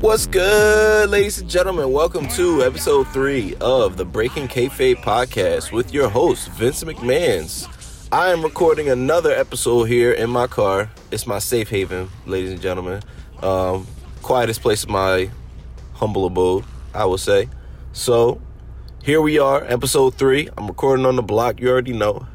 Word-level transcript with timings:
What's 0.00 0.26
good, 0.26 1.10
ladies 1.10 1.40
and 1.40 1.50
gentlemen? 1.50 1.92
Welcome 1.92 2.26
to 2.28 2.62
episode 2.62 3.06
three 3.08 3.54
of 3.60 3.98
the 3.98 4.06
Breaking 4.06 4.48
Kayfabe 4.48 4.96
podcast 4.96 5.72
with 5.72 5.92
your 5.92 6.08
host, 6.08 6.48
Vince 6.52 6.82
McMahons. 6.82 7.68
I 8.10 8.30
am 8.30 8.42
recording 8.42 8.88
another 8.88 9.30
episode 9.30 9.84
here 9.84 10.10
in 10.12 10.30
my 10.30 10.46
car. 10.46 10.90
It's 11.10 11.26
my 11.26 11.38
safe 11.38 11.68
haven, 11.68 12.08
ladies 12.24 12.50
and 12.50 12.62
gentlemen. 12.62 13.02
Um, 13.42 13.86
quietest 14.22 14.62
place 14.62 14.84
in 14.84 14.90
my 14.90 15.30
humble 15.92 16.24
abode, 16.24 16.64
I 16.94 17.04
will 17.04 17.18
say. 17.18 17.50
So, 17.92 18.40
here 19.04 19.20
we 19.20 19.38
are, 19.38 19.62
episode 19.64 20.14
three. 20.14 20.48
I'm 20.56 20.66
recording 20.66 21.04
on 21.04 21.16
the 21.16 21.22
block, 21.22 21.60
you 21.60 21.68
already 21.68 21.92
know. 21.92 22.26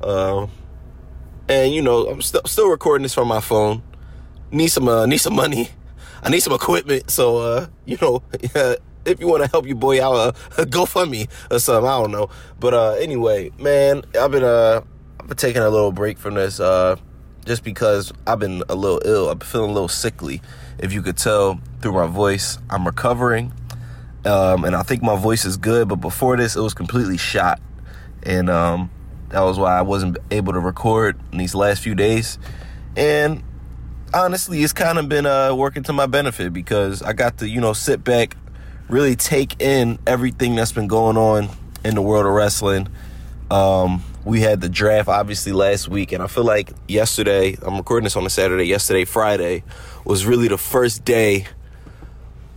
Uh, 0.00 0.48
and 1.48 1.72
you 1.72 1.80
know, 1.80 2.08
I'm 2.08 2.22
st- 2.22 2.48
still 2.48 2.68
recording 2.68 3.04
this 3.04 3.14
from 3.14 3.28
my 3.28 3.40
phone. 3.40 3.84
Need 4.50 4.68
some, 4.68 4.88
uh, 4.88 5.06
need 5.06 5.18
some 5.18 5.36
money. 5.36 5.70
I 6.24 6.30
need 6.30 6.40
some 6.40 6.54
equipment. 6.54 7.10
So, 7.10 7.38
uh, 7.38 7.66
you 7.84 7.98
know, 8.00 8.22
if 9.04 9.20
you 9.20 9.28
want 9.28 9.44
to 9.44 9.50
help 9.50 9.66
your 9.66 9.76
boy 9.76 10.02
out, 10.02 10.14
uh, 10.14 10.32
GoFundMe 10.64 11.28
or 11.50 11.58
something. 11.58 11.86
I 11.86 12.00
don't 12.00 12.10
know. 12.10 12.30
But 12.58 12.74
uh, 12.74 12.92
anyway, 12.92 13.50
man, 13.58 14.02
I've 14.18 14.30
been 14.30 14.42
uh, 14.42 14.82
I've 15.20 15.28
been 15.28 15.36
taking 15.36 15.62
a 15.62 15.68
little 15.68 15.92
break 15.92 16.18
from 16.18 16.34
this 16.34 16.60
uh, 16.60 16.96
just 17.44 17.62
because 17.62 18.12
I've 18.26 18.38
been 18.38 18.62
a 18.68 18.74
little 18.74 19.02
ill. 19.04 19.28
I've 19.28 19.38
been 19.38 19.48
feeling 19.48 19.70
a 19.70 19.74
little 19.74 19.88
sickly. 19.88 20.40
If 20.78 20.92
you 20.92 21.02
could 21.02 21.18
tell 21.18 21.60
through 21.80 21.92
my 21.92 22.06
voice, 22.06 22.58
I'm 22.70 22.86
recovering. 22.86 23.52
Um, 24.24 24.64
and 24.64 24.74
I 24.74 24.82
think 24.82 25.02
my 25.02 25.16
voice 25.16 25.44
is 25.44 25.58
good, 25.58 25.88
but 25.88 25.96
before 25.96 26.38
this, 26.38 26.56
it 26.56 26.60
was 26.60 26.72
completely 26.72 27.18
shot. 27.18 27.60
And 28.22 28.48
um, 28.48 28.90
that 29.28 29.40
was 29.40 29.58
why 29.58 29.78
I 29.78 29.82
wasn't 29.82 30.16
able 30.30 30.54
to 30.54 30.60
record 30.60 31.20
in 31.30 31.38
these 31.38 31.54
last 31.54 31.82
few 31.82 31.94
days. 31.94 32.38
And 32.96 33.42
honestly, 34.14 34.62
it's 34.62 34.72
kind 34.72 34.98
of 34.98 35.08
been 35.08 35.26
uh, 35.26 35.54
working 35.54 35.82
to 35.84 35.92
my 35.92 36.06
benefit 36.06 36.52
because 36.52 37.02
I 37.02 37.12
got 37.12 37.38
to, 37.38 37.48
you 37.48 37.60
know, 37.60 37.72
sit 37.72 38.04
back, 38.04 38.36
really 38.88 39.16
take 39.16 39.60
in 39.60 39.98
everything 40.06 40.54
that's 40.54 40.72
been 40.72 40.86
going 40.86 41.16
on 41.16 41.48
in 41.84 41.94
the 41.94 42.02
world 42.02 42.26
of 42.26 42.32
wrestling. 42.32 42.88
Um, 43.50 44.02
we 44.24 44.40
had 44.40 44.60
the 44.60 44.68
draft 44.68 45.08
obviously 45.08 45.52
last 45.52 45.88
week, 45.88 46.12
and 46.12 46.22
I 46.22 46.28
feel 46.28 46.44
like 46.44 46.70
yesterday, 46.88 47.56
I'm 47.60 47.76
recording 47.76 48.04
this 48.04 48.16
on 48.16 48.24
a 48.24 48.30
Saturday, 48.30 48.64
yesterday, 48.64 49.04
Friday, 49.04 49.64
was 50.04 50.24
really 50.24 50.48
the 50.48 50.58
first 50.58 51.04
day 51.04 51.46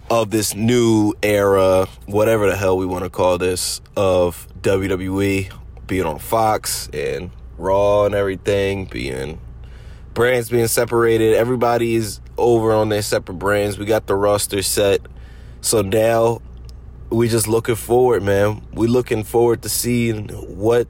of 0.09 0.31
this 0.31 0.55
new 0.55 1.13
era, 1.21 1.87
whatever 2.05 2.49
the 2.49 2.55
hell 2.55 2.77
we 2.77 2.85
want 2.85 3.03
to 3.03 3.09
call 3.09 3.37
this, 3.37 3.81
of 3.97 4.47
WWE 4.61 5.51
being 5.87 6.05
on 6.05 6.19
Fox 6.19 6.89
and 6.93 7.31
Raw 7.57 8.05
and 8.05 8.15
everything, 8.15 8.85
being 8.85 9.39
brands 10.17 10.49
being 10.49 10.67
separated. 10.67 11.35
Everybody 11.35 11.93
is 11.93 12.21
over 12.39 12.73
on 12.73 12.89
their 12.89 13.03
separate 13.03 13.35
brands. 13.35 13.77
We 13.77 13.85
got 13.85 14.07
the 14.07 14.15
roster 14.15 14.63
set. 14.63 15.01
So 15.61 15.83
now 15.83 16.41
we 17.11 17.27
just 17.27 17.47
looking 17.47 17.75
forward, 17.75 18.23
man. 18.23 18.65
We 18.73 18.87
looking 18.87 19.23
forward 19.23 19.61
to 19.61 19.69
seeing 19.69 20.29
what 20.29 20.87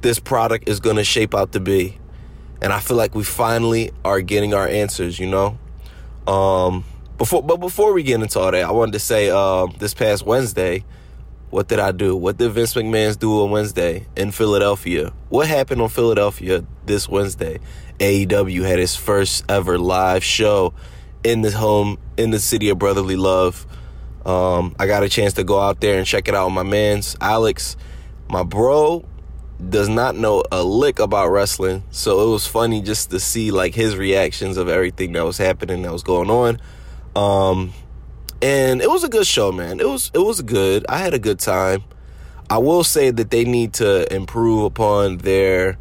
this 0.00 0.18
product 0.18 0.70
is 0.70 0.80
going 0.80 0.96
to 0.96 1.04
shape 1.04 1.34
out 1.34 1.52
to 1.52 1.60
be. 1.60 1.98
And 2.62 2.72
I 2.72 2.80
feel 2.80 2.96
like 2.96 3.14
we 3.14 3.24
finally 3.24 3.90
are 4.06 4.22
getting 4.22 4.54
our 4.54 4.66
answers, 4.66 5.18
you 5.18 5.26
know? 5.26 5.58
Um, 6.26 6.84
before, 7.18 7.42
but 7.42 7.58
before 7.58 7.92
we 7.92 8.02
get 8.02 8.22
into 8.22 8.40
all 8.40 8.50
that, 8.50 8.64
I 8.64 8.70
wanted 8.70 8.92
to 8.92 9.00
say 9.00 9.28
uh, 9.28 9.66
this 9.78 9.92
past 9.92 10.24
Wednesday, 10.24 10.82
what 11.50 11.68
did 11.68 11.78
I 11.78 11.92
do? 11.92 12.16
What 12.16 12.38
did 12.38 12.52
Vince 12.52 12.72
McMahon's 12.74 13.16
do 13.16 13.42
on 13.42 13.50
Wednesday 13.50 14.06
in 14.16 14.30
Philadelphia? 14.30 15.12
What 15.28 15.46
happened 15.46 15.82
on 15.82 15.90
Philadelphia 15.90 16.64
this 16.86 17.06
Wednesday? 17.06 17.58
AEW 18.00 18.64
had 18.64 18.78
its 18.78 18.96
first 18.96 19.44
ever 19.48 19.78
live 19.78 20.24
show 20.24 20.72
in 21.22 21.42
the 21.42 21.50
home 21.50 21.98
in 22.16 22.30
the 22.30 22.38
city 22.38 22.70
of 22.70 22.78
brotherly 22.78 23.16
love. 23.16 23.66
Um, 24.24 24.74
I 24.78 24.86
got 24.86 25.02
a 25.02 25.08
chance 25.08 25.34
to 25.34 25.44
go 25.44 25.60
out 25.60 25.80
there 25.80 25.98
and 25.98 26.06
check 26.06 26.26
it 26.26 26.34
out 26.34 26.46
with 26.46 26.54
my 26.54 26.62
man's 26.62 27.14
Alex. 27.20 27.76
My 28.28 28.42
bro 28.42 29.04
does 29.68 29.90
not 29.90 30.16
know 30.16 30.42
a 30.50 30.62
lick 30.62 30.98
about 30.98 31.28
wrestling, 31.28 31.82
so 31.90 32.26
it 32.26 32.32
was 32.32 32.46
funny 32.46 32.80
just 32.80 33.10
to 33.10 33.20
see 33.20 33.50
like 33.50 33.74
his 33.74 33.96
reactions 33.96 34.56
of 34.56 34.68
everything 34.68 35.12
that 35.12 35.24
was 35.24 35.36
happening 35.36 35.82
that 35.82 35.92
was 35.92 36.02
going 36.02 36.30
on. 36.30 36.58
Um, 37.14 37.74
and 38.40 38.80
it 38.80 38.88
was 38.88 39.04
a 39.04 39.10
good 39.10 39.26
show, 39.26 39.52
man. 39.52 39.78
It 39.78 39.88
was 39.88 40.10
it 40.14 40.20
was 40.20 40.40
good. 40.40 40.86
I 40.88 40.98
had 40.98 41.12
a 41.12 41.18
good 41.18 41.38
time. 41.38 41.84
I 42.48 42.56
will 42.58 42.82
say 42.82 43.10
that 43.10 43.30
they 43.30 43.44
need 43.44 43.74
to 43.74 44.12
improve 44.12 44.64
upon 44.64 45.18
their 45.18 45.76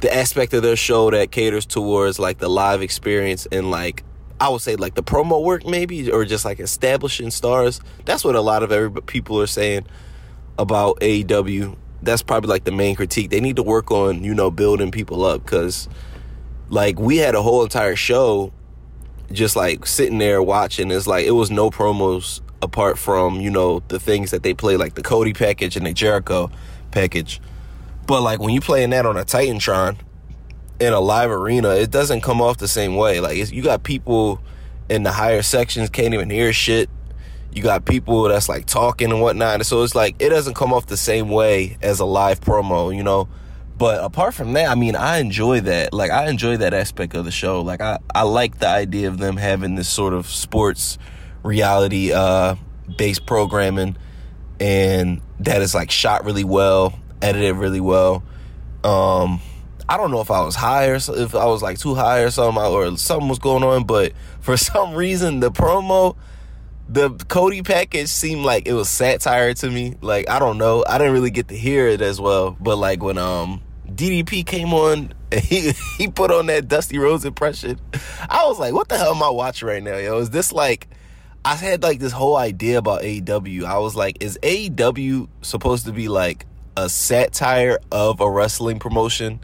the 0.00 0.14
aspect 0.14 0.52
of 0.54 0.62
their 0.62 0.76
show 0.76 1.10
that 1.10 1.30
caters 1.30 1.66
towards 1.66 2.18
like 2.18 2.38
the 2.38 2.48
live 2.48 2.82
experience 2.82 3.46
and 3.50 3.70
like 3.70 4.04
I 4.38 4.50
would 4.50 4.60
say 4.60 4.76
like 4.76 4.94
the 4.94 5.02
promo 5.02 5.42
work 5.42 5.66
maybe 5.66 6.10
or 6.10 6.24
just 6.24 6.44
like 6.44 6.60
establishing 6.60 7.30
stars. 7.30 7.80
That's 8.04 8.24
what 8.24 8.36
a 8.36 8.40
lot 8.40 8.62
of 8.62 9.06
people 9.06 9.40
are 9.40 9.46
saying 9.46 9.86
about 10.58 11.00
AEW. 11.00 11.76
That's 12.02 12.22
probably 12.22 12.48
like 12.48 12.64
the 12.64 12.72
main 12.72 12.94
critique. 12.96 13.30
They 13.30 13.40
need 13.40 13.56
to 13.56 13.62
work 13.62 13.90
on, 13.90 14.22
you 14.22 14.34
know, 14.34 14.50
building 14.50 14.90
people 14.90 15.24
up 15.24 15.46
cuz 15.46 15.88
like 16.68 16.98
we 16.98 17.16
had 17.16 17.34
a 17.34 17.42
whole 17.42 17.62
entire 17.62 17.96
show 17.96 18.52
just 19.32 19.56
like 19.56 19.86
sitting 19.86 20.18
there 20.18 20.42
watching. 20.42 20.90
It's 20.90 21.06
like 21.06 21.24
it 21.24 21.32
was 21.32 21.50
no 21.50 21.70
promos 21.70 22.40
apart 22.60 22.98
from, 22.98 23.40
you 23.40 23.50
know, 23.50 23.82
the 23.88 23.98
things 23.98 24.30
that 24.32 24.42
they 24.42 24.52
play 24.52 24.76
like 24.76 24.94
the 24.94 25.02
Cody 25.02 25.32
package 25.32 25.76
and 25.76 25.86
the 25.86 25.94
Jericho 25.94 26.50
package. 26.90 27.40
But 28.06 28.22
like 28.22 28.40
when 28.40 28.50
you're 28.54 28.62
playing 28.62 28.90
that 28.90 29.06
on 29.06 29.16
a 29.16 29.24
Titantron 29.24 29.96
in 30.78 30.92
a 30.92 31.00
live 31.00 31.30
arena, 31.30 31.70
it 31.70 31.90
doesn't 31.90 32.20
come 32.20 32.40
off 32.40 32.58
the 32.58 32.68
same 32.68 32.96
way. 32.96 33.20
Like 33.20 33.52
you 33.52 33.62
got 33.62 33.82
people 33.82 34.40
in 34.88 35.02
the 35.02 35.12
higher 35.12 35.42
sections 35.42 35.90
can't 35.90 36.14
even 36.14 36.30
hear 36.30 36.52
shit. 36.52 36.88
You 37.52 37.62
got 37.62 37.84
people 37.84 38.24
that's 38.24 38.48
like 38.48 38.66
talking 38.66 39.10
and 39.10 39.20
whatnot. 39.20 39.64
So 39.66 39.82
it's 39.82 39.94
like 39.94 40.16
it 40.18 40.28
doesn't 40.28 40.54
come 40.54 40.72
off 40.72 40.86
the 40.86 40.96
same 40.96 41.30
way 41.30 41.78
as 41.82 42.00
a 42.00 42.04
live 42.04 42.40
promo, 42.40 42.94
you 42.94 43.02
know. 43.02 43.28
But 43.78 44.02
apart 44.02 44.34
from 44.34 44.54
that, 44.54 44.70
I 44.70 44.74
mean, 44.74 44.96
I 44.96 45.18
enjoy 45.18 45.60
that. 45.62 45.92
Like 45.92 46.10
I 46.10 46.28
enjoy 46.28 46.58
that 46.58 46.74
aspect 46.74 47.14
of 47.14 47.24
the 47.24 47.30
show. 47.30 47.62
Like 47.62 47.80
I, 47.80 47.98
I 48.14 48.22
like 48.22 48.58
the 48.58 48.68
idea 48.68 49.08
of 49.08 49.18
them 49.18 49.36
having 49.36 49.74
this 49.74 49.88
sort 49.88 50.14
of 50.14 50.26
sports 50.26 50.98
reality 51.42 52.12
uh 52.12 52.56
based 52.96 53.24
programming 53.24 53.96
and 54.58 55.20
that 55.40 55.62
is 55.62 55.74
like 55.74 55.90
shot 55.90 56.24
really 56.24 56.44
well 56.44 56.98
edited 57.22 57.56
really 57.56 57.80
well. 57.80 58.22
Um, 58.84 59.40
I 59.88 59.96
don't 59.96 60.10
know 60.10 60.20
if 60.20 60.30
I 60.30 60.44
was 60.44 60.54
high 60.56 60.88
or 60.88 60.94
if 60.94 61.34
I 61.34 61.46
was 61.46 61.62
like 61.62 61.78
too 61.78 61.94
high 61.94 62.20
or 62.20 62.30
something, 62.30 62.62
or 62.62 62.96
something 62.96 63.28
was 63.28 63.38
going 63.38 63.62
on, 63.62 63.84
but 63.84 64.12
for 64.40 64.56
some 64.56 64.94
reason, 64.94 65.40
the 65.40 65.50
promo, 65.50 66.16
the 66.88 67.10
Cody 67.28 67.62
package 67.62 68.08
seemed 68.08 68.44
like 68.44 68.66
it 68.66 68.72
was 68.72 68.88
satire 68.88 69.54
to 69.54 69.70
me. 69.70 69.94
Like, 70.00 70.28
I 70.28 70.38
don't 70.38 70.58
know. 70.58 70.84
I 70.86 70.98
didn't 70.98 71.12
really 71.12 71.30
get 71.30 71.48
to 71.48 71.56
hear 71.56 71.88
it 71.88 72.00
as 72.00 72.20
well, 72.20 72.56
but 72.60 72.76
like 72.76 73.02
when, 73.02 73.18
um, 73.18 73.62
DDP 73.88 74.44
came 74.44 74.74
on 74.74 75.14
and 75.32 75.40
he, 75.40 75.72
he 75.98 76.08
put 76.08 76.30
on 76.30 76.46
that 76.46 76.68
Dusty 76.68 76.98
Rhodes 76.98 77.24
impression, 77.24 77.80
I 78.28 78.44
was 78.46 78.58
like, 78.58 78.74
what 78.74 78.88
the 78.88 78.98
hell 78.98 79.14
am 79.14 79.22
I 79.22 79.30
watching 79.30 79.68
right 79.68 79.82
now, 79.82 79.96
yo? 79.96 80.18
Is 80.18 80.30
this 80.30 80.52
like, 80.52 80.88
I 81.44 81.54
had 81.54 81.84
like 81.84 82.00
this 82.00 82.12
whole 82.12 82.36
idea 82.36 82.78
about 82.78 83.02
AEW. 83.02 83.64
I 83.64 83.78
was 83.78 83.94
like, 83.94 84.20
is 84.20 84.36
AEW 84.42 85.28
supposed 85.42 85.86
to 85.86 85.92
be 85.92 86.08
like 86.08 86.44
a 86.76 86.88
satire 86.88 87.78
of 87.90 88.20
a 88.20 88.30
wrestling 88.30 88.78
promotion? 88.78 89.40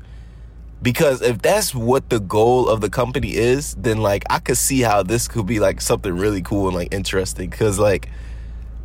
Because 0.82 1.22
if 1.22 1.41
that's 1.41 1.75
what 1.75 2.10
the 2.10 2.20
goal 2.20 2.69
of 2.69 2.81
the 2.81 2.91
company 2.91 3.34
is 3.34 3.75
then 3.76 3.98
like 3.98 4.25
i 4.31 4.41
could 4.41 4.56
see 4.56 4.81
how 4.81 5.03
this 5.04 5.28
could 5.28 5.47
be 5.47 5.60
like 5.60 5.81
something 5.81 6.16
really 6.16 6.42
cool 6.42 6.66
and 6.69 6.76
like 6.76 6.92
interesting. 6.92 7.50
Because 7.50 7.78
like 7.78 8.09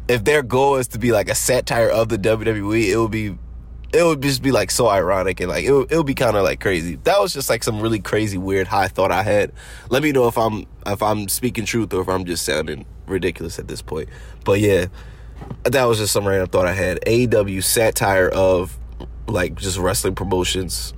if 0.08 0.24
their 0.24 0.44
goal 0.44 0.76
is 0.76 0.88
to 0.90 1.00
be 1.00 1.12
like 1.12 1.30
a 1.30 1.36
satire 1.36 1.90
of 1.90 2.10
the 2.10 2.18
wwe 2.18 2.90
it 2.90 2.98
would 2.98 3.12
be 3.12 3.36
it 3.94 4.04
would 4.04 4.22
just 4.22 4.42
be 4.42 4.52
like 4.52 4.70
so 4.70 4.88
ironic 4.90 5.40
and 5.40 5.50
like 5.50 5.64
it 5.64 5.72
would, 5.72 5.92
it 5.92 5.98
would 5.98 6.06
be 6.06 6.14
kind 6.14 6.36
of 6.36 6.44
like 6.44 6.60
crazy. 6.60 6.96
That 7.04 7.20
was 7.20 7.34
just 7.34 7.50
like 7.50 7.64
some 7.64 7.80
really 7.82 8.00
crazy 8.00 8.38
weird 8.38 8.68
high 8.68 8.90
thought 8.90 9.12
i 9.12 9.24
had. 9.24 9.52
Let 9.90 10.04
me 10.04 10.12
know 10.12 10.28
if 10.28 10.38
i'm 10.38 10.66
if 10.86 11.02
i'm 11.02 11.28
speaking 11.30 11.66
truth 11.66 11.94
or 11.94 12.02
if 12.02 12.10
i'm 12.10 12.26
just 12.26 12.46
sounding 12.46 12.86
ridiculous 13.08 13.60
at 13.60 13.68
this 13.68 13.82
point. 13.82 14.10
But 14.44 14.60
yeah 14.60 14.88
that 15.64 15.86
was 15.86 15.98
just 16.00 16.14
some 16.14 16.28
random 16.28 16.48
thought 16.50 16.68
I 16.68 16.74
had. 16.74 17.00
AEW 17.06 17.64
satire 17.64 18.30
of 18.30 18.78
like 19.28 19.56
just 19.56 19.78
wrestling 19.78 20.16
promotions. 20.16 20.94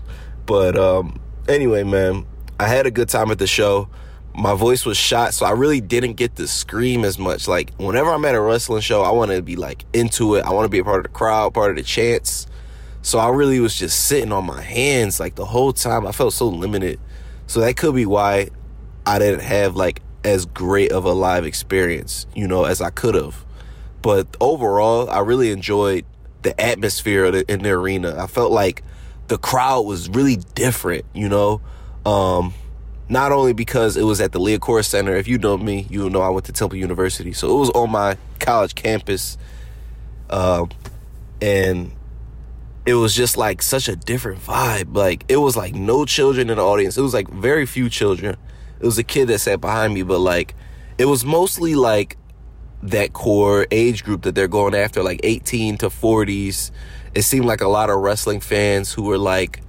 But 0.45 0.77
um 0.77 1.19
anyway, 1.47 1.83
man, 1.83 2.25
I 2.59 2.67
had 2.67 2.85
a 2.85 2.91
good 2.91 3.09
time 3.09 3.31
at 3.31 3.39
the 3.39 3.47
show. 3.47 3.89
My 4.35 4.53
voice 4.53 4.85
was 4.85 4.97
shot, 4.97 5.33
so 5.33 5.45
I 5.45 5.51
really 5.51 5.81
didn't 5.81 6.13
get 6.13 6.35
to 6.37 6.47
scream 6.47 7.03
as 7.03 7.17
much. 7.17 7.47
Like 7.47 7.73
whenever 7.77 8.11
I'm 8.11 8.23
at 8.25 8.35
a 8.35 8.41
wrestling 8.41 8.81
show, 8.81 9.01
I 9.01 9.11
want 9.11 9.31
to 9.31 9.41
be 9.41 9.55
like 9.55 9.85
into 9.93 10.35
it. 10.35 10.45
I 10.45 10.51
want 10.51 10.65
to 10.65 10.69
be 10.69 10.79
a 10.79 10.83
part 10.83 10.97
of 10.97 11.03
the 11.03 11.09
crowd, 11.17 11.53
part 11.53 11.71
of 11.71 11.77
the 11.77 11.83
chants. 11.83 12.47
So 13.01 13.17
I 13.17 13.29
really 13.29 13.59
was 13.59 13.75
just 13.75 14.05
sitting 14.05 14.31
on 14.31 14.45
my 14.45 14.61
hands 14.61 15.19
like 15.19 15.35
the 15.35 15.45
whole 15.45 15.73
time. 15.73 16.05
I 16.05 16.11
felt 16.11 16.33
so 16.33 16.47
limited. 16.47 16.99
So 17.47 17.61
that 17.61 17.77
could 17.77 17.95
be 17.95 18.05
why 18.05 18.49
I 19.05 19.19
didn't 19.19 19.41
have 19.41 19.75
like 19.75 20.01
as 20.23 20.45
great 20.45 20.91
of 20.91 21.05
a 21.05 21.13
live 21.13 21.45
experience, 21.45 22.27
you 22.35 22.47
know, 22.47 22.65
as 22.65 22.81
I 22.81 22.89
could 22.89 23.15
have. 23.15 23.45
But 24.01 24.27
overall, 24.39 25.09
I 25.09 25.19
really 25.19 25.51
enjoyed 25.51 26.05
the 26.41 26.59
atmosphere 26.59 27.25
in 27.25 27.63
the 27.63 27.69
arena. 27.71 28.15
I 28.17 28.27
felt 28.27 28.51
like 28.51 28.83
the 29.27 29.37
crowd 29.37 29.81
was 29.81 30.09
really 30.09 30.37
different, 30.55 31.05
you 31.13 31.29
know. 31.29 31.61
Um, 32.05 32.53
Not 33.09 33.31
only 33.31 33.53
because 33.53 33.97
it 33.97 34.03
was 34.03 34.21
at 34.21 34.31
the 34.31 34.39
Liacouras 34.39 34.85
Center. 34.85 35.15
If 35.15 35.27
you 35.27 35.39
know 35.39 35.57
me, 35.57 35.87
you 35.89 36.09
know 36.11 36.21
I 36.21 36.29
went 36.29 36.45
to 36.45 36.53
Temple 36.53 36.77
University, 36.77 37.33
so 37.33 37.55
it 37.55 37.59
was 37.59 37.71
on 37.71 37.89
my 37.89 38.17
college 38.39 38.75
campus, 38.75 39.35
uh, 40.29 40.65
and 41.41 41.91
it 42.85 42.93
was 42.93 43.15
just 43.15 43.35
like 43.35 43.61
such 43.63 43.89
a 43.89 43.95
different 43.95 44.41
vibe. 44.41 44.95
Like 44.95 45.25
it 45.27 45.37
was 45.37 45.57
like 45.57 45.73
no 45.73 46.05
children 46.05 46.51
in 46.51 46.57
the 46.57 46.63
audience. 46.63 46.97
It 46.97 47.01
was 47.01 47.13
like 47.13 47.27
very 47.29 47.65
few 47.65 47.89
children. 47.89 48.37
It 48.79 48.85
was 48.85 48.97
a 48.99 49.03
kid 49.03 49.27
that 49.27 49.39
sat 49.39 49.59
behind 49.59 49.93
me, 49.93 50.03
but 50.03 50.19
like 50.19 50.53
it 50.99 51.05
was 51.05 51.25
mostly 51.25 51.73
like 51.73 52.15
that 52.83 53.13
core 53.13 53.67
age 53.71 54.03
group 54.03 54.21
that 54.23 54.35
they're 54.35 54.47
going 54.47 54.75
after, 54.75 55.03
like 55.03 55.19
18 55.23 55.77
to 55.79 55.89
40s. 55.89 56.71
It 57.13 57.23
seemed 57.23 57.45
like 57.45 57.61
a 57.61 57.67
lot 57.67 57.89
of 57.89 57.99
wrestling 57.99 58.39
fans 58.39 58.93
who 58.93 59.03
were 59.03 59.17
like 59.17 59.61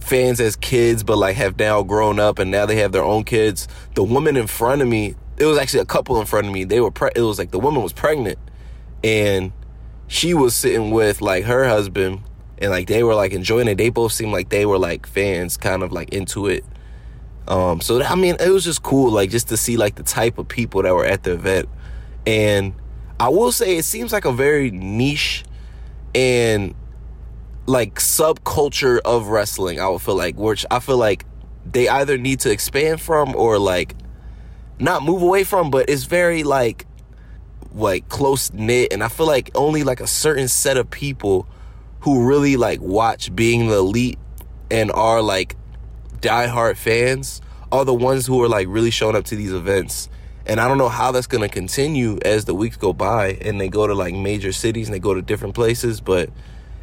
fans 0.00 0.40
as 0.40 0.56
kids, 0.56 1.02
but 1.02 1.16
like 1.16 1.36
have 1.36 1.58
now 1.58 1.82
grown 1.82 2.18
up 2.18 2.38
and 2.38 2.50
now 2.50 2.66
they 2.66 2.76
have 2.76 2.92
their 2.92 3.04
own 3.04 3.24
kids. 3.24 3.68
The 3.94 4.02
woman 4.02 4.36
in 4.36 4.46
front 4.46 4.82
of 4.82 4.88
me, 4.88 5.14
it 5.36 5.46
was 5.46 5.58
actually 5.58 5.80
a 5.80 5.86
couple 5.86 6.20
in 6.20 6.26
front 6.26 6.46
of 6.46 6.52
me. 6.52 6.64
They 6.64 6.80
were, 6.80 6.90
pre- 6.90 7.12
it 7.14 7.22
was 7.22 7.38
like 7.38 7.50
the 7.50 7.58
woman 7.60 7.82
was 7.82 7.92
pregnant 7.92 8.38
and 9.02 9.52
she 10.08 10.34
was 10.34 10.54
sitting 10.54 10.90
with 10.90 11.20
like 11.20 11.44
her 11.44 11.68
husband 11.68 12.20
and 12.58 12.70
like 12.70 12.86
they 12.88 13.02
were 13.02 13.14
like 13.14 13.32
enjoying 13.32 13.68
it. 13.68 13.76
They 13.76 13.90
both 13.90 14.12
seemed 14.12 14.32
like 14.32 14.48
they 14.48 14.66
were 14.66 14.78
like 14.78 15.06
fans, 15.06 15.56
kind 15.56 15.82
of 15.82 15.92
like 15.92 16.12
into 16.12 16.46
it. 16.46 16.64
Um, 17.46 17.80
so 17.80 18.02
I 18.02 18.14
mean, 18.14 18.36
it 18.40 18.48
was 18.48 18.64
just 18.64 18.82
cool, 18.82 19.10
like 19.10 19.30
just 19.30 19.48
to 19.48 19.56
see 19.56 19.76
like 19.76 19.96
the 19.96 20.02
type 20.02 20.38
of 20.38 20.48
people 20.48 20.82
that 20.82 20.94
were 20.94 21.04
at 21.04 21.22
the 21.22 21.32
event. 21.32 21.68
And 22.26 22.74
I 23.20 23.28
will 23.28 23.52
say, 23.52 23.76
it 23.76 23.84
seems 23.84 24.12
like 24.12 24.24
a 24.24 24.32
very 24.32 24.70
niche 24.70 25.44
and 26.14 26.74
like 27.66 27.94
subculture 27.96 29.00
of 29.04 29.28
wrestling. 29.28 29.80
I 29.80 29.88
would 29.88 30.02
feel 30.02 30.16
like, 30.16 30.36
which 30.36 30.66
I 30.70 30.80
feel 30.80 30.98
like 30.98 31.24
they 31.64 31.88
either 31.88 32.18
need 32.18 32.40
to 32.40 32.50
expand 32.50 33.00
from 33.00 33.34
or 33.34 33.58
like 33.58 33.94
not 34.78 35.02
move 35.02 35.22
away 35.22 35.44
from, 35.44 35.70
but 35.70 35.88
it's 35.88 36.04
very 36.04 36.42
like 36.42 36.86
like 37.74 38.08
close 38.08 38.52
knit, 38.52 38.92
and 38.92 39.02
I 39.02 39.08
feel 39.08 39.26
like 39.26 39.50
only 39.54 39.82
like 39.82 40.00
a 40.00 40.06
certain 40.06 40.48
set 40.48 40.76
of 40.76 40.90
people 40.90 41.48
who 42.00 42.26
really 42.26 42.56
like 42.56 42.80
watch 42.80 43.34
being 43.34 43.68
the 43.68 43.76
elite 43.76 44.18
and 44.70 44.92
are 44.92 45.20
like 45.22 45.56
diehard 46.20 46.76
fans 46.76 47.40
are 47.72 47.84
the 47.84 47.94
ones 47.94 48.26
who 48.26 48.42
are 48.42 48.48
like 48.48 48.68
really 48.68 48.90
showing 48.90 49.16
up 49.16 49.24
to 49.24 49.36
these 49.36 49.52
events. 49.52 50.08
And 50.46 50.60
I 50.60 50.68
don't 50.68 50.78
know 50.78 50.88
how 50.88 51.10
that's 51.10 51.26
gonna 51.26 51.48
continue 51.48 52.18
as 52.24 52.44
the 52.44 52.54
weeks 52.54 52.76
go 52.76 52.92
by 52.92 53.38
and 53.40 53.60
they 53.60 53.68
go 53.68 53.86
to 53.86 53.94
like 53.94 54.14
major 54.14 54.52
cities 54.52 54.88
and 54.88 54.94
they 54.94 54.98
go 54.98 55.14
to 55.14 55.22
different 55.22 55.54
places. 55.54 56.00
But 56.00 56.30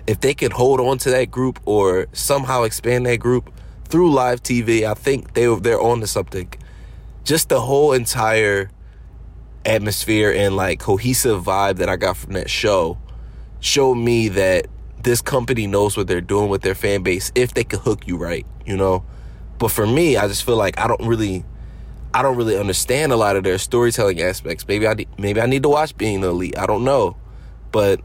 if 0.08 0.20
they 0.20 0.34
can 0.34 0.52
hold 0.52 0.80
on 0.80 0.98
to 1.00 1.12
that 1.12 1.30
group 1.30 1.60
or 1.66 2.08
somehow 2.14 2.64
expand 2.64 3.06
that 3.06 3.18
group 3.18 3.54
through 3.86 4.12
live 4.12 4.42
TV, 4.42 4.84
I 4.84 4.94
think 4.94 5.34
they 5.34 5.54
they're 5.56 5.82
on 5.82 6.00
to 6.00 6.08
something. 6.08 6.52
Just 7.24 7.50
the 7.50 7.62
whole 7.62 7.94
entire 7.94 8.72
atmosphere 9.64 10.32
and 10.32 10.56
like 10.56 10.80
cohesive 10.80 11.44
vibe 11.44 11.78
that 11.78 11.90
I 11.90 11.96
got 11.96 12.18
from 12.18 12.34
that 12.34 12.50
show 12.50 12.98
showed 13.60 13.96
me 13.96 14.28
that 14.30 14.68
this 15.04 15.22
company 15.22 15.68
knows 15.68 15.98
what 15.98 16.08
they're 16.08 16.22
doing 16.22 16.50
with 16.50 16.62
their 16.62 16.76
fan 16.76 17.04
base 17.04 17.32
if 17.36 17.54
they 17.54 17.64
can 17.64 17.80
hook 17.80 18.08
you 18.08 18.18
right, 18.18 18.46
you 18.66 18.76
know. 18.76 19.04
But 19.60 19.70
for 19.70 19.86
me, 19.86 20.18
I 20.18 20.28
just 20.28 20.44
feel 20.44 20.58
like 20.58 20.80
I 20.80 20.88
don't 20.88 21.06
really 21.06 21.46
I 22.14 22.22
don't 22.22 22.36
really 22.38 22.58
understand 22.58 23.12
a 23.12 23.16
lot 23.16 23.36
of 23.36 23.44
their 23.44 23.58
storytelling 23.58 24.22
aspects. 24.22 24.68
Maybe 24.68 24.88
I 24.88 25.06
maybe 25.18 25.42
I 25.42 25.46
need 25.46 25.64
to 25.64 25.70
watch 25.70 25.96
Being 25.98 26.22
the 26.22 26.30
Elite. 26.30 26.58
I 26.58 26.66
don't 26.66 26.84
know. 26.84 27.16
But 27.72 28.02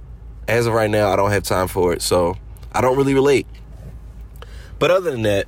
as 0.46 0.66
of 0.66 0.74
right 0.74 0.90
now, 0.90 1.10
I 1.10 1.16
don't 1.16 1.30
have 1.30 1.42
time 1.42 1.66
for 1.66 1.92
it. 1.92 2.02
So, 2.02 2.36
I 2.72 2.80
don't 2.80 2.96
really 2.96 3.14
relate. 3.14 3.46
But 4.78 4.92
other 4.92 5.10
than 5.10 5.22
that, 5.22 5.46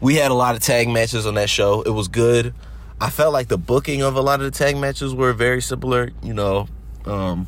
we 0.00 0.14
had 0.16 0.30
a 0.30 0.34
lot 0.34 0.54
of 0.54 0.60
tag 0.60 0.88
matches 0.88 1.26
on 1.26 1.34
that 1.34 1.50
show. 1.50 1.82
It 1.82 1.90
was 1.90 2.08
good. 2.08 2.54
I 3.00 3.10
felt 3.10 3.32
like 3.32 3.48
the 3.48 3.58
booking 3.58 4.02
of 4.02 4.14
a 4.14 4.20
lot 4.20 4.40
of 4.40 4.44
the 4.44 4.56
tag 4.56 4.76
matches 4.76 5.14
were 5.14 5.32
very 5.32 5.60
similar, 5.60 6.12
you 6.22 6.32
know, 6.32 6.68
um, 7.06 7.46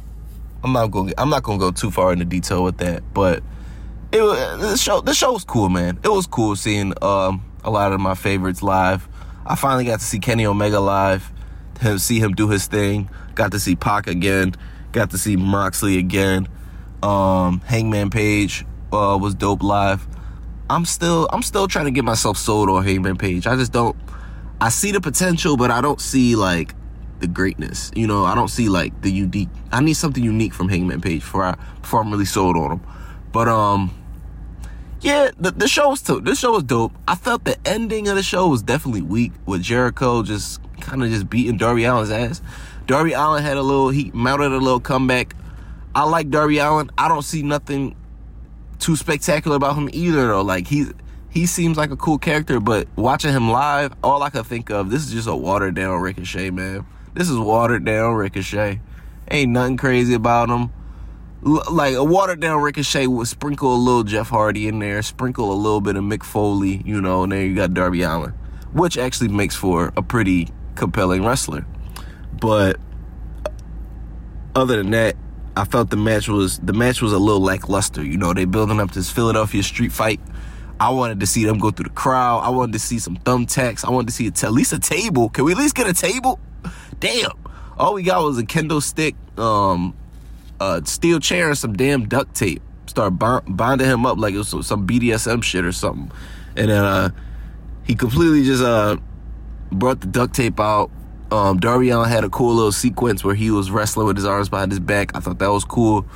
I'm 0.63 0.73
not 0.73 0.91
going. 0.91 1.13
I'm 1.17 1.31
not 1.31 1.43
going 1.43 1.59
to 1.59 1.67
go 1.67 1.71
too 1.71 1.91
far 1.91 2.13
into 2.13 2.25
detail 2.25 2.65
with 2.65 2.79
that, 2.79 3.03
but 3.15 3.43
it 4.13 4.21
was 4.23 4.61
the 4.61 4.77
show. 4.77 5.01
The 5.01 5.15
show 5.15 5.33
was 5.33 5.45
cool, 5.45 5.69
man. 5.69 5.99
It 6.03 6.09
was 6.09 6.27
cool 6.27 6.57
seeing 6.57 6.93
um, 7.03 7.45
a 7.65 7.71
lot 7.71 7.93
of 7.93 8.01
my 8.01 8.15
favorites 8.15 8.63
live. 8.63 9.09
I 9.47 9.55
finally 9.55 9.85
got 9.85 10.01
to 10.01 10.05
see 10.05 10.19
Kenny 10.19 10.45
Omega 10.45 10.81
live, 10.81 11.31
see 11.99 12.19
him 12.19 12.35
do 12.35 12.49
his 12.49 12.67
thing. 12.67 13.09
Got 13.35 13.53
to 13.53 13.61
see 13.61 13.77
Pac 13.77 14.07
again. 14.07 14.55
Got 14.93 15.11
to 15.11 15.19
see 15.19 15.37
Moxley 15.37 15.99
again. 15.99 16.49
Um, 17.03 17.61
Hangman 17.61 18.11
Page 18.11 18.65
uh, 18.93 19.19
was 19.21 19.35
dope 19.35 19.63
live. 19.63 20.07
I'm 20.69 20.85
still 20.85 21.29
I'm 21.33 21.43
still 21.43 21.69
trying 21.69 21.85
to 21.85 21.91
get 21.91 22.05
myself 22.05 22.37
sold 22.37 22.69
on 22.69 22.85
Hangman 22.85 23.17
Page. 23.17 23.47
I 23.47 23.57
just 23.57 23.73
don't. 23.73 23.97
I 24.61 24.71
see 24.71 24.91
the 24.91 25.01
potential, 25.01 25.57
but 25.57 25.71
I 25.71 25.81
don't 25.81 26.01
see 26.01 26.35
like 26.35 26.75
the 27.21 27.29
greatness. 27.29 27.91
You 27.95 28.07
know, 28.07 28.25
I 28.25 28.35
don't 28.35 28.49
see 28.49 28.69
like 28.69 29.01
the 29.03 29.11
unique. 29.11 29.49
I 29.71 29.81
need 29.81 29.95
something 29.95 30.25
unique 30.25 30.55
from 30.55 30.69
Hangman 30.69 31.01
Page 31.01 31.21
before 31.21 31.45
I 31.45 31.57
before 31.81 32.01
I'm 32.01 32.11
really 32.11 32.25
sold 32.25 32.57
on 32.57 32.73
him. 32.73 32.81
But 33.33 33.49
um, 33.49 33.95
yeah, 35.07 35.31
the 35.39 35.53
the 35.53 35.69
show 35.69 35.91
was 35.91 36.03
dope. 36.03 36.25
This 36.25 36.41
show 36.41 36.53
was 36.53 36.65
dope. 36.65 36.93
I 37.07 37.15
felt 37.15 37.45
the 37.45 37.57
ending 37.65 38.09
of 38.09 38.17
the 38.17 38.25
show 38.25 38.49
was 38.49 38.61
definitely 38.61 39.03
weak 39.03 39.33
with 39.47 39.63
Jericho 39.63 40.25
just 40.25 40.61
kind 40.81 41.05
of 41.05 41.11
just 41.11 41.31
beating 41.31 41.57
Darby 41.57 41.87
Allin's 41.87 42.11
ass. 42.11 42.43
Darby 42.89 43.13
Allin 43.13 43.45
had 43.45 43.57
a 43.57 43.63
little 43.63 43.91
he 43.91 44.11
mounted 44.13 44.51
a 44.51 44.59
little 44.59 44.81
comeback. 44.81 45.37
I 45.95 46.03
like 46.03 46.29
Darby 46.29 46.59
Allin. 46.59 46.91
I 46.99 47.07
don't 47.07 47.23
see 47.23 47.43
nothing 47.43 47.95
too 48.81 48.97
spectacular 48.97 49.57
about 49.57 49.77
him 49.77 49.89
either 49.93 50.27
though. 50.27 50.43
Like 50.43 50.67
he 50.67 50.87
he 51.31 51.47
seems 51.47 51.77
like 51.77 51.93
a 51.93 51.97
cool 51.97 52.19
character, 52.19 52.59
but 52.59 52.89
watching 52.97 53.31
him 53.31 53.49
live, 53.49 53.95
all 54.03 54.25
I 54.25 54.31
could 54.31 54.47
think 54.47 54.71
of 54.71 54.91
this 54.91 55.07
is 55.07 55.13
just 55.13 55.29
a 55.29 55.37
watered 55.37 55.77
down 55.77 56.01
Ricochet, 56.01 56.51
man. 56.51 56.85
This 57.15 57.31
is 57.31 57.39
watered 57.39 57.85
down 57.85 58.15
Ricochet. 58.15 58.81
Ain't 59.31 59.53
nothing 59.53 59.77
crazy 59.77 60.15
about 60.15 60.49
him. 60.49 60.73
Like 61.47 61.95
a 61.95 62.03
watered 62.03 62.41
down 62.41 62.61
Ricochet 62.61 63.07
would 63.07 63.29
sprinkle 63.29 63.73
a 63.73 63.79
little 63.79 64.03
Jeff 64.03 64.29
Hardy 64.29 64.67
in 64.67 64.81
there, 64.81 65.01
sprinkle 65.03 65.53
a 65.53 65.55
little 65.55 65.81
bit 65.81 65.95
of 65.95 66.03
Mick 66.03 66.25
Foley, 66.25 66.83
you 66.85 67.01
know, 67.01 67.23
and 67.23 67.31
then 67.31 67.47
you 67.47 67.55
got 67.55 67.73
Darby 67.73 68.03
Allin, 68.03 68.33
which 68.73 68.99
actually 68.99 69.29
makes 69.29 69.55
for 69.55 69.93
a 69.97 70.03
pretty 70.03 70.49
compelling 70.75 71.25
wrestler. 71.25 71.65
But 72.41 72.81
other 74.57 74.79
than 74.79 74.91
that, 74.91 75.15
I 75.57 75.65
felt 75.65 75.91
the 75.91 75.97
match 75.97 76.29
was 76.29 76.59
the 76.59 76.73
match 76.73 77.01
was 77.01 77.13
a 77.13 77.19
little 77.19 77.41
lackluster. 77.41 78.05
You 78.05 78.19
know, 78.19 78.35
they 78.35 78.45
building 78.45 78.81
up 78.81 78.91
this 78.91 79.11
Philadelphia 79.11 79.63
street 79.63 79.93
fight. 79.93 80.21
I 80.81 80.91
wanted 80.91 81.21
to 81.21 81.27
see 81.27 81.45
them 81.45 81.59
go 81.59 81.71
through 81.71 81.85
the 81.85 81.91
crowd. 81.91 82.41
I 82.41 82.51
wanted 82.51 82.73
to 82.73 82.79
see 82.79 82.99
some 82.99 83.17
thumbtacks. 83.19 83.85
I 83.85 83.91
wanted 83.91 84.09
to 84.09 84.13
see 84.13 84.27
at 84.27 84.53
least 84.53 84.73
a 84.73 84.79
table. 84.79 85.29
Can 85.29 85.45
we 85.45 85.53
at 85.53 85.59
least 85.59 85.75
get 85.75 85.87
a 85.87 85.95
table? 85.95 86.41
Damn. 86.99 87.31
All 87.79 87.95
we 87.95 88.03
got 88.03 88.23
was 88.23 88.37
a 88.39 88.43
kendo 88.43 88.83
stick, 88.83 89.15
um, 89.39 89.95
a 90.61 90.83
steel 90.85 91.21
chair, 91.21 91.49
and 91.49 91.59
some 91.59 91.75
damn 91.75 92.09
duct 92.09 92.35
tape. 92.35 92.63
Start 92.87 93.19
binding 93.19 93.87
him 93.87 94.07
up 94.07 94.19
like 94.19 94.35
it 94.35 94.39
was 94.39 94.49
some 94.49 94.87
BDSM 94.87 95.43
shit 95.43 95.65
or 95.65 95.73
something. 95.73 96.11
And 96.57 96.71
then 96.71 96.85
uh, 96.85 97.11
he 97.85 97.95
completely 97.95 98.45
just 98.45 98.63
uh, 98.63 98.97
brought 99.71 100.01
the 100.01 100.07
duct 100.07 100.35
tape 100.35 100.61
out. 100.61 100.91
Um, 101.31 101.59
had 101.61 102.25
a 102.25 102.31
cool 102.31 102.55
little 102.55 102.73
sequence 102.73 103.25
where 103.25 103.35
he 103.35 103.51
was 103.51 103.71
wrestling 103.71 104.07
with 104.07 104.17
his 104.17 104.25
arms 104.25 104.49
behind 104.49 104.71
his 104.71 104.79
back. 104.79 105.15
I 105.17 105.21
thought 105.21 105.41
that 105.41 105.51
was 105.51 105.65
cool. 105.65 106.07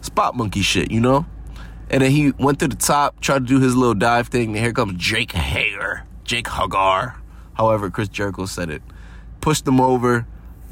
Spot 0.00 0.36
monkey 0.36 0.62
shit, 0.62 0.90
you 0.90 1.00
know? 1.00 1.24
And 1.88 2.02
then 2.02 2.10
he 2.10 2.32
went 2.32 2.58
to 2.58 2.68
the 2.68 2.74
top, 2.74 3.20
tried 3.20 3.40
to 3.40 3.44
do 3.44 3.60
his 3.60 3.76
little 3.76 3.94
dive 3.94 4.28
thing, 4.28 4.48
and 4.48 4.58
here 4.58 4.72
comes 4.72 4.94
Jake 5.00 5.32
Hager. 5.32 6.04
Jake 6.24 6.48
Hager. 6.48 7.14
However, 7.54 7.90
Chris 7.90 8.08
Jericho 8.08 8.46
said 8.46 8.68
it 8.68 8.82
pushed 9.46 9.64
him 9.64 9.80
over. 9.80 10.26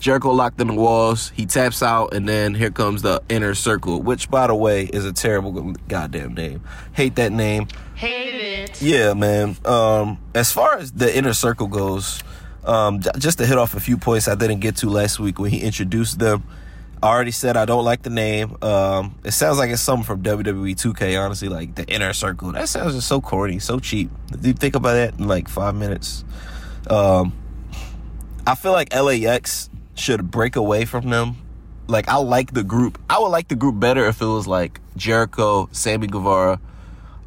Jericho 0.04 0.32
locked 0.32 0.60
in 0.60 0.66
the 0.66 0.74
walls. 0.74 1.32
He 1.34 1.46
taps 1.46 1.82
out, 1.82 2.12
and 2.12 2.28
then 2.28 2.54
here 2.54 2.70
comes 2.70 3.00
the 3.00 3.22
inner 3.30 3.54
circle, 3.54 4.02
which, 4.02 4.30
by 4.30 4.46
the 4.48 4.54
way, 4.54 4.84
is 4.84 5.06
a 5.06 5.14
terrible 5.14 5.72
goddamn 5.88 6.34
name. 6.34 6.62
Hate 6.92 7.16
that 7.16 7.32
name. 7.32 7.68
Hate 7.94 8.34
it. 8.34 8.82
Yeah, 8.82 9.14
man. 9.14 9.56
Um, 9.64 10.18
as 10.34 10.52
far 10.52 10.76
as 10.76 10.92
the 10.92 11.16
inner 11.16 11.32
circle 11.32 11.68
goes, 11.68 12.22
um, 12.66 13.00
just 13.16 13.38
to 13.38 13.46
hit 13.46 13.56
off 13.56 13.72
a 13.72 13.80
few 13.80 13.96
points 13.96 14.28
I 14.28 14.34
didn't 14.34 14.60
get 14.60 14.76
to 14.76 14.90
last 14.90 15.18
week 15.18 15.38
when 15.38 15.50
he 15.50 15.62
introduced 15.62 16.18
them. 16.18 16.44
I 17.02 17.08
already 17.08 17.30
said 17.30 17.56
I 17.56 17.64
don't 17.64 17.86
like 17.86 18.02
the 18.02 18.10
name. 18.10 18.58
Um, 18.60 19.14
it 19.24 19.30
sounds 19.30 19.56
like 19.56 19.70
it's 19.70 19.80
something 19.80 20.04
from 20.04 20.22
WWE 20.22 20.74
2K, 20.74 21.18
honestly, 21.18 21.48
like 21.48 21.76
the 21.76 21.86
inner 21.86 22.12
circle. 22.12 22.52
That 22.52 22.68
sounds 22.68 22.94
just 22.94 23.08
so 23.08 23.22
corny, 23.22 23.58
so 23.58 23.80
cheap. 23.80 24.10
Do 24.38 24.48
you 24.48 24.54
think 24.54 24.76
about 24.76 24.92
that 24.92 25.18
in 25.18 25.26
like 25.26 25.48
five 25.48 25.74
minutes? 25.74 26.26
Um, 26.90 27.32
I 28.46 28.54
feel 28.54 28.72
like 28.72 28.94
LAX 28.94 29.70
should 29.94 30.30
break 30.30 30.56
away 30.56 30.84
from 30.84 31.10
them. 31.10 31.36
Like 31.86 32.08
I 32.08 32.16
like 32.16 32.52
the 32.52 32.62
group. 32.62 32.98
I 33.08 33.18
would 33.18 33.28
like 33.28 33.48
the 33.48 33.56
group 33.56 33.78
better 33.78 34.06
if 34.06 34.20
it 34.20 34.26
was 34.26 34.46
like 34.46 34.80
Jericho, 34.96 35.68
Sammy 35.72 36.06
Guevara, 36.06 36.60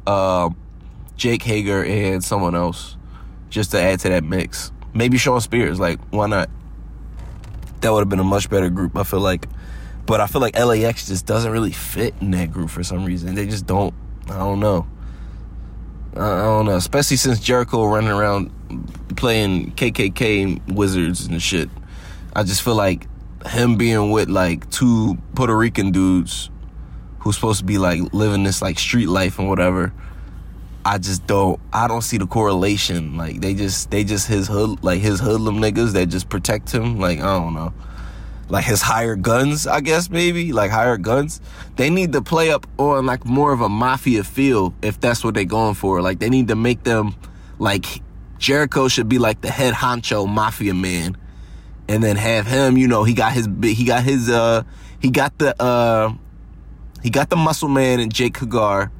um, 0.06 0.56
Jake 1.16 1.42
Hager, 1.42 1.84
and 1.84 2.22
someone 2.24 2.54
else, 2.54 2.96
just 3.50 3.70
to 3.72 3.80
add 3.80 4.00
to 4.00 4.08
that 4.08 4.24
mix. 4.24 4.72
Maybe 4.94 5.16
Shawn 5.16 5.40
Spears. 5.40 5.78
Like 5.78 6.00
why 6.10 6.26
not? 6.26 6.50
That 7.80 7.92
would 7.92 8.00
have 8.00 8.08
been 8.08 8.18
a 8.18 8.24
much 8.24 8.50
better 8.50 8.68
group. 8.68 8.96
I 8.96 9.04
feel 9.04 9.20
like, 9.20 9.46
but 10.06 10.20
I 10.20 10.26
feel 10.26 10.40
like 10.40 10.58
LAX 10.58 11.06
just 11.06 11.26
doesn't 11.26 11.52
really 11.52 11.70
fit 11.72 12.14
in 12.20 12.32
that 12.32 12.50
group 12.50 12.70
for 12.70 12.82
some 12.82 13.04
reason. 13.04 13.36
They 13.36 13.46
just 13.46 13.66
don't. 13.66 13.94
I 14.28 14.38
don't 14.38 14.58
know. 14.58 14.86
I 16.14 16.42
don't 16.42 16.66
know. 16.66 16.76
Especially 16.76 17.16
since 17.16 17.38
Jericho 17.38 17.86
running 17.86 18.10
around 18.10 18.50
playing 19.16 19.72
KKK 19.72 20.74
wizards 20.74 21.26
and 21.26 21.40
shit. 21.40 21.68
I 22.38 22.44
just 22.44 22.62
feel 22.62 22.76
like 22.76 23.08
him 23.46 23.74
being 23.74 24.12
with 24.12 24.28
like 24.28 24.70
two 24.70 25.18
Puerto 25.34 25.56
Rican 25.56 25.90
dudes 25.90 26.50
who's 27.18 27.34
supposed 27.34 27.58
to 27.58 27.64
be 27.64 27.78
like 27.78 28.00
living 28.14 28.44
this 28.44 28.62
like 28.62 28.78
street 28.78 29.08
life 29.08 29.40
and 29.40 29.48
whatever. 29.48 29.92
I 30.84 30.98
just 30.98 31.26
don't 31.26 31.58
I 31.72 31.88
don't 31.88 32.02
see 32.02 32.16
the 32.16 32.28
correlation. 32.28 33.16
Like 33.16 33.40
they 33.40 33.54
just 33.54 33.90
they 33.90 34.04
just 34.04 34.28
his 34.28 34.46
hood 34.46 34.84
like 34.84 35.00
his 35.00 35.18
hoodlum 35.18 35.56
niggas 35.56 35.94
that 35.94 36.10
just 36.10 36.28
protect 36.28 36.70
him. 36.70 37.00
Like 37.00 37.18
I 37.18 37.40
don't 37.40 37.54
know. 37.54 37.74
Like 38.48 38.64
his 38.64 38.82
hired 38.82 39.20
guns, 39.20 39.66
I 39.66 39.80
guess 39.80 40.08
maybe 40.08 40.52
like 40.52 40.70
hired 40.70 41.02
guns. 41.02 41.40
They 41.74 41.90
need 41.90 42.12
to 42.12 42.22
play 42.22 42.52
up 42.52 42.68
on 42.78 43.04
like 43.04 43.24
more 43.24 43.52
of 43.52 43.62
a 43.62 43.68
mafia 43.68 44.22
feel 44.22 44.76
if 44.80 45.00
that's 45.00 45.24
what 45.24 45.34
they're 45.34 45.44
going 45.44 45.74
for. 45.74 46.02
Like 46.02 46.20
they 46.20 46.30
need 46.30 46.46
to 46.46 46.54
make 46.54 46.84
them 46.84 47.16
like 47.58 48.00
Jericho 48.38 48.86
should 48.86 49.08
be 49.08 49.18
like 49.18 49.40
the 49.40 49.50
head 49.50 49.74
honcho 49.74 50.28
mafia 50.28 50.72
man 50.72 51.16
and 51.88 52.02
then 52.02 52.16
have 52.16 52.46
him, 52.46 52.76
you 52.76 52.86
know, 52.86 53.04
he 53.04 53.14
got 53.14 53.32
his 53.32 53.48
he 53.62 53.84
got 53.84 54.04
his 54.04 54.28
uh 54.28 54.62
he 55.00 55.10
got 55.10 55.36
the 55.38 55.60
uh 55.60 56.12
he 57.02 57.10
got 57.10 57.30
the 57.30 57.36
muscle 57.36 57.68
man 57.68 58.00
and 58.00 58.12
Jake 58.12 58.36
Hager 58.38 58.90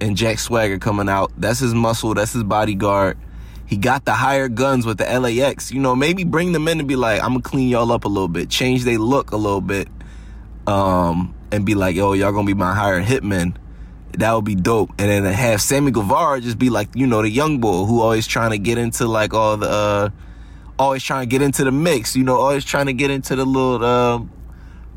and 0.00 0.16
Jack 0.16 0.38
Swagger 0.38 0.78
coming 0.78 1.08
out. 1.08 1.32
That's 1.36 1.58
his 1.58 1.74
muscle, 1.74 2.14
that's 2.14 2.32
his 2.32 2.44
bodyguard. 2.44 3.18
He 3.66 3.76
got 3.76 4.04
the 4.04 4.12
higher 4.12 4.48
guns 4.48 4.84
with 4.84 4.98
the 4.98 5.04
LAX. 5.04 5.72
You 5.72 5.80
know, 5.80 5.96
maybe 5.96 6.24
bring 6.24 6.52
them 6.52 6.68
in 6.68 6.78
and 6.78 6.88
be 6.88 6.96
like, 6.96 7.22
I'm 7.22 7.30
gonna 7.30 7.42
clean 7.42 7.68
y'all 7.68 7.90
up 7.90 8.04
a 8.04 8.08
little 8.08 8.28
bit, 8.28 8.50
change 8.50 8.84
they 8.84 8.96
look 8.96 9.32
a 9.32 9.36
little 9.36 9.60
bit. 9.60 9.88
Um, 10.66 11.34
and 11.50 11.66
be 11.66 11.74
like, 11.74 11.96
yo, 11.96 12.12
y'all 12.12 12.32
gonna 12.32 12.46
be 12.46 12.54
my 12.54 12.74
hired 12.74 13.04
hitmen. 13.04 13.56
That 14.18 14.32
would 14.34 14.44
be 14.44 14.54
dope. 14.54 14.90
And 14.98 15.08
then 15.08 15.24
have 15.24 15.62
Sammy 15.62 15.90
Guevara 15.90 16.40
just 16.40 16.58
be 16.58 16.70
like, 16.70 16.90
you 16.94 17.06
know, 17.06 17.22
the 17.22 17.30
young 17.30 17.58
boy 17.58 17.84
who 17.84 18.00
always 18.00 18.26
trying 18.26 18.50
to 18.50 18.58
get 18.58 18.76
into 18.78 19.06
like 19.06 19.32
all 19.32 19.56
the 19.56 19.68
uh 19.68 20.10
always 20.78 21.02
trying 21.02 21.22
to 21.22 21.30
get 21.30 21.42
into 21.42 21.64
the 21.64 21.72
mix, 21.72 22.16
you 22.16 22.24
know, 22.24 22.36
always 22.36 22.64
trying 22.64 22.86
to 22.86 22.92
get 22.92 23.10
into 23.10 23.36
the 23.36 23.44
little, 23.44 23.84
uh, 23.84 24.18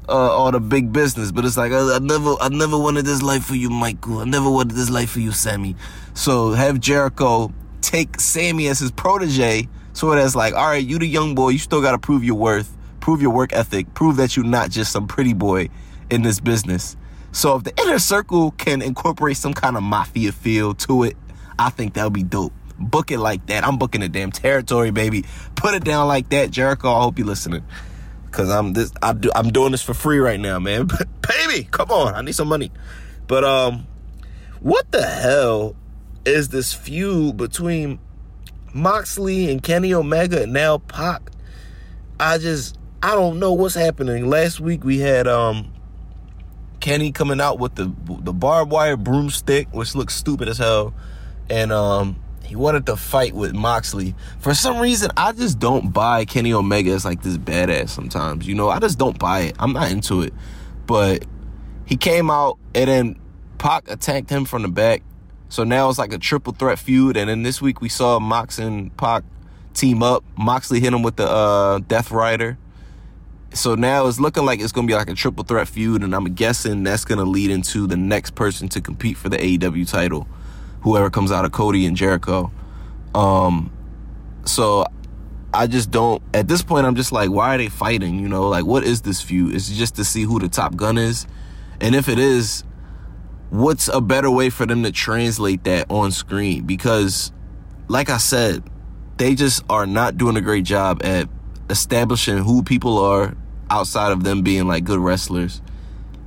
uh, 0.07 0.11
all 0.11 0.51
the 0.51 0.59
big 0.59 0.93
business. 0.93 1.31
But 1.31 1.45
it's 1.45 1.57
like, 1.57 1.71
I, 1.71 1.95
I, 1.95 1.99
never, 1.99 2.35
I 2.41 2.49
never 2.49 2.77
wanted 2.77 3.05
this 3.05 3.21
life 3.21 3.45
for 3.45 3.55
you, 3.55 3.69
Michael. 3.69 4.19
I 4.19 4.25
never 4.25 4.49
wanted 4.49 4.75
this 4.75 4.89
life 4.89 5.11
for 5.11 5.19
you, 5.19 5.31
Sammy. 5.31 5.75
So 6.13 6.51
have 6.51 6.79
Jericho 6.79 7.53
take 7.81 8.19
Sammy 8.19 8.67
as 8.67 8.79
his 8.79 8.91
protege. 8.91 9.67
So 9.93 10.13
that's 10.13 10.35
like, 10.35 10.53
all 10.53 10.67
right, 10.67 10.85
you 10.85 10.99
the 10.99 11.07
young 11.07 11.35
boy, 11.35 11.49
you 11.49 11.59
still 11.59 11.81
got 11.81 11.91
to 11.91 11.99
prove 11.99 12.23
your 12.23 12.35
worth, 12.35 12.75
prove 12.99 13.21
your 13.21 13.31
work 13.31 13.53
ethic, 13.53 13.93
prove 13.93 14.17
that 14.17 14.35
you're 14.35 14.45
not 14.45 14.69
just 14.69 14.91
some 14.91 15.07
pretty 15.07 15.33
boy 15.33 15.69
in 16.09 16.21
this 16.21 16.39
business. 16.39 16.97
So 17.31 17.55
if 17.55 17.63
the 17.63 17.73
inner 17.81 17.99
circle 17.99 18.51
can 18.51 18.81
incorporate 18.81 19.37
some 19.37 19.53
kind 19.53 19.77
of 19.77 19.83
mafia 19.83 20.31
feel 20.31 20.73
to 20.75 21.03
it, 21.03 21.17
I 21.59 21.69
think 21.69 21.93
that'll 21.93 22.09
be 22.09 22.23
dope. 22.23 22.53
Book 22.77 23.11
it 23.11 23.19
like 23.19 23.45
that. 23.47 23.65
I'm 23.65 23.77
booking 23.77 24.01
the 24.01 24.09
damn 24.09 24.31
territory, 24.31 24.91
baby. 24.91 25.25
Put 25.55 25.75
it 25.75 25.83
down 25.83 26.07
like 26.07 26.29
that, 26.29 26.51
Jericho. 26.51 26.91
I 26.93 27.01
hope 27.01 27.17
you're 27.17 27.27
listening, 27.27 27.63
cause 28.31 28.49
I'm 28.49 28.73
this. 28.73 28.91
I 29.01 29.13
do. 29.13 29.31
I'm 29.33 29.51
doing 29.51 29.71
this 29.71 29.81
for 29.81 29.93
free 29.93 30.19
right 30.19 30.39
now, 30.39 30.59
man. 30.59 30.87
Pay 31.21 31.47
me. 31.47 31.63
Come 31.63 31.91
on. 31.91 32.15
I 32.15 32.21
need 32.21 32.35
some 32.35 32.47
money. 32.49 32.71
But 33.27 33.43
um, 33.43 33.87
what 34.59 34.91
the 34.91 35.05
hell 35.05 35.75
is 36.25 36.49
this 36.49 36.73
feud 36.73 37.37
between 37.37 37.99
Moxley 38.73 39.49
and 39.51 39.63
Kenny 39.63 39.93
Omega 39.93 40.43
and 40.43 40.53
now 40.53 40.79
Pac? 40.79 41.31
I 42.19 42.37
just 42.37 42.77
I 43.01 43.11
don't 43.15 43.39
know 43.39 43.53
what's 43.53 43.75
happening. 43.75 44.29
Last 44.29 44.59
week 44.59 44.83
we 44.83 44.99
had 44.99 45.27
um 45.27 45.71
Kenny 46.79 47.11
coming 47.11 47.39
out 47.39 47.59
with 47.59 47.75
the 47.75 47.93
the 48.21 48.33
barbed 48.33 48.71
wire 48.71 48.97
broomstick, 48.97 49.67
which 49.71 49.95
looks 49.95 50.15
stupid 50.15 50.47
as 50.47 50.57
hell, 50.57 50.93
and 51.49 51.71
um 51.71 52.17
he 52.45 52.55
wanted 52.55 52.85
to 52.85 52.95
fight 52.95 53.33
with 53.33 53.53
Moxley. 53.53 54.15
For 54.39 54.53
some 54.53 54.79
reason, 54.79 55.09
I 55.17 55.31
just 55.31 55.59
don't 55.59 55.91
buy 55.91 56.25
Kenny 56.25 56.53
Omega 56.53 56.91
as 56.91 57.03
like 57.03 57.21
this 57.23 57.37
badass 57.37 57.89
sometimes. 57.89 58.47
You 58.47 58.55
know, 58.55 58.69
I 58.69 58.79
just 58.79 58.97
don't 58.97 59.17
buy 59.17 59.41
it. 59.41 59.55
I'm 59.59 59.73
not 59.73 59.91
into 59.91 60.21
it. 60.21 60.33
But 60.85 61.25
he 61.85 61.97
came 61.97 62.29
out 62.29 62.57
and 62.73 62.87
then 62.87 63.19
Pac 63.57 63.89
attacked 63.89 64.29
him 64.29 64.45
from 64.45 64.61
the 64.61 64.67
back. 64.67 65.01
So 65.49 65.63
now 65.63 65.89
it's 65.89 65.97
like 65.97 66.13
a 66.13 66.17
triple 66.17 66.53
threat 66.53 66.77
feud. 66.77 67.17
And 67.17 67.29
then 67.29 67.43
this 67.43 67.61
week 67.61 67.81
we 67.81 67.89
saw 67.89 68.19
Mox 68.19 68.59
and 68.59 68.95
Pac 68.95 69.23
team 69.73 70.03
up. 70.03 70.23
Moxley 70.37 70.79
hit 70.79 70.93
him 70.93 71.01
with 71.01 71.15
the 71.15 71.27
uh, 71.27 71.79
Death 71.79 72.11
Rider. 72.11 72.57
So 73.53 73.73
now 73.73 74.05
it's 74.07 74.19
looking 74.19 74.45
like 74.45 74.59
it's 74.59 74.71
going 74.71 74.85
to 74.85 74.91
be 74.91 74.95
like 74.95 75.09
a 75.09 75.15
triple 75.15 75.43
threat 75.43 75.67
feud. 75.67 76.03
And 76.03 76.13
I'm 76.13 76.25
guessing 76.35 76.83
that's 76.83 77.05
going 77.05 77.19
to 77.19 77.25
lead 77.25 77.49
into 77.49 77.87
the 77.87 77.97
next 77.97 78.35
person 78.35 78.67
to 78.69 78.81
compete 78.81 79.17
for 79.17 79.29
the 79.29 79.37
AEW 79.37 79.89
title 79.89 80.27
whoever 80.85 81.09
comes 81.09 81.31
out 81.31 81.43
of 81.45 81.51
Cody 81.51 81.87
and 81.87 81.97
Jericho. 81.97 82.51
Um, 83.15 83.71
so 84.45 84.85
I 85.51 85.65
just 85.65 85.89
don't. 85.89 86.21
At 86.31 86.47
this 86.47 86.61
point, 86.61 86.85
I'm 86.85 86.95
just 86.95 87.11
like, 87.11 87.31
why 87.31 87.55
are 87.55 87.57
they 87.57 87.69
fighting? 87.69 88.19
You 88.19 88.29
know, 88.29 88.47
like 88.47 88.65
what 88.65 88.83
is 88.83 89.01
this 89.01 89.19
feud? 89.19 89.55
Is 89.55 89.67
just 89.75 89.95
to 89.95 90.05
see 90.05 90.21
who 90.21 90.39
the 90.39 90.47
top 90.47 90.75
gun 90.75 90.99
is? 90.99 91.25
And 91.81 91.95
if 91.95 92.07
it 92.07 92.19
is, 92.19 92.63
what's 93.49 93.87
a 93.87 93.99
better 93.99 94.29
way 94.29 94.51
for 94.51 94.67
them 94.67 94.83
to 94.83 94.91
translate 94.91 95.63
that 95.63 95.89
on 95.89 96.11
screen? 96.11 96.65
Because, 96.65 97.31
like 97.87 98.11
I 98.11 98.17
said, 98.17 98.63
they 99.17 99.33
just 99.33 99.63
are 99.67 99.87
not 99.87 100.17
doing 100.17 100.37
a 100.37 100.41
great 100.41 100.65
job 100.65 101.03
at 101.03 101.27
establishing 101.67 102.37
who 102.37 102.61
people 102.61 102.99
are 102.99 103.35
outside 103.71 104.11
of 104.11 104.23
them 104.23 104.43
being 104.43 104.67
like 104.67 104.83
good 104.83 104.99
wrestlers, 104.99 105.63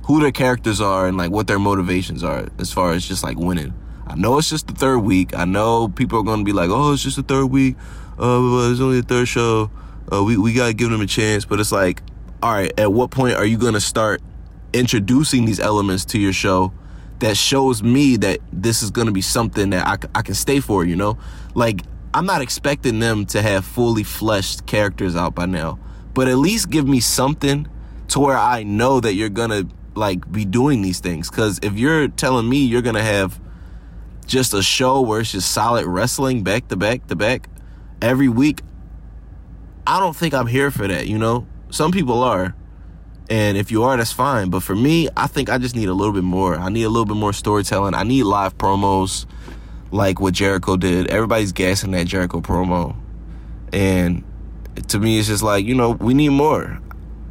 who 0.03 0.19
their 0.19 0.33
characters 0.33 0.81
are, 0.81 1.07
and 1.07 1.15
like 1.15 1.31
what 1.31 1.47
their 1.47 1.59
motivations 1.59 2.25
are 2.25 2.49
as 2.59 2.73
far 2.73 2.91
as 2.91 3.07
just 3.07 3.23
like 3.23 3.37
winning. 3.37 3.73
I 4.09 4.15
know 4.15 4.39
it's 4.39 4.49
just 4.49 4.67
the 4.67 4.73
third 4.73 4.99
week. 4.99 5.37
I 5.37 5.45
know 5.45 5.87
people 5.87 6.19
are 6.19 6.23
going 6.23 6.39
to 6.39 6.45
be 6.45 6.51
like, 6.51 6.71
oh, 6.71 6.93
it's 6.93 7.03
just 7.03 7.15
the 7.15 7.23
third 7.23 7.45
week. 7.45 7.75
Uh, 8.19 8.71
it's 8.71 8.81
only 8.81 9.01
the 9.01 9.07
third 9.07 9.27
show. 9.27 9.69
Uh, 10.11 10.23
we, 10.23 10.35
we 10.35 10.53
got 10.53 10.67
to 10.67 10.73
give 10.73 10.89
them 10.89 11.01
a 11.01 11.05
chance. 11.05 11.45
But 11.45 11.59
it's 11.59 11.71
like, 11.71 12.01
all 12.41 12.51
right, 12.51 12.71
at 12.79 12.91
what 12.91 13.11
point 13.11 13.35
are 13.35 13.45
you 13.45 13.57
going 13.57 13.75
to 13.75 13.81
start 13.81 14.21
introducing 14.73 15.45
these 15.45 15.59
elements 15.59 16.05
to 16.05 16.19
your 16.19 16.33
show 16.33 16.73
that 17.19 17.37
shows 17.37 17.83
me 17.83 18.17
that 18.17 18.39
this 18.51 18.81
is 18.81 18.89
going 18.89 19.05
to 19.05 19.13
be 19.13 19.21
something 19.21 19.69
that 19.69 19.85
I, 19.85 20.19
I 20.19 20.21
can 20.23 20.33
stay 20.33 20.59
for, 20.59 20.83
you 20.83 20.95
know? 20.95 21.19
Like, 21.53 21.83
I'm 22.11 22.25
not 22.25 22.41
expecting 22.41 22.99
them 22.99 23.27
to 23.27 23.43
have 23.43 23.63
fully 23.63 24.03
fleshed 24.03 24.65
characters 24.65 25.15
out 25.15 25.35
by 25.35 25.45
now, 25.45 25.77
but 26.15 26.27
at 26.27 26.37
least 26.37 26.71
give 26.71 26.87
me 26.87 26.99
something 26.99 27.67
to 28.07 28.19
where 28.19 28.37
I 28.37 28.63
know 28.63 28.99
that 28.99 29.13
you're 29.13 29.29
to 29.51 29.67
like 29.93 30.31
be 30.31 30.45
doing 30.45 30.81
these 30.81 30.99
things. 30.99 31.29
Cause 31.29 31.59
if 31.61 31.77
you're 31.77 32.07
telling 32.07 32.49
me 32.49 32.65
you're 32.65 32.81
to 32.95 33.03
have 33.03 33.39
just 34.29 34.53
a 34.53 34.61
show 34.61 35.01
where 35.01 35.21
it's 35.21 35.33
just 35.33 35.51
solid 35.51 35.85
wrestling 35.85 36.43
back 36.43 36.67
to 36.69 36.77
back 36.77 37.07
to 37.07 37.15
back 37.15 37.49
every 38.01 38.29
week, 38.29 38.61
I 39.85 39.99
don't 39.99 40.15
think 40.15 40.33
I'm 40.33 40.47
here 40.47 40.71
for 40.71 40.87
that, 40.87 41.07
you 41.07 41.17
know? 41.17 41.47
Some 41.71 41.91
people 41.91 42.23
are. 42.23 42.55
And 43.29 43.57
if 43.57 43.71
you 43.71 43.83
are, 43.83 43.97
that's 43.97 44.11
fine. 44.11 44.49
But 44.49 44.63
for 44.63 44.75
me, 44.75 45.09
I 45.17 45.27
think 45.27 45.49
I 45.49 45.57
just 45.57 45.75
need 45.75 45.89
a 45.89 45.93
little 45.93 46.13
bit 46.13 46.23
more. 46.23 46.55
I 46.55 46.69
need 46.69 46.83
a 46.83 46.89
little 46.89 47.05
bit 47.05 47.17
more 47.17 47.33
storytelling. 47.33 47.93
I 47.93 48.03
need 48.03 48.23
live 48.23 48.57
promos 48.57 49.25
like 49.91 50.19
what 50.19 50.33
Jericho 50.33 50.77
did. 50.77 51.07
Everybody's 51.07 51.51
gassing 51.51 51.91
that 51.91 52.07
Jericho 52.07 52.41
promo. 52.41 52.95
And 53.73 54.23
to 54.87 54.99
me, 54.99 55.19
it's 55.19 55.27
just 55.27 55.43
like, 55.43 55.65
you 55.65 55.75
know, 55.75 55.91
we 55.91 56.13
need 56.13 56.29
more. 56.29 56.79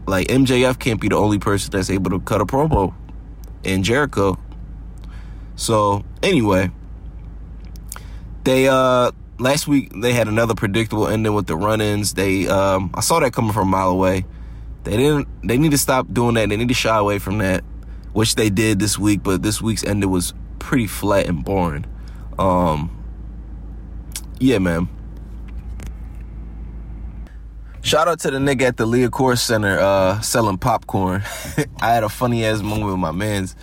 Like 0.06 0.28
MJF 0.28 0.78
can't 0.78 1.00
be 1.00 1.08
the 1.08 1.16
only 1.16 1.38
person 1.38 1.70
that's 1.70 1.90
able 1.90 2.10
to 2.10 2.20
cut 2.20 2.40
a 2.40 2.46
promo. 2.46 2.94
in 3.64 3.82
Jericho. 3.82 4.38
So, 5.56 6.04
anyway, 6.22 6.70
they 8.48 8.66
uh 8.66 9.10
last 9.38 9.68
week 9.68 9.92
they 10.00 10.14
had 10.14 10.26
another 10.26 10.54
predictable 10.54 11.06
ending 11.06 11.34
with 11.34 11.46
the 11.46 11.54
run-ins. 11.54 12.14
They 12.14 12.48
um 12.48 12.90
I 12.94 13.02
saw 13.02 13.20
that 13.20 13.34
coming 13.34 13.52
from 13.52 13.68
a 13.68 13.70
mile 13.70 13.90
away. 13.90 14.24
They 14.84 14.96
didn't 14.96 15.28
they 15.46 15.58
need 15.58 15.72
to 15.72 15.78
stop 15.78 16.06
doing 16.10 16.34
that. 16.36 16.48
They 16.48 16.56
need 16.56 16.68
to 16.68 16.74
shy 16.74 16.96
away 16.96 17.18
from 17.18 17.38
that, 17.38 17.62
which 18.14 18.36
they 18.36 18.48
did 18.48 18.78
this 18.78 18.98
week, 18.98 19.22
but 19.22 19.42
this 19.42 19.60
week's 19.60 19.84
ending 19.84 20.10
was 20.10 20.32
pretty 20.58 20.86
flat 20.86 21.26
and 21.26 21.44
boring. 21.44 21.84
Um 22.38 22.94
yeah, 24.40 24.58
man. 24.58 24.88
Shout 27.82 28.08
out 28.08 28.20
to 28.20 28.30
the 28.30 28.38
nigga 28.38 28.62
at 28.62 28.76
the 28.78 28.86
Liacouras 28.86 29.40
Center 29.40 29.78
uh 29.78 30.22
selling 30.22 30.56
popcorn. 30.56 31.22
I 31.82 31.92
had 31.92 32.02
a 32.02 32.08
funny 32.08 32.46
ass 32.46 32.62
moment 32.62 32.92
with 32.92 32.98
my 32.98 33.12
mans 33.12 33.54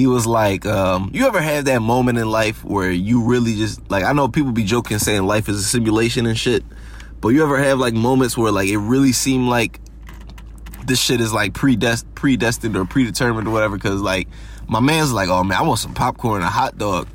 he 0.00 0.06
was 0.06 0.26
like, 0.26 0.64
um, 0.64 1.10
you 1.12 1.26
ever 1.26 1.42
had 1.42 1.66
that 1.66 1.82
moment 1.82 2.16
in 2.16 2.26
life 2.26 2.64
where 2.64 2.90
you 2.90 3.22
really 3.22 3.54
just 3.54 3.90
like 3.90 4.02
I 4.02 4.14
know 4.14 4.28
people 4.28 4.50
be 4.50 4.64
joking 4.64 4.98
saying 4.98 5.24
life 5.24 5.46
is 5.46 5.58
a 5.58 5.62
simulation 5.62 6.24
and 6.24 6.38
shit, 6.38 6.64
but 7.20 7.28
you 7.28 7.42
ever 7.42 7.58
have 7.58 7.78
like 7.78 7.92
moments 7.92 8.36
where 8.36 8.50
like 8.50 8.70
it 8.70 8.78
really 8.78 9.12
seemed 9.12 9.48
like 9.48 9.78
this 10.86 10.98
shit 10.98 11.20
is 11.20 11.34
like 11.34 11.52
predest- 11.52 12.06
predestined 12.14 12.76
or 12.76 12.86
predetermined 12.86 13.46
or 13.46 13.50
whatever 13.50 13.76
because 13.76 14.00
like 14.00 14.26
my 14.66 14.80
man's 14.80 15.12
like, 15.12 15.28
oh 15.28 15.44
man, 15.44 15.58
I 15.58 15.62
want 15.62 15.80
some 15.80 15.92
popcorn 15.92 16.36
and 16.36 16.44
a 16.44 16.50
hot 16.50 16.78
dog. 16.78 17.06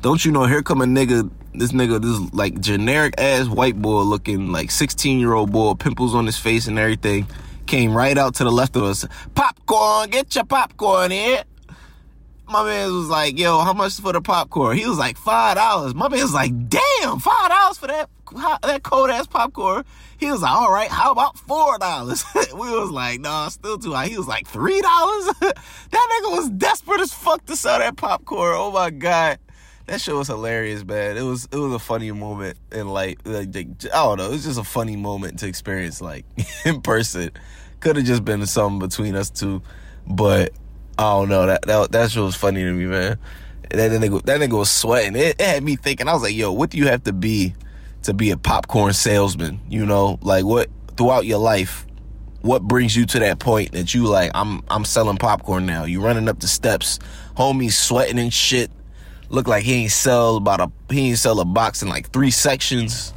Don't 0.00 0.24
you 0.24 0.30
know? 0.30 0.44
Here 0.44 0.62
come 0.62 0.80
a 0.80 0.84
nigga, 0.84 1.28
this 1.54 1.72
nigga, 1.72 2.00
this 2.00 2.32
like 2.32 2.60
generic 2.60 3.14
ass 3.18 3.48
white 3.48 3.82
boy 3.82 4.02
looking 4.02 4.52
like 4.52 4.70
16 4.70 5.18
year 5.18 5.32
old 5.32 5.50
boy, 5.50 5.74
pimples 5.74 6.14
on 6.14 6.24
his 6.24 6.38
face 6.38 6.68
and 6.68 6.78
everything, 6.78 7.26
came 7.66 7.92
right 7.92 8.16
out 8.16 8.36
to 8.36 8.44
the 8.44 8.52
left 8.52 8.76
of 8.76 8.84
us. 8.84 9.04
Popcorn, 9.34 10.10
get 10.10 10.36
your 10.36 10.44
popcorn 10.44 11.10
here 11.10 11.42
my 12.48 12.64
man 12.64 12.92
was 12.92 13.08
like, 13.08 13.38
yo, 13.38 13.60
how 13.60 13.72
much 13.72 14.00
for 14.00 14.12
the 14.12 14.20
popcorn? 14.20 14.76
He 14.76 14.86
was 14.86 14.98
like, 14.98 15.16
five 15.16 15.56
dollars. 15.56 15.94
My 15.94 16.08
man 16.08 16.20
was 16.20 16.32
like, 16.32 16.52
damn, 16.68 17.18
five 17.18 17.48
dollars 17.50 17.78
for 17.78 17.86
that 17.88 18.08
that 18.62 18.82
cold 18.82 19.10
ass 19.10 19.26
popcorn. 19.26 19.84
He 20.18 20.30
was 20.30 20.42
like, 20.42 20.50
all 20.50 20.72
right, 20.72 20.90
how 20.90 21.12
about 21.12 21.38
four 21.38 21.78
dollars? 21.78 22.24
we 22.34 22.70
was 22.70 22.90
like, 22.90 23.20
nah, 23.20 23.48
still 23.48 23.78
too 23.78 23.92
high. 23.92 24.08
He 24.08 24.16
was 24.16 24.26
like, 24.26 24.46
three 24.46 24.80
dollars? 24.80 25.26
that 25.40 25.54
nigga 25.92 26.30
was 26.36 26.50
desperate 26.50 27.00
as 27.00 27.12
fuck 27.12 27.44
to 27.46 27.56
sell 27.56 27.78
that 27.78 27.96
popcorn. 27.96 28.54
Oh 28.56 28.72
my 28.72 28.90
god. 28.90 29.38
That 29.86 30.02
shit 30.02 30.14
was 30.14 30.28
hilarious, 30.28 30.84
man. 30.84 31.16
It 31.16 31.22
was 31.22 31.48
it 31.50 31.56
was 31.56 31.72
a 31.72 31.78
funny 31.78 32.12
moment 32.12 32.58
in 32.72 32.88
like, 32.88 33.20
like 33.24 33.56
I 33.56 33.72
don't 33.88 34.18
know, 34.18 34.26
it 34.26 34.32
was 34.32 34.44
just 34.44 34.58
a 34.58 34.64
funny 34.64 34.96
moment 34.96 35.38
to 35.40 35.46
experience 35.46 36.00
like 36.00 36.24
in 36.64 36.80
person. 36.82 37.30
Could 37.80 37.96
have 37.96 38.04
just 38.04 38.24
been 38.24 38.44
something 38.46 38.80
between 38.80 39.14
us 39.14 39.30
two, 39.30 39.62
but 40.06 40.52
Oh, 40.98 41.18
I 41.18 41.20
don't 41.20 41.28
know. 41.28 41.46
That 41.46 41.62
that 41.62 41.92
that 41.92 42.10
shit 42.10 42.22
was 42.22 42.34
funny 42.34 42.62
to 42.64 42.72
me, 42.72 42.86
man. 42.86 43.18
That, 43.70 43.88
that 43.88 44.00
nigga 44.00 44.22
that 44.24 44.40
nigga 44.40 44.58
was 44.58 44.70
sweating. 44.70 45.14
It, 45.14 45.36
it 45.38 45.46
had 45.46 45.62
me 45.62 45.76
thinking. 45.76 46.08
I 46.08 46.12
was 46.12 46.22
like, 46.22 46.34
yo, 46.34 46.50
what 46.52 46.70
do 46.70 46.78
you 46.78 46.88
have 46.88 47.04
to 47.04 47.12
be 47.12 47.54
to 48.02 48.12
be 48.12 48.30
a 48.30 48.36
popcorn 48.36 48.92
salesman? 48.92 49.60
You 49.68 49.86
know, 49.86 50.18
like 50.22 50.44
what 50.44 50.68
throughout 50.96 51.24
your 51.24 51.38
life, 51.38 51.86
what 52.40 52.62
brings 52.62 52.96
you 52.96 53.06
to 53.06 53.20
that 53.20 53.38
point 53.38 53.72
that 53.72 53.94
you 53.94 54.06
like, 54.06 54.32
I'm 54.34 54.62
I'm 54.68 54.84
selling 54.84 55.18
popcorn 55.18 55.66
now. 55.66 55.84
You 55.84 56.02
running 56.02 56.28
up 56.28 56.40
the 56.40 56.48
steps, 56.48 56.98
homie 57.36 57.72
sweating 57.72 58.18
and 58.18 58.32
shit. 58.32 58.70
Look 59.28 59.46
like 59.46 59.62
he 59.62 59.74
ain't 59.74 59.92
sell 59.92 60.36
about 60.36 60.60
a 60.60 60.72
he 60.92 61.10
ain't 61.10 61.18
sell 61.18 61.38
a 61.38 61.44
box 61.44 61.82
in 61.82 61.88
like 61.88 62.10
three 62.10 62.32
sections, 62.32 63.12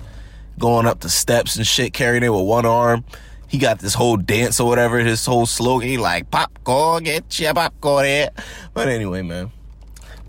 going 0.59 0.85
up 0.85 0.99
the 0.99 1.09
steps 1.09 1.55
and 1.55 1.65
shit, 1.65 1.93
carrying 1.93 2.21
it 2.21 2.29
with 2.29 2.45
one 2.45 2.67
arm. 2.67 3.05
He 3.51 3.59
got 3.59 3.79
this 3.79 3.93
whole 3.93 4.17
dance 4.17 4.59
or 4.59 4.67
whatever, 4.67 4.97
his 4.99 5.25
whole 5.25 5.45
slogan. 5.45 5.87
He 5.87 5.97
like 5.97 6.31
popcorn, 6.31 7.03
get 7.03 7.39
your 7.39 7.53
popcorn 7.53 8.05
here. 8.05 8.29
But 8.73 8.87
anyway, 8.87 9.21
man 9.21 9.51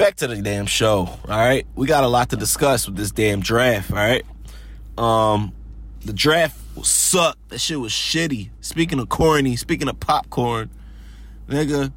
back 0.02 0.16
to 0.16 0.26
the 0.26 0.42
damn 0.42 0.66
show. 0.66 1.06
All 1.06 1.18
right, 1.28 1.64
we 1.76 1.86
got 1.86 2.02
a 2.02 2.08
lot 2.08 2.30
to 2.30 2.36
discuss 2.36 2.86
with 2.86 2.96
this 2.96 3.12
damn 3.12 3.40
draft. 3.40 3.90
All 3.90 3.96
right, 3.96 4.24
um, 4.98 5.52
the 6.04 6.12
draft 6.12 6.58
sucked. 6.84 7.50
That 7.50 7.60
shit 7.60 7.78
was 7.78 7.92
shitty. 7.92 8.50
Speaking 8.60 8.98
of 8.98 9.08
corny, 9.08 9.54
speaking 9.54 9.88
of 9.88 10.00
popcorn, 10.00 10.70
nigga, 11.48 11.92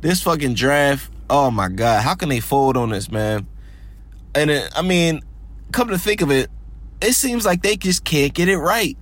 this 0.00 0.22
fucking 0.22 0.54
draft. 0.54 1.10
Oh 1.28 1.50
my 1.50 1.68
god, 1.68 2.02
how 2.02 2.14
can 2.14 2.28
they 2.28 2.40
fold 2.40 2.76
on 2.76 2.90
this, 2.90 3.10
man? 3.10 3.46
And 4.34 4.50
it, 4.50 4.70
I 4.76 4.82
mean, 4.82 5.20
come 5.72 5.88
to 5.88 5.98
think 5.98 6.20
of 6.20 6.30
it, 6.30 6.50
it 7.00 7.14
seems 7.14 7.44
like 7.44 7.62
they 7.62 7.76
just 7.76 8.04
can't 8.04 8.32
get 8.32 8.48
it 8.48 8.58
right. 8.58 8.96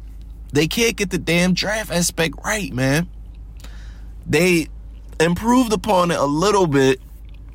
They 0.52 0.66
can't 0.66 0.96
get 0.96 1.10
the 1.10 1.18
damn 1.18 1.54
draft 1.54 1.90
aspect 1.90 2.36
right, 2.44 2.72
man. 2.72 3.08
They 4.26 4.68
improved 5.20 5.72
upon 5.72 6.10
it 6.10 6.18
a 6.18 6.24
little 6.24 6.66
bit 6.66 7.00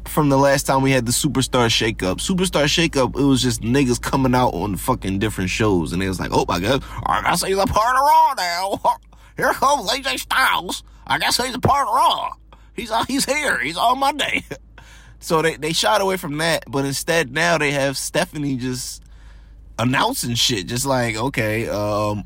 from 0.06 0.30
the 0.30 0.38
last 0.38 0.64
time 0.64 0.82
we 0.82 0.92
had 0.92 1.06
the 1.06 1.12
Superstar 1.12 1.68
Shakeup. 1.68 2.18
Superstar 2.18 2.66
Shakeup, 2.66 3.18
it 3.18 3.24
was 3.24 3.42
just 3.42 3.62
niggas 3.62 4.02
coming 4.02 4.36
out 4.36 4.54
on 4.54 4.76
fucking 4.76 5.20
different 5.20 5.50
shows, 5.50 5.94
and 5.94 6.04
it 6.04 6.08
was 6.08 6.20
like, 6.20 6.32
oh 6.34 6.46
my 6.48 6.60
god, 6.60 6.84
I 7.06 7.22
guess 7.22 7.44
he's 7.44 7.58
a 7.58 7.66
part 7.66 7.96
of 7.96 8.02
Raw 8.02 8.34
now. 8.38 8.98
Here 9.38 9.54
comes 9.54 9.90
AJ 9.90 10.20
Styles. 10.20 10.84
I 11.08 11.18
guess 11.18 11.38
he's 11.38 11.56
a 11.56 11.60
part 11.60 11.88
of 11.88 11.94
Raw. 11.94 12.34
He's 12.76 12.92
uh, 12.92 13.04
he's 13.06 13.26
here. 13.26 13.60
He's 13.60 13.78
on 13.78 14.00
Monday. 14.00 14.44
so 15.20 15.42
they 15.42 15.58
they 15.58 15.74
shot 15.74 16.02
away 16.02 16.18
from 16.18 16.38
that, 16.38 16.64
but 16.68 16.86
instead 16.86 17.32
now 17.32 17.58
they 17.58 17.72
have 17.72 17.98
Stephanie 17.98 18.58
just 18.58 19.04
announcing 19.78 20.36
shit, 20.36 20.68
just 20.68 20.86
like 20.86 21.16
okay, 21.16 21.68
um, 21.68 22.26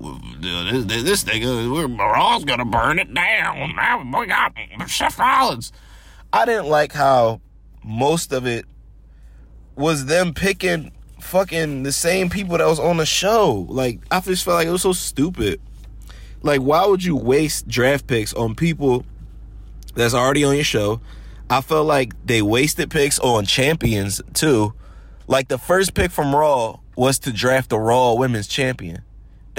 this, 0.00 1.02
this 1.02 1.24
nigga, 1.24 1.98
Raw's 1.98 2.44
gonna 2.44 2.64
burn 2.64 2.98
it 2.98 3.12
down. 3.12 4.10
We 4.12 4.26
got 4.26 4.52
Seth 4.86 5.18
Rollins. 5.18 5.72
I 6.32 6.44
didn't 6.46 6.68
like 6.68 6.92
how 6.92 7.40
most 7.84 8.32
of 8.32 8.46
it 8.46 8.64
was 9.76 10.06
them 10.06 10.32
picking 10.34 10.92
fucking 11.20 11.82
the 11.82 11.92
same 11.92 12.30
people 12.30 12.58
that 12.58 12.66
was 12.66 12.78
on 12.78 12.96
the 12.96 13.06
show. 13.06 13.66
Like 13.68 14.00
I 14.10 14.20
just 14.20 14.44
felt 14.44 14.56
like 14.56 14.66
it 14.66 14.72
was 14.72 14.82
so 14.82 14.92
stupid. 14.92 15.60
Like 16.42 16.60
why 16.60 16.86
would 16.86 17.04
you 17.04 17.16
waste 17.16 17.68
draft 17.68 18.06
picks 18.06 18.32
on 18.32 18.54
people 18.54 19.04
that's 19.94 20.14
already 20.14 20.44
on 20.44 20.54
your 20.54 20.64
show? 20.64 21.00
I 21.48 21.60
felt 21.60 21.86
like 21.86 22.14
they 22.24 22.42
wasted 22.42 22.90
picks 22.90 23.18
on 23.18 23.44
champions 23.44 24.22
too. 24.34 24.72
Like 25.26 25.48
the 25.48 25.58
first 25.58 25.94
pick 25.94 26.10
from 26.10 26.34
Raw 26.34 26.78
was 26.96 27.18
to 27.20 27.32
draft 27.32 27.70
the 27.70 27.78
Raw 27.78 28.14
Women's 28.14 28.46
Champion. 28.46 29.02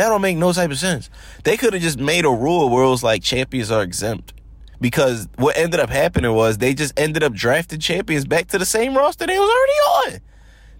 That 0.01 0.09
don't 0.09 0.21
make 0.23 0.35
no 0.35 0.51
type 0.51 0.71
of 0.71 0.79
sense. 0.79 1.11
They 1.43 1.57
could 1.57 1.73
have 1.73 1.81
just 1.83 1.99
made 1.99 2.25
a 2.25 2.29
rule 2.31 2.71
where 2.71 2.83
it 2.83 2.89
was 2.89 3.03
like 3.03 3.21
champions 3.21 3.69
are 3.69 3.83
exempt 3.83 4.33
because 4.79 5.29
what 5.35 5.55
ended 5.55 5.79
up 5.79 5.91
happening 5.91 6.33
was 6.33 6.57
they 6.57 6.73
just 6.73 6.99
ended 6.99 7.21
up 7.21 7.33
drafting 7.33 7.79
champions 7.79 8.25
back 8.25 8.47
to 8.47 8.57
the 8.57 8.65
same 8.65 8.97
roster 8.97 9.27
they 9.27 9.37
was 9.37 9.47
already 9.47 10.15
on. 10.15 10.21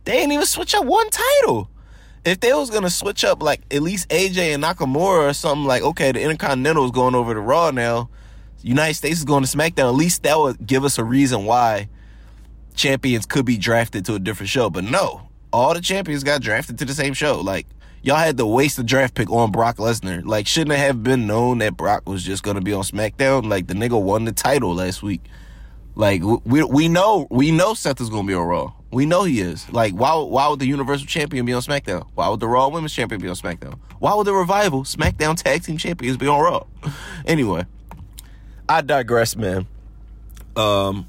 They 0.06 0.14
didn't 0.14 0.32
even 0.32 0.48
switch 0.48 0.74
up 0.74 0.86
one 0.86 1.08
title. 1.12 1.70
If 2.26 2.40
they 2.40 2.52
was 2.52 2.72
gonna 2.72 2.90
switch 2.90 3.24
up 3.24 3.44
like 3.44 3.62
at 3.70 3.84
least 3.84 4.10
AJ 4.10 4.56
and 4.56 4.64
Nakamura 4.64 5.30
or 5.30 5.34
something 5.34 5.66
like, 5.66 5.84
okay, 5.84 6.12
the 6.12 6.20
Intercontinental 6.20 6.86
is 6.86 6.92
going 6.92 7.14
over 7.14 7.36
to 7.36 7.40
Raw 7.40 7.70
now, 7.70 8.10
United 8.64 8.96
States 8.96 9.20
is 9.20 9.24
going 9.24 9.44
to 9.44 9.56
SmackDown. 9.56 9.90
At 9.90 9.94
least 9.94 10.24
that 10.24 10.40
would 10.40 10.66
give 10.66 10.84
us 10.84 10.98
a 10.98 11.04
reason 11.04 11.46
why 11.46 11.90
champions 12.74 13.28
could 13.28 13.46
be 13.46 13.58
drafted 13.58 14.04
to 14.06 14.16
a 14.16 14.20
different 14.20 14.50
show. 14.50 14.72
But 14.72 14.86
no, 14.86 15.30
all 15.54 15.76
the 15.76 15.82
champions 15.82 16.24
got 16.24 16.42
drafted 16.42 16.80
to 16.80 16.86
the 16.86 16.96
same 16.96 17.14
show. 17.14 17.40
Like 17.40 17.68
y'all 18.02 18.18
had 18.18 18.38
to 18.38 18.46
waste 18.46 18.80
a 18.80 18.84
draft 18.84 19.14
pick 19.14 19.30
on 19.30 19.52
Brock 19.52 19.78
Lesnar. 19.78 20.26
Like, 20.26 20.48
shouldn't 20.48 20.74
it 20.74 20.80
have 20.80 21.04
been 21.04 21.28
known 21.28 21.60
that 21.60 21.78
Brock 21.78 22.08
was 22.08 22.24
just 22.24 22.44
gonna 22.44 22.62
be 22.62 22.74
on 22.74 22.84
SmackDown? 22.84 23.50
Like, 23.50 23.68
the 23.68 23.74
nigga 23.74 24.02
won 24.02 24.26
the 24.26 24.32
title 24.32 24.76
last 24.76 25.04
week. 25.04 25.22
Like, 25.96 26.22
we 26.24 26.64
we 26.64 26.88
know 26.88 27.28
we 27.30 27.52
know 27.52 27.74
Seth 27.74 28.02
is 28.02 28.10
gonna 28.10 28.28
be 28.28 28.34
on 28.34 28.48
Raw. 28.48 28.74
We 28.92 29.06
know 29.06 29.24
he 29.24 29.42
is. 29.42 29.70
Like, 29.72 29.94
why 29.94 30.16
why 30.16 30.48
would 30.48 30.60
the 30.60 30.68
Universal 30.68 31.08
Champion 31.08 31.46
be 31.46 31.54
on 31.54 31.62
SmackDown? 31.62 32.08
Why 32.16 32.30
would 32.30 32.40
the 32.40 32.48
Raw 32.48 32.70
Women's 32.70 32.94
Champion 32.94 33.22
be 33.22 33.28
on 33.28 33.36
SmackDown? 33.36 33.78
Why 34.00 34.16
would 34.16 34.26
the 34.28 34.34
Revival 34.34 34.84
SmackDown 34.84 35.36
Tag 35.36 35.64
Team 35.64 35.78
Champions 35.78 36.18
be 36.18 36.28
on 36.28 36.42
Raw? 36.42 36.66
anyway, 37.26 37.66
I 38.68 38.82
digress, 38.82 39.36
man. 39.36 39.68
Um, 40.56 41.08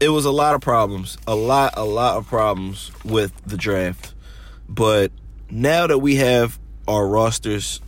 it 0.00 0.10
was 0.10 0.24
a 0.24 0.30
lot 0.30 0.54
of 0.54 0.60
problems, 0.60 1.18
a 1.26 1.34
lot, 1.34 1.74
a 1.76 1.84
lot 1.84 2.16
of 2.16 2.26
problems 2.26 2.92
with 3.04 3.32
the 3.46 3.56
draft, 3.56 4.14
but 4.68 5.10
now 5.50 5.86
that 5.86 5.98
we 5.98 6.16
have 6.16 6.58
our 6.86 7.06
rosters 7.06 7.80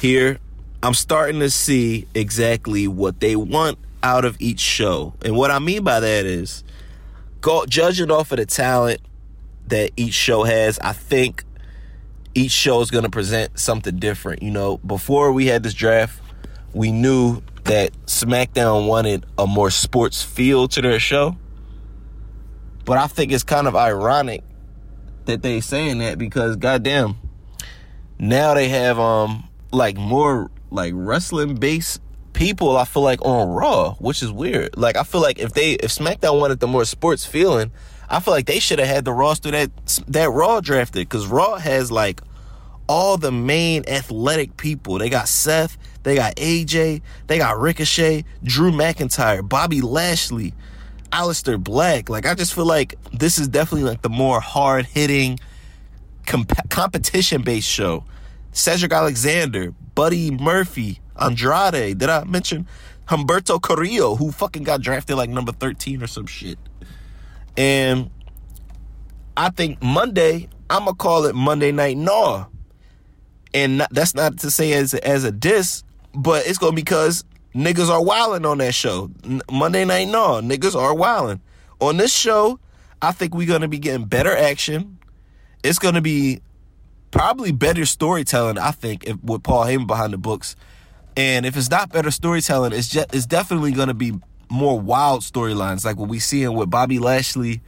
here, 0.00 0.38
I'm 0.82 0.94
starting 0.94 1.40
to 1.40 1.50
see 1.50 2.06
exactly 2.14 2.86
what 2.86 3.20
they 3.20 3.36
want 3.36 3.78
out 4.02 4.24
of 4.24 4.36
each 4.40 4.60
show. 4.60 5.14
And 5.24 5.36
what 5.36 5.50
I 5.50 5.58
mean 5.58 5.82
by 5.82 6.00
that 6.00 6.26
is 6.26 6.62
go 7.40 7.66
judging 7.66 8.10
off 8.10 8.30
of 8.32 8.38
the 8.38 8.46
talent 8.46 9.00
that 9.68 9.90
each 9.96 10.14
show 10.14 10.44
has, 10.44 10.78
I 10.78 10.92
think 10.92 11.44
each 12.34 12.52
show 12.52 12.80
is 12.80 12.90
going 12.90 13.04
to 13.04 13.10
present 13.10 13.58
something 13.58 13.98
different. 13.98 14.42
You 14.42 14.50
know, 14.50 14.78
before 14.78 15.32
we 15.32 15.46
had 15.46 15.62
this 15.62 15.74
draft, 15.74 16.20
we 16.72 16.92
knew 16.92 17.42
that 17.64 17.92
SmackDown 18.06 18.86
wanted 18.86 19.26
a 19.36 19.46
more 19.46 19.70
sports 19.70 20.22
feel 20.22 20.68
to 20.68 20.80
their 20.80 21.00
show. 21.00 21.36
But 22.84 22.98
I 22.98 23.06
think 23.06 23.32
it's 23.32 23.44
kind 23.44 23.66
of 23.66 23.76
ironic 23.76 24.42
that 25.28 25.42
they 25.42 25.60
saying 25.60 25.98
that 25.98 26.18
because 26.18 26.56
goddamn, 26.56 27.16
now 28.18 28.54
they 28.54 28.68
have 28.68 28.98
um 28.98 29.48
like 29.70 29.96
more 29.96 30.50
like 30.70 30.92
wrestling 30.96 31.54
based 31.54 32.00
people. 32.32 32.76
I 32.76 32.84
feel 32.84 33.02
like 33.02 33.24
on 33.24 33.48
Raw, 33.48 33.94
which 33.94 34.22
is 34.22 34.32
weird. 34.32 34.76
Like 34.76 34.96
I 34.96 35.04
feel 35.04 35.22
like 35.22 35.38
if 35.38 35.52
they 35.52 35.72
if 35.72 35.90
SmackDown 35.90 36.40
wanted 36.40 36.60
the 36.60 36.66
more 36.66 36.84
sports 36.84 37.24
feeling, 37.24 37.70
I 38.08 38.20
feel 38.20 38.34
like 38.34 38.46
they 38.46 38.58
should 38.58 38.78
have 38.78 38.88
had 38.88 39.04
the 39.04 39.12
roster 39.12 39.50
that 39.52 39.70
that 40.08 40.30
Raw 40.30 40.60
drafted 40.60 41.08
because 41.08 41.26
Raw 41.26 41.56
has 41.56 41.92
like 41.92 42.20
all 42.88 43.18
the 43.18 43.30
main 43.30 43.84
athletic 43.86 44.56
people. 44.56 44.98
They 44.98 45.10
got 45.10 45.28
Seth, 45.28 45.76
they 46.04 46.14
got 46.14 46.36
AJ, 46.36 47.02
they 47.26 47.38
got 47.38 47.58
Ricochet, 47.60 48.24
Drew 48.42 48.72
McIntyre, 48.72 49.46
Bobby 49.46 49.82
Lashley. 49.82 50.54
Aleister 51.10 51.62
Black. 51.62 52.08
Like 52.08 52.26
I 52.26 52.34
just 52.34 52.54
feel 52.54 52.66
like 52.66 52.96
this 53.12 53.38
is 53.38 53.48
definitely 53.48 53.88
like 53.88 54.02
the 54.02 54.08
more 54.08 54.40
hard 54.40 54.86
hitting 54.86 55.38
comp- 56.26 56.70
competition 56.70 57.42
based 57.42 57.68
show. 57.68 58.04
Cedric 58.52 58.92
Alexander, 58.92 59.72
Buddy 59.94 60.30
Murphy, 60.30 61.00
Andrade. 61.20 61.98
Did 61.98 62.08
I 62.08 62.24
mention 62.24 62.66
Humberto 63.06 63.60
Carrillo, 63.60 64.16
who 64.16 64.32
fucking 64.32 64.64
got 64.64 64.80
drafted 64.80 65.16
like 65.16 65.30
number 65.30 65.52
13 65.52 66.02
or 66.02 66.06
some 66.06 66.26
shit? 66.26 66.58
And 67.56 68.10
I 69.36 69.50
think 69.50 69.82
Monday, 69.82 70.48
I'm 70.70 70.84
gonna 70.84 70.94
call 70.94 71.24
it 71.26 71.34
Monday 71.34 71.72
Night 71.72 71.96
Raw. 71.98 72.46
And 73.54 73.78
not, 73.78 73.88
that's 73.92 74.14
not 74.14 74.38
to 74.38 74.50
say 74.50 74.72
as 74.72 74.94
as 74.94 75.24
a 75.24 75.32
diss, 75.32 75.84
but 76.14 76.46
it's 76.46 76.58
gonna 76.58 76.72
be 76.72 76.82
because 76.82 77.24
Niggas 77.54 77.88
are 77.88 78.02
wilding 78.02 78.44
on 78.44 78.58
that 78.58 78.74
show. 78.74 79.10
Monday 79.50 79.84
Night 79.84 80.08
No, 80.08 80.40
niggas 80.42 80.74
are 80.74 80.94
wilding. 80.94 81.40
On 81.80 81.96
this 81.96 82.14
show, 82.14 82.58
I 83.00 83.12
think 83.12 83.34
we're 83.34 83.48
gonna 83.48 83.68
be 83.68 83.78
getting 83.78 84.06
better 84.06 84.36
action. 84.36 84.98
It's 85.62 85.78
gonna 85.78 86.00
be 86.02 86.40
probably 87.10 87.52
better 87.52 87.86
storytelling. 87.86 88.58
I 88.58 88.72
think 88.72 89.06
if, 89.06 89.22
with 89.22 89.42
Paul 89.42 89.64
Heyman 89.64 89.86
behind 89.86 90.12
the 90.12 90.18
books, 90.18 90.56
and 91.16 91.46
if 91.46 91.56
it's 91.56 91.70
not 91.70 91.90
better 91.90 92.10
storytelling, 92.10 92.72
it's 92.72 92.88
just 92.88 93.14
it's 93.14 93.26
definitely 93.26 93.72
gonna 93.72 93.94
be 93.94 94.12
more 94.50 94.78
wild 94.78 95.22
storylines, 95.22 95.84
like 95.84 95.96
what 95.96 96.08
we 96.08 96.18
seeing 96.18 96.54
with 96.54 96.70
Bobby 96.70 96.98
Lashley, 96.98 97.62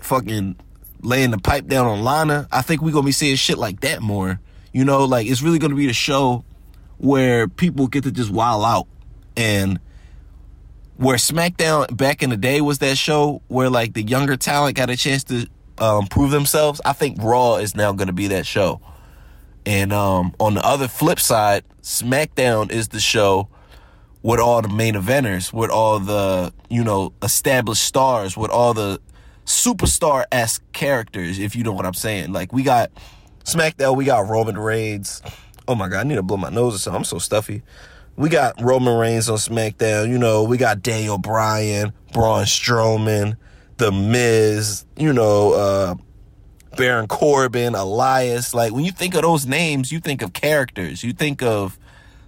fucking 0.00 0.56
laying 1.00 1.30
the 1.30 1.38
pipe 1.38 1.66
down 1.66 1.86
on 1.86 2.02
Lana. 2.02 2.46
I 2.52 2.62
think 2.62 2.82
we're 2.82 2.92
gonna 2.92 3.06
be 3.06 3.12
seeing 3.12 3.36
shit 3.36 3.58
like 3.58 3.80
that 3.80 4.02
more. 4.02 4.38
You 4.72 4.84
know, 4.84 5.04
like 5.04 5.26
it's 5.26 5.40
really 5.40 5.58
gonna 5.58 5.76
be 5.76 5.86
the 5.86 5.94
show 5.94 6.44
where 6.98 7.48
people 7.48 7.86
get 7.86 8.04
to 8.04 8.12
just 8.12 8.30
wild 8.30 8.64
out 8.64 8.86
and 9.36 9.78
where 10.96 11.16
SmackDown 11.16 11.96
back 11.96 12.22
in 12.22 12.30
the 12.30 12.36
day 12.36 12.60
was 12.60 12.78
that 12.78 12.96
show 12.96 13.42
where 13.48 13.68
like 13.68 13.94
the 13.94 14.02
younger 14.02 14.36
talent 14.36 14.76
got 14.76 14.90
a 14.90 14.96
chance 14.96 15.24
to 15.24 15.48
um, 15.78 16.06
prove 16.06 16.30
themselves. 16.30 16.80
I 16.84 16.92
think 16.92 17.18
Raw 17.20 17.56
is 17.56 17.74
now 17.74 17.92
going 17.92 18.06
to 18.06 18.12
be 18.12 18.28
that 18.28 18.46
show. 18.46 18.80
And 19.66 19.92
um, 19.92 20.34
on 20.38 20.54
the 20.54 20.64
other 20.64 20.88
flip 20.88 21.18
side, 21.18 21.64
SmackDown 21.82 22.70
is 22.70 22.88
the 22.88 23.00
show 23.00 23.48
with 24.22 24.40
all 24.40 24.62
the 24.62 24.68
main 24.68 24.94
eventers, 24.94 25.52
with 25.52 25.70
all 25.70 25.98
the 25.98 26.52
you 26.68 26.84
know 26.84 27.12
established 27.22 27.84
stars, 27.84 28.36
with 28.36 28.50
all 28.50 28.74
the 28.74 29.00
superstar 29.46 30.24
esque 30.30 30.62
characters. 30.72 31.38
If 31.38 31.56
you 31.56 31.62
know 31.64 31.72
what 31.72 31.86
I'm 31.86 31.94
saying, 31.94 32.32
like 32.32 32.52
we 32.52 32.62
got 32.62 32.90
SmackDown, 33.44 33.96
we 33.96 34.04
got 34.04 34.28
Roman 34.28 34.58
Reigns. 34.58 35.22
Oh 35.66 35.74
my 35.74 35.88
god, 35.88 36.00
I 36.00 36.02
need 36.04 36.16
to 36.16 36.22
blow 36.22 36.36
my 36.36 36.50
nose 36.50 36.74
or 36.74 36.78
something. 36.78 36.98
I'm 36.98 37.04
so 37.04 37.18
stuffy. 37.18 37.62
We 38.16 38.28
got 38.28 38.60
Roman 38.60 38.96
Reigns 38.96 39.28
on 39.28 39.38
SmackDown. 39.38 40.08
You 40.08 40.18
know, 40.18 40.44
we 40.44 40.56
got 40.56 40.82
Daniel 40.82 41.18
Bryan, 41.18 41.92
Braun 42.12 42.44
Strowman, 42.44 43.36
The 43.78 43.90
Miz. 43.90 44.84
You 44.96 45.12
know, 45.12 45.52
uh, 45.52 45.94
Baron 46.76 47.08
Corbin, 47.08 47.74
Elias. 47.74 48.54
Like 48.54 48.72
when 48.72 48.84
you 48.84 48.92
think 48.92 49.14
of 49.14 49.22
those 49.22 49.46
names, 49.46 49.90
you 49.90 50.00
think 50.00 50.22
of 50.22 50.32
characters. 50.32 51.02
You 51.02 51.12
think 51.12 51.42
of 51.42 51.78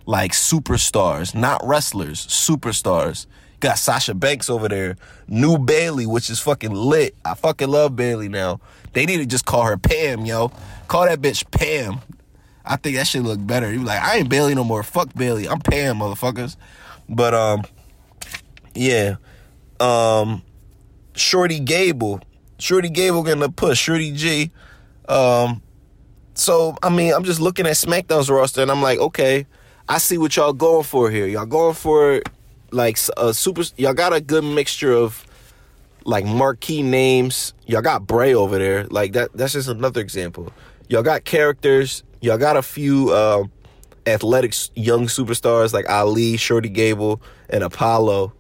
like 0.07 0.33
superstars, 0.33 1.35
not 1.35 1.61
wrestlers, 1.65 2.27
superstars. 2.27 3.27
Got 3.61 3.79
Sasha 3.79 4.15
Banks 4.15 4.51
over 4.51 4.69
there, 4.69 4.97
New 5.29 5.57
Bayley, 5.57 6.05
which 6.05 6.29
is 6.29 6.39
fucking 6.39 6.73
lit. 6.73 7.15
I 7.25 7.35
fucking 7.35 7.69
love 7.69 7.97
Bayley 7.97 8.29
now. 8.29 8.61
They 8.93 9.07
need 9.07 9.19
to 9.19 9.27
just 9.27 9.47
call 9.47 9.65
her 9.65 9.79
Pam, 9.79 10.27
yo. 10.27 10.53
Call 10.89 11.07
that 11.07 11.21
bitch 11.21 11.51
Pam. 11.51 12.01
I 12.67 12.77
think 12.77 12.97
that 12.97 13.07
shit 13.07 13.23
look 13.23 13.45
better. 13.47 13.71
He 13.71 13.79
was 13.79 13.87
like, 13.87 14.03
I 14.03 14.17
ain't 14.17 14.29
Bayley 14.29 14.55
no 14.55 14.65
more. 14.65 14.83
Fuck 14.83 15.15
Bayley. 15.15 15.49
I'm 15.49 15.61
Pam, 15.61 15.99
motherfuckers. 15.99 16.57
But 17.09 17.35
um, 17.35 17.63
yeah. 18.75 19.17
Um, 19.81 20.43
Shorty 21.15 21.61
Gable, 21.61 22.21
Shorty 22.59 22.89
Gable 22.89 23.23
gonna 23.23 23.49
push. 23.49 23.79
Shorty 23.79 24.13
G. 24.13 24.51
Um, 25.09 25.63
so 26.35 26.77
I 26.83 26.91
mean, 26.91 27.13
I'm 27.13 27.25
just 27.25 27.41
looking 27.41 27.67
at 27.67 27.75
SmackDown's 27.75 28.31
roster, 28.31 28.63
and 28.63 28.71
I'm 28.71 28.83
like, 28.83 28.99
okay, 28.99 29.47
I 29.89 29.99
see 29.99 30.19
what 30.19 30.37
y'all 30.37 30.53
going 30.53 30.85
for 30.85 31.11
here. 31.11 31.27
Y'all 31.27 31.47
going 31.47 31.75
for 31.75 32.23
like 32.71 32.99
a 33.17 33.33
super. 33.33 33.63
Y'all 33.77 33.95
got 33.95 34.13
a 34.13 34.21
good 34.21 34.45
mixture 34.45 34.93
of 34.93 35.27
like 36.05 36.25
marquee 36.25 36.83
names. 36.83 37.55
Y'all 37.67 37.83
got 37.83 38.07
Bray 38.07 38.35
over 38.35 38.59
there. 38.59 38.85
Like 38.85 39.13
that. 39.13 39.33
That's 39.35 39.55
just 39.55 39.69
another 39.69 40.01
example. 40.01 40.53
Y'all 40.89 41.03
got 41.03 41.25
characters 41.25 42.03
Y'all 42.21 42.39
got 42.39 42.57
a 42.57 42.63
few 42.63 43.11
uh, 43.11 43.45
athletic 44.07 44.55
young 44.75 45.07
superstars 45.07 45.73
like 45.73 45.89
Ali, 45.89 46.37
Shorty 46.37 46.69
Gable, 46.69 47.21
and 47.49 47.63
Apollo, 47.63 48.33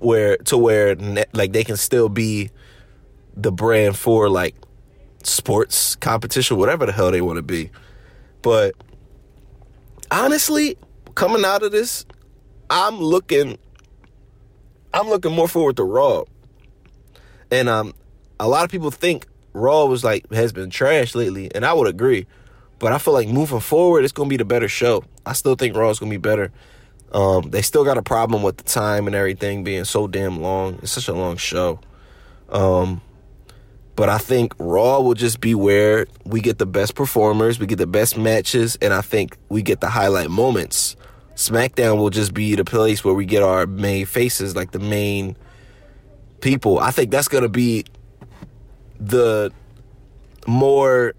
where 0.00 0.36
to 0.38 0.58
where 0.58 0.96
like 1.32 1.52
they 1.52 1.64
can 1.64 1.76
still 1.76 2.08
be 2.08 2.50
the 3.36 3.52
brand 3.52 3.96
for 3.96 4.28
like 4.28 4.54
sports 5.22 5.96
competition, 5.96 6.56
whatever 6.56 6.86
the 6.86 6.92
hell 6.92 7.10
they 7.10 7.20
want 7.20 7.36
to 7.36 7.42
be. 7.42 7.70
But 8.42 8.74
honestly, 10.10 10.76
coming 11.14 11.44
out 11.44 11.62
of 11.62 11.72
this, 11.72 12.04
I'm 12.70 12.98
looking 12.98 13.58
I'm 14.92 15.08
looking 15.08 15.32
more 15.32 15.48
forward 15.48 15.76
to 15.76 15.84
Raw. 15.84 16.24
And 17.50 17.68
um 17.68 17.94
a 18.38 18.48
lot 18.48 18.64
of 18.64 18.70
people 18.70 18.90
think 18.90 19.26
Raw 19.56 19.86
was 19.86 20.04
like 20.04 20.30
has 20.32 20.52
been 20.52 20.70
trash 20.70 21.14
lately, 21.14 21.50
and 21.54 21.64
I 21.64 21.72
would 21.72 21.88
agree. 21.88 22.26
But 22.78 22.92
I 22.92 22.98
feel 22.98 23.14
like 23.14 23.28
moving 23.28 23.60
forward, 23.60 24.04
it's 24.04 24.12
gonna 24.12 24.28
be 24.28 24.36
the 24.36 24.44
better 24.44 24.68
show. 24.68 25.04
I 25.24 25.32
still 25.32 25.54
think 25.54 25.76
Raw 25.76 25.90
is 25.90 25.98
gonna 25.98 26.10
be 26.10 26.18
better. 26.18 26.52
Um, 27.12 27.50
they 27.50 27.62
still 27.62 27.84
got 27.84 27.96
a 27.96 28.02
problem 28.02 28.42
with 28.42 28.58
the 28.58 28.64
time 28.64 29.06
and 29.06 29.16
everything 29.16 29.64
being 29.64 29.84
so 29.84 30.06
damn 30.06 30.42
long. 30.42 30.78
It's 30.82 30.92
such 30.92 31.08
a 31.08 31.14
long 31.14 31.36
show. 31.36 31.80
Um, 32.50 33.00
but 33.94 34.10
I 34.10 34.18
think 34.18 34.52
Raw 34.58 35.00
will 35.00 35.14
just 35.14 35.40
be 35.40 35.54
where 35.54 36.06
we 36.24 36.42
get 36.42 36.58
the 36.58 36.66
best 36.66 36.94
performers, 36.94 37.58
we 37.58 37.66
get 37.66 37.78
the 37.78 37.86
best 37.86 38.18
matches, 38.18 38.76
and 38.82 38.92
I 38.92 39.00
think 39.00 39.38
we 39.48 39.62
get 39.62 39.80
the 39.80 39.88
highlight 39.88 40.30
moments. 40.30 40.96
SmackDown 41.34 41.96
will 41.96 42.10
just 42.10 42.34
be 42.34 42.54
the 42.54 42.64
place 42.64 43.04
where 43.04 43.14
we 43.14 43.24
get 43.24 43.42
our 43.42 43.66
main 43.66 44.04
faces, 44.04 44.54
like 44.54 44.72
the 44.72 44.78
main 44.78 45.36
people. 46.40 46.78
I 46.78 46.90
think 46.90 47.10
that's 47.10 47.28
gonna 47.28 47.48
be 47.48 47.86
the 48.98 49.52
more 50.46 51.14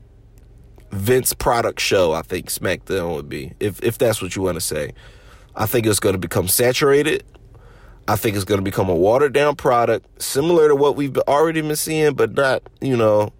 Vince 0.91 1.33
product 1.33 1.79
show, 1.79 2.13
I 2.13 2.21
think 2.21 2.47
SmackDown 2.47 3.15
would 3.15 3.29
be, 3.29 3.53
if 3.59 3.81
if 3.83 3.97
that's 3.97 4.21
what 4.21 4.35
you 4.35 4.41
want 4.41 4.55
to 4.55 4.61
say. 4.61 4.93
I 5.55 5.65
think 5.65 5.85
it's 5.85 5.99
going 5.99 6.13
to 6.13 6.19
become 6.19 6.47
saturated. 6.47 7.23
I 8.07 8.15
think 8.15 8.35
it's 8.35 8.45
going 8.45 8.59
to 8.59 8.63
become 8.63 8.89
a 8.89 8.95
watered 8.95 9.33
down 9.33 9.55
product, 9.55 10.21
similar 10.21 10.69
to 10.69 10.75
what 10.75 10.95
we've 10.95 11.17
already 11.27 11.61
been 11.61 11.75
seeing, 11.75 12.13
but 12.13 12.35
not, 12.35 12.63
you 12.79 12.95
know, 12.95 13.33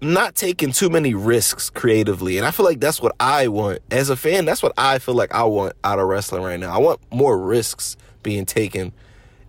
not 0.00 0.36
taking 0.36 0.70
too 0.70 0.88
many 0.88 1.14
risks 1.14 1.70
creatively. 1.70 2.38
And 2.38 2.46
I 2.46 2.52
feel 2.52 2.64
like 2.64 2.78
that's 2.78 3.02
what 3.02 3.16
I 3.18 3.48
want. 3.48 3.80
As 3.90 4.10
a 4.10 4.16
fan, 4.16 4.44
that's 4.44 4.62
what 4.62 4.72
I 4.78 4.98
feel 5.00 5.14
like 5.14 5.34
I 5.34 5.42
want 5.42 5.72
out 5.82 5.98
of 5.98 6.06
wrestling 6.06 6.42
right 6.42 6.60
now. 6.60 6.72
I 6.72 6.78
want 6.78 7.00
more 7.10 7.36
risks 7.36 7.96
being 8.22 8.46
taken. 8.46 8.92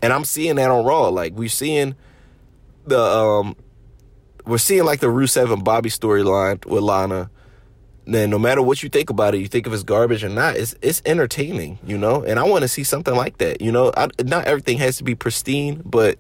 And 0.02 0.12
I'm 0.12 0.26
seeing 0.26 0.56
that 0.56 0.72
on 0.72 0.86
Raw. 0.86 1.10
Like 1.10 1.34
we're 1.34 1.50
seeing 1.50 1.96
the 2.86 3.00
um 3.00 3.56
we're 4.46 4.58
seeing 4.58 4.84
like 4.84 5.00
the 5.00 5.08
Rusev 5.08 5.52
and 5.52 5.64
Bobby 5.64 5.90
storyline 5.90 6.66
with 6.66 6.84
Lana. 6.84 7.30
Then 8.06 8.32
no 8.32 8.40
matter 8.40 8.62
what 8.62 8.82
you 8.82 8.90
think 8.90 9.10
about 9.10 9.36
it, 9.36 9.40
you 9.40 9.48
think 9.48 9.68
of 9.68 9.74
as 9.74 9.84
garbage 9.84 10.24
or 10.24 10.30
not, 10.30 10.56
it's 10.56 10.74
it's 10.82 11.02
entertaining, 11.06 11.78
you 11.86 11.98
know. 11.98 12.24
And 12.24 12.40
I 12.40 12.44
want 12.44 12.64
to 12.64 12.68
see 12.68 12.84
something 12.84 13.16
like 13.16 13.38
that, 13.38 13.62
you 13.62 13.72
know. 13.72 13.92
I, 13.96 14.08
not 14.24 14.46
everything 14.46 14.80
has 14.80 14.98
to 14.98 15.04
be 15.04 15.14
pristine, 15.14 15.82
but 15.86 16.18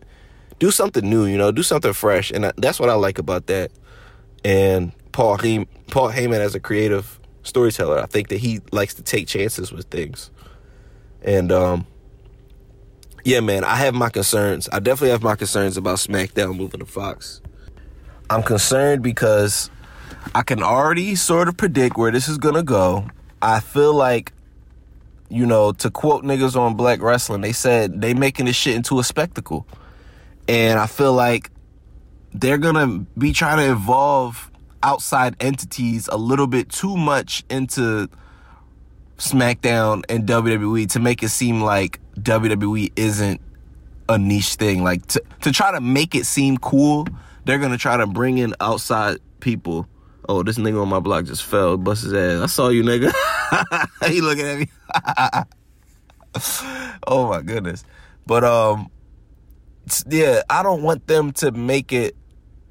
do 0.59 0.69
something 0.69 1.09
new, 1.09 1.25
you 1.25 1.37
know. 1.37 1.51
Do 1.51 1.63
something 1.63 1.93
fresh, 1.93 2.29
and 2.29 2.51
that's 2.57 2.79
what 2.79 2.89
I 2.89 2.93
like 2.93 3.17
about 3.17 3.47
that. 3.47 3.71
And 4.45 4.91
Paul 5.11 5.37
He- 5.37 5.67
Paul 5.87 6.11
Heyman 6.11 6.39
as 6.39 6.53
a 6.53 6.59
creative 6.59 7.19
storyteller, 7.41 7.99
I 7.99 8.05
think 8.05 8.27
that 8.27 8.37
he 8.37 8.59
likes 8.71 8.93
to 8.95 9.01
take 9.01 9.27
chances 9.27 9.71
with 9.71 9.87
things. 9.87 10.29
And 11.23 11.51
um, 11.51 11.87
yeah, 13.23 13.39
man, 13.39 13.63
I 13.63 13.75
have 13.75 13.93
my 13.93 14.09
concerns. 14.09 14.69
I 14.71 14.79
definitely 14.79 15.09
have 15.09 15.23
my 15.23 15.35
concerns 15.35 15.75
about 15.75 15.97
SmackDown 15.97 16.55
moving 16.55 16.79
to 16.79 16.85
Fox. 16.85 17.41
I'm 18.29 18.43
concerned 18.43 19.01
because 19.01 19.71
I 20.35 20.43
can 20.43 20.61
already 20.61 21.15
sort 21.15 21.47
of 21.47 21.57
predict 21.57 21.97
where 21.97 22.11
this 22.11 22.27
is 22.27 22.37
gonna 22.37 22.63
go. 22.63 23.07
I 23.41 23.59
feel 23.59 23.93
like, 23.93 24.33
you 25.29 25.45
know, 25.45 25.71
to 25.73 25.89
quote 25.89 26.23
niggas 26.23 26.55
on 26.55 26.75
Black 26.75 27.01
Wrestling, 27.01 27.41
they 27.41 27.53
said 27.53 28.01
they 28.01 28.13
making 28.13 28.45
this 28.45 28.55
shit 28.55 28.75
into 28.75 28.99
a 28.99 29.03
spectacle. 29.03 29.65
And 30.47 30.79
I 30.79 30.85
feel 30.85 31.13
like 31.13 31.49
they're 32.33 32.59
gonna 32.59 33.05
be 33.17 33.33
trying 33.33 33.57
to 33.57 33.65
involve 33.65 34.51
outside 34.83 35.35
entities 35.39 36.07
a 36.11 36.17
little 36.17 36.47
bit 36.47 36.69
too 36.69 36.95
much 36.95 37.43
into 37.49 38.09
SmackDown 39.17 40.03
and 40.07 40.27
WWE 40.27 40.87
to 40.91 40.99
make 40.99 41.23
it 41.23 41.29
seem 41.29 41.61
like 41.61 41.99
WWE 42.19 42.91
isn't 42.95 43.41
a 44.07 44.19
niche 44.19 44.55
thing. 44.55 44.83
Like 44.83 45.05
to, 45.07 45.23
to 45.41 45.51
try 45.51 45.71
to 45.71 45.81
make 45.81 46.13
it 46.13 46.25
seem 46.25 46.57
cool 46.57 47.07
they're 47.49 47.59
gonna 47.59 47.77
try 47.77 47.97
to 47.97 48.07
bring 48.07 48.37
in 48.37 48.53
outside 48.59 49.17
people. 49.39 49.87
Oh, 50.27 50.43
this 50.43 50.57
nigga 50.57 50.81
on 50.81 50.89
my 50.89 50.99
block 50.99 51.25
just 51.25 51.43
fell, 51.43 51.77
bust 51.77 52.03
his 52.03 52.13
ass. 52.13 52.41
I 52.43 52.45
saw 52.45 52.69
you, 52.69 52.83
nigga. 52.83 53.11
he 54.07 54.21
looking 54.21 54.45
at 54.45 54.59
me. 54.59 54.69
oh 57.07 57.27
my 57.27 57.41
goodness. 57.41 57.83
But 58.27 58.43
um, 58.43 58.91
yeah, 60.07 60.43
I 60.49 60.61
don't 60.61 60.83
want 60.83 61.07
them 61.07 61.31
to 61.33 61.51
make 61.51 61.91
it 61.91 62.15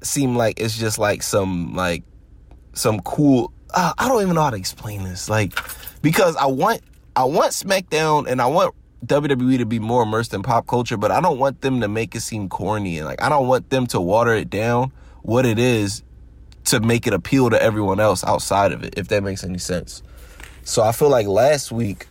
seem 0.01 0.37
like 0.37 0.59
it's 0.59 0.77
just 0.77 0.97
like 0.97 1.21
some 1.21 1.75
like 1.75 2.03
some 2.73 3.01
cool. 3.01 3.51
Uh, 3.73 3.93
I 3.97 4.07
don't 4.07 4.21
even 4.21 4.35
know 4.35 4.41
how 4.41 4.49
to 4.51 4.57
explain 4.57 5.03
this. 5.03 5.29
Like 5.29 5.59
because 6.01 6.35
I 6.37 6.45
want 6.45 6.81
I 7.15 7.25
want 7.25 7.51
SmackDown 7.51 8.27
and 8.27 8.41
I 8.41 8.45
want 8.45 8.73
WWE 9.05 9.57
to 9.59 9.65
be 9.65 9.79
more 9.79 10.03
immersed 10.03 10.33
in 10.33 10.43
pop 10.43 10.67
culture, 10.67 10.97
but 10.97 11.11
I 11.11 11.21
don't 11.21 11.39
want 11.39 11.61
them 11.61 11.81
to 11.81 11.87
make 11.87 12.15
it 12.15 12.21
seem 12.21 12.49
corny 12.49 12.97
and 12.97 13.07
like 13.07 13.21
I 13.21 13.29
don't 13.29 13.47
want 13.47 13.69
them 13.69 13.87
to 13.87 14.01
water 14.01 14.33
it 14.33 14.49
down 14.49 14.91
what 15.21 15.45
it 15.45 15.59
is 15.59 16.03
to 16.65 16.79
make 16.79 17.07
it 17.07 17.13
appeal 17.13 17.49
to 17.49 17.61
everyone 17.61 17.99
else 17.99 18.23
outside 18.23 18.71
of 18.71 18.83
it, 18.83 18.95
if 18.97 19.07
that 19.07 19.23
makes 19.23 19.43
any 19.43 19.57
sense. 19.57 20.03
So 20.63 20.83
I 20.83 20.91
feel 20.91 21.09
like 21.09 21.27
last 21.27 21.71
week 21.71 22.07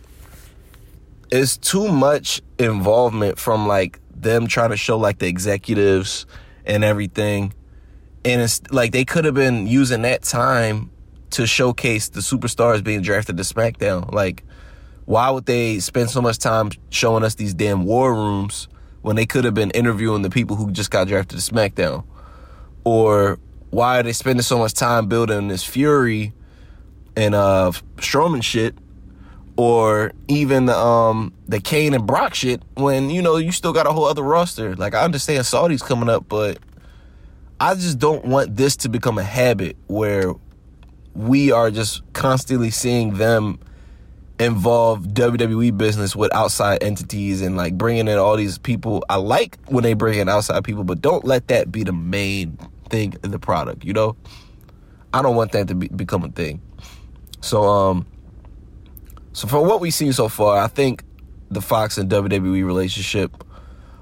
is 1.31 1.57
too 1.57 1.91
much 1.91 2.41
involvement 2.57 3.39
from 3.39 3.67
like 3.67 3.99
them 4.13 4.47
trying 4.47 4.71
to 4.71 4.77
show 4.77 4.97
like 4.97 5.19
the 5.19 5.27
executives 5.27 6.25
and 6.65 6.83
everything. 6.83 7.53
And 8.25 8.41
it's 8.41 8.61
like 8.71 8.91
they 8.91 9.05
could 9.05 9.25
have 9.25 9.35
been 9.35 9.67
using 9.67 10.01
that 10.01 10.23
time 10.23 10.91
to 11.31 11.47
showcase 11.47 12.09
the 12.09 12.19
superstars 12.19 12.83
being 12.83 13.01
drafted 13.01 13.37
to 13.37 13.43
SmackDown. 13.43 14.11
Like 14.11 14.43
Why 15.09 15.31
would 15.31 15.47
they 15.47 15.79
spend 15.79 16.11
so 16.11 16.21
much 16.21 16.37
time 16.37 16.69
showing 16.91 17.23
us 17.23 17.33
these 17.33 17.55
damn 17.55 17.83
war 17.83 18.13
rooms 18.13 18.67
when 19.01 19.15
they 19.15 19.25
could 19.25 19.43
have 19.43 19.55
been 19.55 19.71
interviewing 19.71 20.21
the 20.21 20.29
people 20.29 20.55
who 20.55 20.69
just 20.69 20.91
got 20.91 21.07
drafted 21.07 21.39
to 21.39 21.51
SmackDown? 21.51 22.05
Or 22.83 23.39
why 23.71 23.99
are 23.99 24.03
they 24.03 24.13
spending 24.13 24.43
so 24.43 24.59
much 24.59 24.75
time 24.75 25.07
building 25.07 25.47
this 25.47 25.63
Fury 25.63 26.31
and 27.15 27.33
uh 27.33 27.71
Strowman 27.95 28.43
shit? 28.43 28.77
Or 29.57 30.11
even 30.27 30.67
the 30.67 30.77
um 30.77 31.33
the 31.47 31.59
Cain 31.59 31.95
and 31.95 32.05
Brock 32.05 32.35
shit 32.35 32.61
when 32.75 33.09
you 33.09 33.23
know 33.23 33.37
you 33.37 33.51
still 33.51 33.73
got 33.73 33.87
a 33.87 33.91
whole 33.91 34.05
other 34.05 34.21
roster. 34.21 34.75
Like 34.75 34.93
I 34.93 35.03
understand 35.03 35.43
Saudi's 35.47 35.81
coming 35.81 36.09
up, 36.09 36.29
but 36.29 36.59
I 37.59 37.73
just 37.73 37.97
don't 37.97 38.25
want 38.25 38.55
this 38.55 38.75
to 38.75 38.89
become 38.89 39.17
a 39.17 39.23
habit 39.23 39.75
where 39.87 40.35
we 41.15 41.51
are 41.51 41.71
just 41.71 42.03
constantly 42.13 42.69
seeing 42.69 43.15
them 43.15 43.57
involve 44.39 45.01
WWE 45.01 45.77
business 45.77 46.15
with 46.15 46.33
outside 46.33 46.81
entities 46.81 47.41
and 47.41 47.57
like 47.57 47.77
bringing 47.77 48.07
in 48.07 48.17
all 48.17 48.37
these 48.37 48.57
people. 48.57 49.03
I 49.09 49.17
like 49.17 49.57
when 49.67 49.83
they 49.83 49.93
bring 49.93 50.17
in 50.17 50.29
outside 50.29 50.63
people, 50.63 50.83
but 50.83 51.01
don't 51.01 51.25
let 51.25 51.49
that 51.49 51.71
be 51.71 51.83
the 51.83 51.91
main 51.91 52.57
thing 52.89 53.15
in 53.23 53.31
the 53.31 53.39
product, 53.39 53.83
you 53.83 53.93
know? 53.93 54.15
I 55.13 55.21
don't 55.21 55.35
want 55.35 55.51
that 55.51 55.67
to 55.67 55.75
be, 55.75 55.87
become 55.89 56.23
a 56.23 56.29
thing. 56.29 56.61
So 57.41 57.63
um 57.65 58.05
so 59.33 59.47
from 59.47 59.67
what 59.67 59.81
we've 59.81 59.93
seen 59.93 60.13
so 60.13 60.27
far, 60.27 60.57
I 60.57 60.67
think 60.67 61.03
the 61.51 61.61
Fox 61.61 61.97
and 61.97 62.09
WWE 62.09 62.65
relationship 62.65 63.43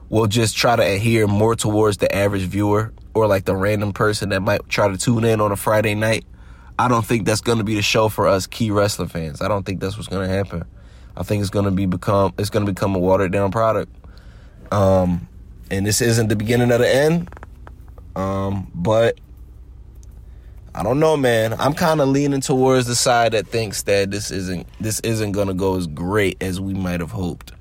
will 0.10 0.28
just 0.28 0.56
try 0.56 0.76
to 0.76 0.84
adhere 0.84 1.28
more 1.28 1.56
towards 1.56 1.98
the 1.98 2.14
average 2.16 2.44
viewer 2.44 2.94
or 3.14 3.28
like 3.28 3.46
the 3.46 3.56
random 3.56 3.92
person 3.92 4.30
that 4.30 4.42
might 4.42 4.68
try 4.70 4.88
to 4.88 4.98
tune 4.98 5.24
in 5.24 5.42
on 5.42 5.52
a 5.52 5.56
Friday 5.56 5.96
night 5.96 6.26
I 6.80 6.88
don't 6.88 7.06
think 7.06 7.26
that's 7.26 7.42
going 7.42 7.58
to 7.58 7.64
be 7.64 7.76
the 7.76 7.82
show 7.82 8.10
for 8.10 8.28
us 8.28 8.46
key 8.46 8.72
wrestling 8.72 9.10
fans. 9.10 9.42
I 9.42 9.48
don't 9.48 9.66
think 9.66 9.80
that's 9.80 9.98
what's 9.98 10.08
going 10.08 10.28
to 10.28 10.34
happen. 10.34 10.64
I 11.16 11.24
think 11.24 11.42
it's 11.42 11.50
going 11.50 11.66
to 11.66 11.72
be 11.72 11.86
become 11.86 12.34
it's 12.38 12.50
going 12.50 12.66
to 12.66 12.72
become 12.72 12.96
a 12.96 13.00
watered 13.00 13.32
down 13.32 13.52
product. 13.52 13.92
Um, 14.72 15.28
and 15.72 15.86
this 15.86 16.02
isn't 16.02 16.28
the 16.28 16.36
beginning 16.36 16.72
of 16.72 16.80
the 16.80 16.94
end. 16.94 17.30
Um, 18.16 18.72
but 18.76 19.20
I 20.76 20.84
don't 20.84 21.00
know, 21.00 21.18
man. 21.18 21.54
I'm 21.54 21.74
kind 21.74 22.02
of 22.02 22.10
leaning 22.10 22.42
towards 22.42 22.86
the 22.86 22.96
side 22.96 23.32
that 23.32 23.48
thinks 23.48 23.84
that 23.84 24.12
this 24.12 24.30
isn't 24.30 24.68
this 24.80 25.00
isn't 25.00 25.32
going 25.32 25.48
to 25.48 25.56
go 25.56 25.76
as 25.76 25.88
great 25.88 26.42
as 26.42 26.62
we 26.62 26.76
might 26.76 27.00
have 27.00 27.12
hoped. 27.12 27.52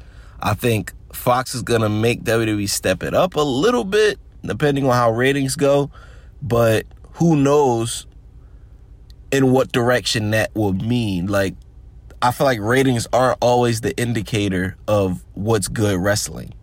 I 0.41 0.53
think 0.53 0.93
Fox 1.15 1.55
is 1.55 1.63
going 1.63 1.81
to 1.81 1.89
make 1.89 2.25
WWE 2.25 2.69
step 2.69 3.03
it 3.03 3.15
up 3.15 3.37
a 3.37 3.41
little 3.41 3.85
bit 3.85 4.19
depending 4.45 4.85
on 4.85 4.93
how 4.93 5.11
ratings 5.11 5.57
go, 5.57 5.91
but 6.43 6.85
who 7.15 7.37
knows 7.37 8.07
in 9.31 9.51
what 9.53 9.73
direction 9.73 10.31
that 10.31 10.55
will 10.55 10.73
mean. 10.73 11.27
Like, 11.27 11.55
I 12.23 12.33
feel 12.33 12.47
like 12.47 12.61
ratings 12.61 13.07
aren't 13.13 13.39
always 13.41 13.81
the 13.81 13.97
indicator 13.97 14.77
of 14.89 15.25
what's 15.35 15.69
good 15.69 15.99
wrestling. 15.99 16.55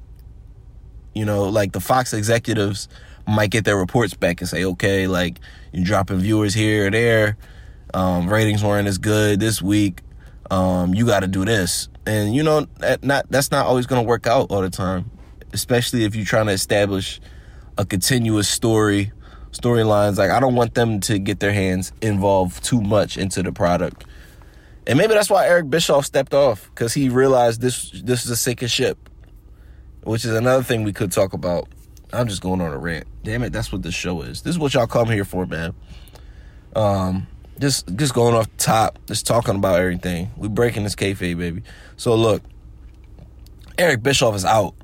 You 1.14 1.26
know, 1.26 1.44
like 1.44 1.74
the 1.74 1.80
Fox 1.80 2.14
executives 2.14 2.88
might 3.28 3.52
get 3.52 3.66
their 3.66 3.78
reports 3.78 4.14
back 4.14 4.42
and 4.42 4.50
say, 4.50 4.66
okay, 4.66 5.08
like 5.08 5.40
you're 5.72 5.86
dropping 5.86 6.18
viewers 6.18 6.54
here 6.54 6.88
or 6.88 6.92
there. 6.92 7.38
Um, 7.94 8.28
ratings 8.28 8.64
weren't 8.64 8.88
as 8.88 8.98
good 8.98 9.40
this 9.40 9.62
week. 9.62 10.02
Um, 10.50 10.94
you 10.94 11.06
got 11.06 11.22
to 11.22 11.28
do 11.28 11.46
this, 11.46 11.88
and 12.06 12.36
you 12.36 12.44
know 12.44 12.68
that 12.80 13.04
not 13.04 13.30
that's 13.30 13.52
not 13.52 13.66
always 13.66 13.86
going 13.86 14.04
to 14.04 14.08
work 14.08 14.28
out 14.28 14.52
all 14.52 14.62
the 14.62 14.70
time, 14.70 15.10
especially 15.54 16.04
if 16.04 16.16
you're 16.16 16.26
trying 16.26 16.48
to 16.48 16.52
establish 16.52 17.22
a 17.78 17.86
continuous 17.86 18.48
story 18.48 19.12
storylines. 19.54 20.18
Like 20.18 20.32
I 20.32 20.40
don't 20.40 20.56
want 20.56 20.74
them 20.74 21.00
to 21.02 21.20
get 21.20 21.40
their 21.40 21.54
hands 21.54 21.92
involved 22.02 22.64
too 22.64 22.82
much 22.82 23.18
into 23.18 23.42
the 23.42 23.52
product. 23.52 24.06
And 24.86 24.98
maybe 24.98 25.14
that's 25.14 25.30
why 25.30 25.48
Eric 25.48 25.70
Bischoff 25.70 26.06
stepped 26.06 26.34
off 26.34 26.70
because 26.70 26.94
he 26.94 27.10
realized 27.10 27.62
this 27.62 27.92
this 28.04 28.26
is 28.26 28.32
a 28.32 28.36
sinking 28.36 28.68
ship, 28.68 29.10
which 30.04 30.26
is 30.26 30.34
another 30.34 30.64
thing 30.64 30.84
we 30.84 30.94
could 30.94 31.12
talk 31.12 31.34
about. 31.34 31.68
I'm 32.12 32.28
just 32.28 32.42
going 32.42 32.62
on 32.62 32.72
a 32.72 32.78
rant. 32.78 33.08
Damn 33.24 33.44
it, 33.44 33.54
that's 33.54 33.72
what 33.72 33.82
this 33.82 33.96
show 33.96 34.22
is. 34.22 34.42
This 34.42 34.56
is 34.56 34.60
what 34.60 34.74
y'all 34.74 34.88
come 34.88 35.10
here 35.10 35.26
for, 35.26 35.46
man. 35.46 35.74
Um, 36.76 37.28
just 37.60 37.96
just 37.96 38.14
going 38.14 38.36
off 38.36 38.50
top, 38.58 39.00
just 39.08 39.26
talking 39.26 39.56
about 39.56 39.80
everything. 39.80 40.32
We 40.38 40.48
breaking 40.50 40.84
this 40.84 40.96
kayfabe, 40.96 41.38
baby. 41.38 41.64
So 41.96 42.16
look, 42.16 42.44
Eric 43.78 44.04
Bischoff 44.04 44.36
is 44.36 44.46
out, 44.46 44.76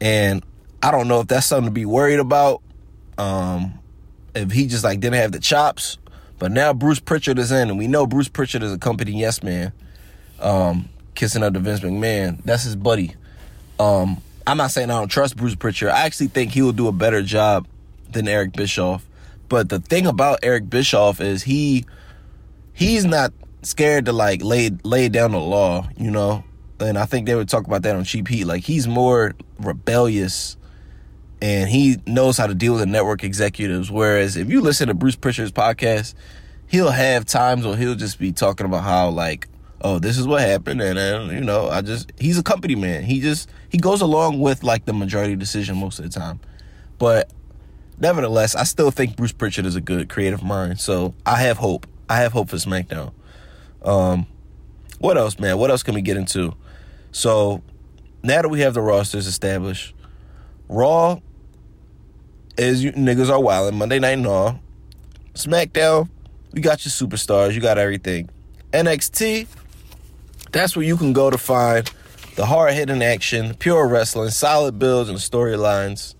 and 0.00 0.44
I 0.82 0.90
don't 0.90 1.08
know 1.08 1.20
if 1.20 1.28
that's 1.28 1.46
something 1.46 1.70
to 1.70 1.74
be 1.74 1.86
worried 1.86 2.18
about. 2.18 2.62
Um, 3.16 3.80
if 4.34 4.50
he 4.50 4.66
just 4.66 4.84
like 4.84 5.00
didn't 5.00 5.20
have 5.20 5.32
the 5.32 5.40
chops. 5.40 5.98
But 6.38 6.52
now 6.52 6.72
Bruce 6.72 7.00
Pritchard 7.00 7.38
is 7.38 7.52
in, 7.52 7.70
and 7.70 7.78
we 7.78 7.86
know 7.86 8.06
Bruce 8.06 8.28
Pritchard 8.28 8.62
is 8.62 8.72
a 8.72 8.78
company 8.78 9.12
yes 9.12 9.42
man. 9.42 9.72
Um, 10.40 10.88
kissing 11.14 11.42
up 11.42 11.54
to 11.54 11.60
Vince 11.60 11.80
McMahon. 11.80 12.42
That's 12.44 12.64
his 12.64 12.76
buddy. 12.76 13.14
Um, 13.78 14.20
I'm 14.46 14.56
not 14.56 14.70
saying 14.70 14.90
I 14.90 14.98
don't 14.98 15.08
trust 15.08 15.36
Bruce 15.36 15.54
Pritchard. 15.54 15.90
I 15.90 16.02
actually 16.02 16.28
think 16.28 16.52
he 16.52 16.62
will 16.62 16.72
do 16.72 16.88
a 16.88 16.92
better 16.92 17.22
job 17.22 17.66
than 18.10 18.28
Eric 18.28 18.52
Bischoff. 18.52 19.06
But 19.48 19.68
the 19.68 19.78
thing 19.78 20.06
about 20.06 20.40
Eric 20.42 20.68
Bischoff 20.68 21.20
is 21.20 21.42
he 21.42 21.86
he's 22.72 23.04
not 23.04 23.32
scared 23.62 24.06
to 24.06 24.12
like 24.12 24.42
lay 24.42 24.70
lay 24.82 25.08
down 25.08 25.32
the 25.32 25.40
law, 25.40 25.88
you 25.96 26.10
know. 26.10 26.44
And 26.80 26.98
I 26.98 27.06
think 27.06 27.26
they 27.26 27.34
would 27.34 27.48
talk 27.48 27.66
about 27.66 27.82
that 27.82 27.94
on 27.94 28.04
Cheap 28.04 28.28
Heat. 28.28 28.44
Like 28.44 28.64
he's 28.64 28.86
more 28.86 29.34
rebellious 29.58 30.56
and 31.44 31.68
he 31.68 31.98
knows 32.06 32.38
how 32.38 32.46
to 32.46 32.54
deal 32.54 32.72
with 32.72 32.80
the 32.80 32.86
network 32.86 33.22
executives. 33.22 33.90
Whereas 33.90 34.38
if 34.38 34.48
you 34.48 34.62
listen 34.62 34.88
to 34.88 34.94
Bruce 34.94 35.14
Pritchard's 35.14 35.52
podcast, 35.52 36.14
he'll 36.68 36.90
have 36.90 37.26
times 37.26 37.66
where 37.66 37.76
he'll 37.76 37.96
just 37.96 38.18
be 38.18 38.32
talking 38.32 38.64
about 38.64 38.82
how 38.82 39.10
like, 39.10 39.48
oh, 39.82 39.98
this 39.98 40.16
is 40.16 40.26
what 40.26 40.40
happened, 40.40 40.80
and 40.80 40.96
then 40.96 41.28
you 41.28 41.42
know, 41.42 41.68
I 41.68 41.82
just 41.82 42.12
he's 42.18 42.38
a 42.38 42.42
company 42.42 42.76
man. 42.76 43.02
He 43.02 43.20
just 43.20 43.50
he 43.68 43.76
goes 43.76 44.00
along 44.00 44.40
with 44.40 44.64
like 44.64 44.86
the 44.86 44.94
majority 44.94 45.36
decision 45.36 45.76
most 45.76 45.98
of 45.98 46.10
the 46.10 46.18
time, 46.18 46.40
but 46.98 47.30
nevertheless, 47.98 48.54
I 48.54 48.64
still 48.64 48.90
think 48.90 49.14
Bruce 49.14 49.32
Pritchard 49.32 49.66
is 49.66 49.76
a 49.76 49.82
good 49.82 50.08
creative 50.08 50.42
mind. 50.42 50.80
So 50.80 51.14
I 51.26 51.40
have 51.42 51.58
hope. 51.58 51.86
I 52.08 52.20
have 52.20 52.32
hope 52.32 52.48
for 52.48 52.56
SmackDown. 52.56 53.12
Um, 53.82 54.26
what 54.98 55.18
else, 55.18 55.38
man? 55.38 55.58
What 55.58 55.70
else 55.70 55.82
can 55.82 55.94
we 55.94 56.00
get 56.00 56.16
into? 56.16 56.54
So 57.12 57.62
now 58.22 58.40
that 58.40 58.48
we 58.48 58.60
have 58.60 58.72
the 58.72 58.80
rosters 58.80 59.26
established, 59.26 59.94
Raw 60.70 61.20
is 62.56 62.84
you 62.84 62.92
niggas 62.92 63.30
are 63.30 63.40
wilding. 63.40 63.78
Monday 63.78 63.98
Night 63.98 64.18
and 64.18 64.26
all. 64.26 64.60
SmackDown, 65.34 66.08
you 66.52 66.62
got 66.62 66.84
your 66.84 66.92
superstars, 66.92 67.54
you 67.54 67.60
got 67.60 67.78
everything. 67.78 68.28
NXT, 68.72 69.46
that's 70.52 70.76
where 70.76 70.84
you 70.84 70.96
can 70.96 71.12
go 71.12 71.30
to 71.30 71.38
find 71.38 71.90
the 72.36 72.46
hard 72.46 72.74
hitting 72.74 73.02
action, 73.02 73.54
pure 73.54 73.88
wrestling, 73.88 74.30
solid 74.30 74.78
builds 74.78 75.08
and 75.08 75.18
storylines. 75.18 76.14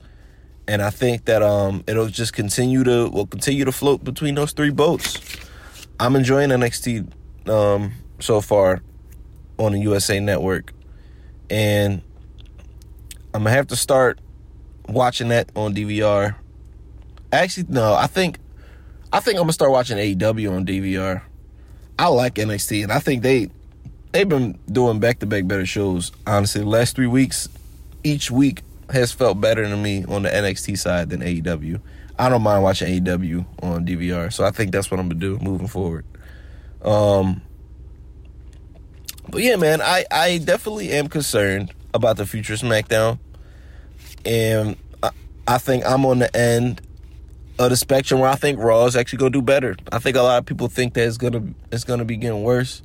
And 0.67 0.83
I 0.83 0.91
think 0.91 1.27
that 1.27 1.43
um 1.43 1.85
it'll 1.87 2.09
just 2.09 2.33
continue 2.33 2.85
to 2.85 3.09
will 3.09 3.27
continue 3.27 3.65
to 3.65 3.73
float 3.73 4.03
between 4.03 4.35
those 4.35 4.53
three 4.53 4.71
boats. 4.71 5.19
I'm 6.01 6.17
enjoying 6.17 6.51
NXT 6.51 7.09
um 7.49 7.93
so 8.21 8.41
far 8.41 8.83
on 9.59 9.73
the 9.73 9.81
USA 9.81 10.19
network. 10.21 10.73
And 11.51 12.03
I'm 13.35 13.43
gonna 13.43 13.51
have 13.51 13.69
to 13.69 13.77
start 13.77 14.19
watching 14.89 15.29
that 15.29 15.51
on 15.57 15.75
DVR. 15.75 16.37
Actually, 17.33 17.67
no, 17.69 17.95
I 17.95 18.07
think 18.07 18.39
I 19.13 19.21
think 19.21 19.37
I'm 19.37 19.43
gonna 19.43 19.53
start 19.53 19.71
watching 19.71 19.99
AEW 19.99 20.55
on 20.55 20.67
DVR. 20.67 21.23
I 21.99 22.09
like 22.09 22.35
NXT, 22.35 22.83
and 22.83 22.93
I 22.93 22.99
think 22.99 23.23
they 23.23 23.51
they've 24.13 24.29
been 24.29 24.59
doing 24.71 25.01
back 25.01 25.21
to 25.21 25.27
back 25.27 25.47
better 25.47 25.67
shows. 25.67 26.13
Honestly, 26.27 26.63
the 26.63 26.69
last 26.69 26.97
three 26.97 27.07
weeks, 27.07 27.49
each 28.03 28.31
week 28.31 28.63
has 28.91 29.13
felt 29.13 29.41
better 29.41 29.65
to 29.65 29.77
me 29.77 30.05
on 30.05 30.23
the 30.23 30.29
NXT 30.29 30.79
side 30.79 31.11
than 31.11 31.21
AEW. 31.21 31.81
I 32.19 32.29
don't 32.29 32.43
mind 32.43 32.63
watching 32.63 32.89
AEW 32.89 33.45
on 33.63 33.87
DVR, 33.87 34.33
so 34.33 34.45
I 34.45 34.51
think 34.51 34.73
that's 34.73 34.91
what 34.91 35.01
I'm 35.01 35.09
gonna 35.09 35.21
do 35.21 35.39
moving 35.39 35.69
forward. 35.69 36.05
Um, 36.83 37.43
but 39.29 39.43
yeah, 39.43 39.57
man, 39.57 39.81
I 39.81 40.05
I 40.11 40.39
definitely 40.39 40.91
am 40.91 41.09
concerned 41.09 41.73
about 41.93 42.17
the 42.17 42.27
future 42.27 42.55
SmackDown 42.55 43.19
and 44.27 44.77
I, 45.03 45.11
I 45.47 45.59
think 45.59 45.85
I'm 45.85 46.05
on 46.07 46.19
the 46.19 46.35
end 46.37 46.81
of 47.59 47.71
the 47.71 47.77
spectrum 47.77 48.21
where 48.21 48.31
I 48.31 48.35
think 48.35 48.59
Raw 48.59 48.85
is 48.87 48.97
actually 48.97 49.19
gonna 49.19 49.31
do 49.31 49.43
better. 49.43 49.77
I 49.93 49.99
think 49.99 50.17
a 50.17 50.23
lot 50.23 50.39
of 50.39 50.47
people 50.47 50.69
think 50.69 50.95
that 50.95 51.07
it's 51.07 51.17
gonna 51.17 51.43
it's 51.71 51.85
gonna 51.85 52.05
be 52.05 52.17
getting 52.17 52.43
worse. 52.43 52.83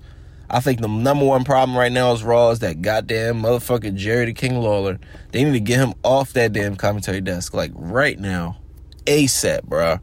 I 0.50 0.60
think 0.62 0.82
the 0.82 0.88
number 0.88 1.26
one 1.26 1.44
problem 1.44 1.78
right 1.78 1.92
now 1.92 2.12
is 2.12 2.24
Raw 2.24 2.50
is 2.50 2.60
that 2.60 2.82
goddamn 2.82 3.44
motherfucking 3.44 3.96
Jerry 3.96 4.26
the 4.26 4.34
King 4.34 4.60
Lawler. 4.60 5.00
They 5.32 5.44
need 5.44 5.54
to 5.54 5.60
get 5.60 5.78
him 5.78 5.94
off 6.04 6.34
that 6.34 6.54
damn 6.54 6.76
commentary 6.76 7.22
desk 7.22 7.54
like 7.54 7.72
right 7.76 8.20
now, 8.20 8.58
ASAP, 9.06 9.64
bro. 9.64 10.00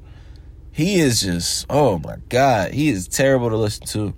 He 0.73 1.01
is 1.01 1.23
just 1.23 1.67
oh 1.71 1.99
my 1.99 2.17
god, 2.29 2.73
he 2.73 2.89
is 2.89 3.09
terrible 3.09 3.51
to 3.51 3.57
listen 3.57 3.87
to. 3.89 4.15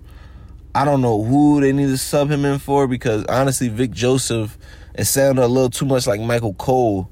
I 0.73 0.85
don't 0.85 1.01
know 1.01 1.23
who 1.23 1.61
they 1.61 1.73
need 1.73 1.87
to 1.87 1.97
sub 1.97 2.29
him 2.29 2.45
in 2.45 2.59
for 2.59 2.87
because 2.87 3.25
honestly, 3.25 3.69
Vic 3.69 3.91
Joseph 3.91 4.57
it 4.99 5.05
sounded 5.05 5.43
a 5.43 5.47
little 5.47 5.69
too 5.69 5.85
much 5.85 6.05
like 6.07 6.19
Michael 6.19 6.53
Cole. 6.53 7.09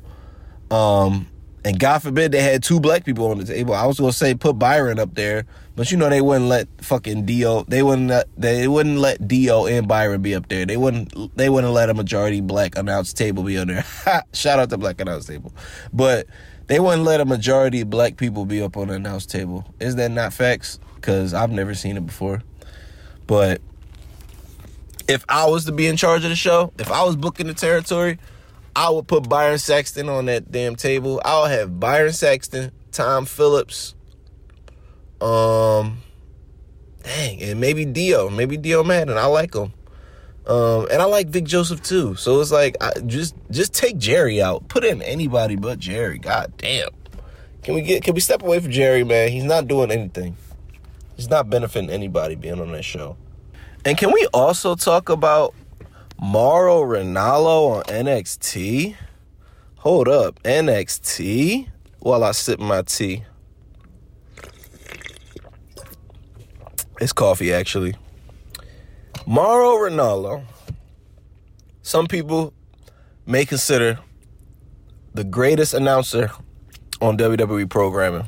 Um, 0.69 1.28
And 1.63 1.80
God 1.80 2.00
forbid 2.00 2.32
they 2.32 2.41
had 2.41 2.63
two 2.63 2.80
black 2.80 3.04
people 3.04 3.30
on 3.30 3.39
the 3.39 3.45
table. 3.45 3.73
I 3.73 3.86
was 3.86 4.00
gonna 4.00 4.13
say 4.13 4.36
put 4.36 4.58
Byron 4.58 5.00
up 5.00 5.15
there, 5.15 5.45
but 5.76 5.91
you 5.91 5.97
know 5.97 6.10
they 6.10 6.21
wouldn't 6.21 6.47
let 6.47 6.67
fucking 6.82 7.26
Dio. 7.26 7.63
They 7.63 7.84
wouldn't. 7.84 8.08
Let, 8.08 8.28
they 8.38 8.67
wouldn't 8.69 9.00
let 9.00 9.28
Dio 9.28 9.65
and 9.65 9.88
Byron 9.88 10.21
be 10.21 10.34
up 10.34 10.47
there. 10.47 10.65
They 10.65 10.78
wouldn't. 10.78 11.36
They 11.36 11.50
wouldn't 11.50 11.73
let 11.73 11.89
a 11.89 11.93
majority 11.93 12.39
black 12.39 12.78
announce 12.78 13.12
table 13.12 13.43
be 13.43 13.58
on 13.58 13.67
there. 13.67 13.84
Shout 14.34 14.60
out 14.60 14.69
to 14.69 14.78
black 14.78 15.02
announce 15.02 15.26
table, 15.26 15.52
but 15.91 16.28
they 16.67 16.80
wouldn't 16.80 17.04
let 17.04 17.19
a 17.19 17.26
majority 17.26 17.82
of 17.82 17.89
black 17.89 18.15
people 18.17 18.45
be 18.45 18.62
up 18.62 18.78
on 18.78 18.88
the 18.88 18.93
announce 18.93 19.26
table. 19.26 19.65
Is 19.80 19.95
that 19.95 20.12
not 20.12 20.32
facts? 20.34 20.80
Because 20.95 21.34
I've 21.34 21.52
never 21.52 21.73
seen 21.73 21.97
it 21.97 22.06
before. 22.06 22.43
But 23.26 23.62
if 25.08 25.24
I 25.30 25.48
was 25.48 25.65
to 25.65 25.72
be 25.72 25.88
in 25.88 25.98
charge 25.98 26.24
of 26.24 26.30
the 26.30 26.36
show, 26.36 26.74
if 26.78 26.91
I 26.91 27.04
was 27.04 27.15
booking 27.15 27.48
the 27.48 27.54
territory, 27.54 28.20
I 28.76 28.89
would 28.89 29.08
put 29.08 29.28
Byron 29.28 29.58
Saxton 29.58 30.10
on 30.10 30.26
that 30.26 30.52
damn 30.52 30.76
table. 30.76 31.22
I'll 31.26 31.46
have 31.46 31.80
Byron 31.80 32.13
Saxton, 32.13 32.72
Tom 32.91 33.26
Phillips, 33.26 33.96
um, 35.20 36.00
dang, 37.04 37.41
and 37.41 37.60
maybe 37.60 37.86
Dio, 37.86 38.30
maybe 38.30 38.58
Dio 38.58 38.84
Maddin. 38.84 39.17
I 39.17 39.26
like 39.26 39.56
him, 39.56 39.74
um, 40.46 40.88
and 40.91 41.02
I 41.02 41.06
like 41.06 41.30
Vic 41.30 41.46
Joseph 41.46 41.82
too. 41.82 42.15
So 42.15 42.39
it's 42.39 42.52
like, 42.52 42.76
I, 42.82 42.91
just 43.06 43.36
just 43.50 43.74
take 43.74 43.98
Jerry 43.98 44.41
out. 44.41 44.67
Put 44.67 44.86
in 44.86 45.02
anybody 45.02 45.56
but 45.56 45.80
Jerry. 45.80 46.20
God 46.20 46.54
damn. 46.58 46.89
Can 47.63 47.74
we 47.74 47.82
get? 47.82 48.04
Can 48.04 48.13
we 48.13 48.20
step 48.20 48.43
away 48.43 48.60
from 48.60 48.72
Jerry, 48.72 49.04
man? 49.04 49.30
He's 49.30 49.43
not 49.43 49.67
doing 49.67 49.91
anything. 49.91 50.38
He's 51.15 51.30
not 51.30 51.50
benefiting 51.50 51.89
anybody 51.89 52.36
being 52.36 52.62
on 52.62 52.72
that 52.74 52.86
show. 52.86 53.17
And 53.88 53.97
can 53.97 54.12
we 54.12 54.28
also 54.34 54.76
talk 54.76 55.08
about 55.08 55.56
Mauro 56.21 56.82
Ranallo 56.82 57.78
on 57.78 57.84
NXT. 57.84 58.97
Hold 59.78 60.10
up, 60.10 60.43
NXT? 60.43 61.69
While 62.00 62.26
I 62.26 62.32
sip 62.32 62.60
my 62.60 62.82
tea. 62.82 63.23
It's 67.00 67.13
coffee, 67.13 67.54
actually. 67.54 67.95
Mauro 69.26 69.89
Ranallo. 69.89 70.43
Some 71.82 72.08
people 72.08 72.54
may 73.26 73.45
consider 73.45 74.00
the 75.13 75.23
greatest 75.23 75.73
announcer 75.73 76.30
on 77.00 77.17
WWE 77.17 77.69
programming. 77.69 78.28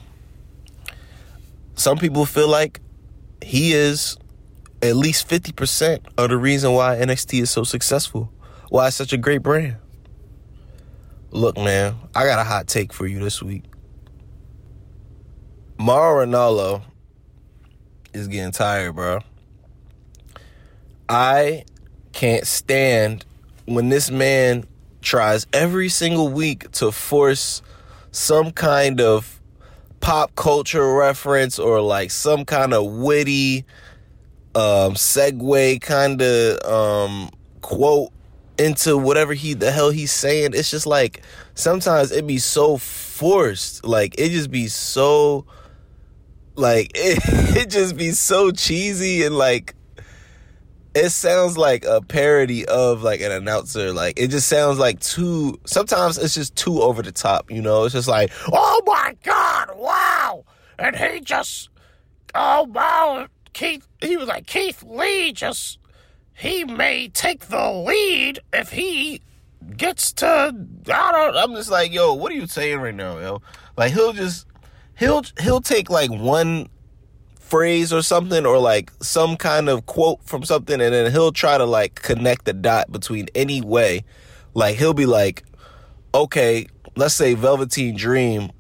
Some 1.76 1.98
people 1.98 2.26
feel 2.26 2.48
like 2.48 2.80
he 3.42 3.74
is 3.74 4.18
at 4.82 4.96
least 4.96 5.28
50% 5.28 6.00
of 6.18 6.30
the 6.30 6.38
reason 6.38 6.74
why 6.74 6.96
NXT 6.96 7.42
is 7.42 7.52
so 7.52 7.64
successful, 7.64 8.32
why 8.70 8.88
it's 8.88 8.96
such 8.96 9.14
a 9.14 9.18
great 9.18 9.44
brand. 9.44 9.76
Look, 11.32 11.58
man, 11.58 11.96
I 12.16 12.26
got 12.26 12.40
a 12.40 12.44
hot 12.44 12.68
take 12.68 12.94
for 12.94 13.06
you 13.06 13.20
this 13.20 13.42
week. 13.42 13.64
Mauro 15.78 16.26
Ranallo 16.26 16.82
is 18.14 18.28
getting 18.28 18.52
tired, 18.52 18.96
bro. 18.96 19.20
I 21.08 21.66
can't 22.14 22.46
stand 22.46 23.26
when 23.66 23.90
this 23.90 24.10
man 24.10 24.66
tries 25.02 25.48
every 25.54 25.90
single 25.90 26.30
week 26.30 26.72
to 26.72 26.92
force 26.92 27.62
some 28.12 28.52
kind 28.52 29.00
of 29.00 29.40
pop 30.00 30.36
culture 30.36 30.96
reference 30.96 31.60
or 31.60 31.82
like 31.82 32.12
some 32.12 32.46
kind 32.46 32.74
of 32.74 32.86
witty 32.92 33.66
um, 34.56 34.94
segue 34.94 35.82
kind 35.82 36.22
of 36.22 36.64
um, 36.66 37.30
quote 37.62 38.12
into 38.58 38.98
whatever 38.98 39.34
he 39.34 39.54
the 39.54 39.72
hell 39.72 39.90
he's 39.90 40.12
saying. 40.12 40.52
It's 40.54 40.70
just 40.70 40.86
like 40.86 41.22
sometimes 41.56 42.12
it 42.12 42.28
be 42.28 42.38
so 42.38 42.78
forced. 42.78 43.86
Like 43.86 44.16
it 44.18 44.30
just 44.30 44.52
be 44.52 44.68
so 44.68 45.46
like 46.56 46.92
it, 46.96 47.20
it 47.56 47.70
just 47.70 47.96
be 47.96 48.12
so 48.12 48.52
cheesy 48.52 49.24
and 49.24 49.36
like 49.38 49.76
it 50.96 51.12
sounds 51.12 51.56
like 51.56 51.86
a 51.86 52.02
parody 52.02 52.66
of 52.66 53.04
like 53.04 53.22
an 53.22 53.32
announcer. 53.32 53.94
Like 53.94 54.20
it 54.20 54.28
just 54.28 54.48
sounds 54.48 54.80
like 54.80 55.00
too 55.00 55.60
sometimes 55.66 56.18
it's 56.18 56.34
just 56.34 56.56
too 56.56 56.82
over 56.82 57.02
the 57.02 57.12
top, 57.12 57.50
you 57.50 57.62
know? 57.62 57.86
It's 57.86 57.94
just 57.94 58.08
like, 58.08 58.32
oh 58.52 58.82
my 58.86 59.16
god, 59.24 59.70
wow. 59.76 60.44
And 60.78 60.96
he 60.96 61.22
just 61.22 61.70
oh 62.36 62.64
wow 62.64 63.28
Keith, 63.54 63.88
he 64.02 64.18
was 64.18 64.28
like, 64.28 64.48
Keith 64.48 64.84
Lee 64.84 65.32
just, 65.32 65.80
he 66.34 66.64
may 66.64 67.10
take 67.10 67.48
the 67.48 67.70
lead 67.70 68.40
if 68.54 68.72
he 68.72 69.22
gets 69.76 70.12
to, 70.14 70.28
I 70.28 71.12
don't, 71.12 71.36
I'm 71.36 71.54
just 71.56 71.72
like, 71.72 71.92
yo, 71.92 72.14
what 72.14 72.32
are 72.32 72.36
you 72.36 72.48
saying 72.48 72.80
right 72.80 72.96
now, 72.96 73.20
yo? 73.20 73.42
Like, 73.78 73.94
he'll 73.94 74.14
just, 74.14 74.46
he'll, 74.98 75.24
he'll 75.40 75.62
take 75.62 75.90
like 75.90 76.10
one 76.12 76.70
phrase 77.40 77.92
or 77.92 78.02
something 78.02 78.46
or 78.46 78.60
like 78.60 78.92
some 79.02 79.36
kind 79.36 79.70
of 79.70 79.86
quote 79.88 80.24
from 80.24 80.44
something 80.44 80.80
and 80.80 80.94
then 80.94 81.12
he'll 81.12 81.32
try 81.32 81.58
to 81.58 81.66
like 81.66 81.96
connect 81.96 82.46
the 82.46 82.54
dot 82.54 82.92
between 82.92 83.28
any 83.34 83.62
way. 83.62 84.06
Like, 84.54 84.78
he'll 84.78 84.94
be 84.94 85.06
like, 85.06 85.44
okay, 86.14 86.68
let's 86.96 87.14
say 87.14 87.34
Velveteen 87.34 87.96
Dream 87.96 88.52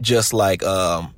just 0.00 0.32
like, 0.32 0.62
um, 0.62 1.14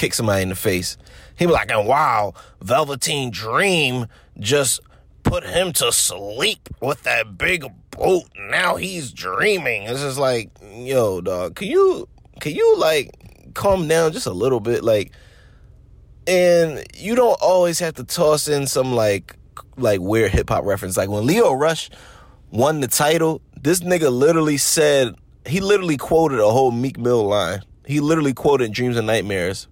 kick 0.00 0.14
somebody 0.14 0.42
in 0.42 0.48
the 0.48 0.54
face 0.54 0.96
he 1.40 1.46
was 1.46 1.54
like, 1.54 1.70
and 1.70 1.88
wow, 1.88 2.34
Velveteen 2.60 3.30
Dream 3.30 4.08
just 4.38 4.78
put 5.22 5.42
him 5.42 5.72
to 5.72 5.90
sleep 5.90 6.68
with 6.82 7.02
that 7.04 7.38
big 7.38 7.64
boot. 7.90 8.24
Now 8.50 8.76
he's 8.76 9.10
dreaming. 9.10 9.84
It's 9.84 10.02
just 10.02 10.18
like, 10.18 10.50
yo, 10.70 11.22
dog, 11.22 11.54
can 11.54 11.68
you 11.68 12.06
can 12.40 12.54
you 12.54 12.76
like 12.76 13.54
calm 13.54 13.88
down 13.88 14.12
just 14.12 14.26
a 14.26 14.32
little 14.32 14.60
bit? 14.60 14.84
Like 14.84 15.12
and 16.26 16.84
you 16.94 17.14
don't 17.14 17.40
always 17.40 17.78
have 17.78 17.94
to 17.94 18.04
toss 18.04 18.46
in 18.46 18.66
some 18.66 18.92
like 18.92 19.34
like 19.78 20.00
weird 20.00 20.32
hip 20.32 20.50
hop 20.50 20.66
reference. 20.66 20.98
Like 20.98 21.08
when 21.08 21.24
Lio 21.26 21.54
Rush 21.54 21.88
won 22.50 22.80
the 22.80 22.88
title, 22.88 23.40
this 23.58 23.80
nigga 23.80 24.12
literally 24.12 24.58
said 24.58 25.14
he 25.46 25.60
literally 25.60 25.96
quoted 25.96 26.38
a 26.38 26.50
whole 26.50 26.70
Meek 26.70 26.98
Mill 26.98 27.26
line. 27.26 27.62
He 27.86 28.00
literally 28.00 28.34
quoted 28.34 28.74
Dreams 28.74 28.98
and 28.98 29.06
Nightmares 29.06 29.68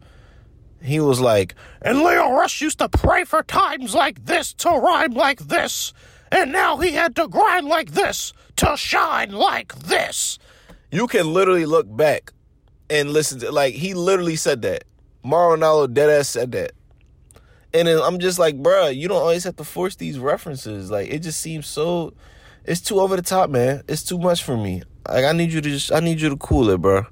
he 0.83 1.01
was 1.01 1.21
like, 1.21 1.55
and 1.83 1.99
Lio 1.99 2.33
Rush 2.33 2.61
used 2.61 2.79
to 2.79 2.88
pray 2.88 3.25
for 3.25 3.43
times 3.43 3.95
like 3.95 4.25
this 4.25 4.53
to 4.55 4.71
rhyme 4.71 5.12
like 5.12 5.41
this, 5.41 5.93
and 6.31 6.53
now 6.53 6.77
he 6.77 6.93
had 6.93 7.17
to 7.17 7.29
grind 7.29 7.67
like 7.67 7.93
this 7.93 8.33
to 8.57 8.77
shine 8.77 9.33
like 9.33 9.75
this. 9.75 10.38
You 10.91 11.07
can 11.07 11.33
literally 11.33 11.67
look 11.67 11.87
back 11.95 12.33
and 12.91 13.11
listen 13.11 13.41
to 13.41 13.53
like 13.53 13.75
he 13.75 13.95
literally 13.95 14.37
said 14.37 14.62
that. 14.62 14.85
Mauro 15.23 15.57
Ranallo 15.57 15.87
deadass 15.87 16.27
said 16.27 16.53
that. 16.53 16.73
And 17.75 17.87
then 17.87 18.01
I'm 18.01 18.19
just 18.19 18.38
like, 18.38 18.57
bruh, 18.57 18.97
you 18.97 19.09
don't 19.09 19.21
always 19.21 19.45
have 19.45 19.57
to 19.57 19.64
force 19.64 19.97
these 19.97 20.19
references. 20.19 20.91
Like 20.91 21.11
it 21.11 21.21
just 21.21 21.41
seems 21.41 21.67
so 21.67 22.14
it's 22.64 22.81
too 22.81 23.01
over 23.01 23.17
the 23.17 23.23
top, 23.23 23.51
man. 23.51 23.83
It's 23.88 24.03
too 24.03 24.19
much 24.19 24.43
for 24.43 24.57
me. 24.57 24.83
Like 25.09 25.25
I 25.25 25.33
need 25.33 25.53
you 25.53 25.61
to 25.61 25.69
just 25.69 25.93
I 25.93 26.01
need 26.01 26.21
you 26.21 26.29
to 26.31 26.37
cool 26.37 26.71
it, 26.71 26.81
bro. 26.81 27.07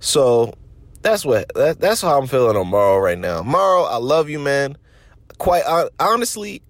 So 0.00 0.54
that's 1.04 1.24
what 1.24 1.52
that, 1.54 1.78
that's 1.80 2.00
how 2.00 2.18
I'm 2.18 2.26
feeling 2.26 2.56
on 2.56 2.66
Mauro 2.68 2.98
right 2.98 3.18
now. 3.18 3.42
Mauro, 3.42 3.84
I 3.84 3.98
love 3.98 4.30
you, 4.30 4.38
man. 4.38 4.76
Quite 5.38 5.64
honestly, 6.00 6.62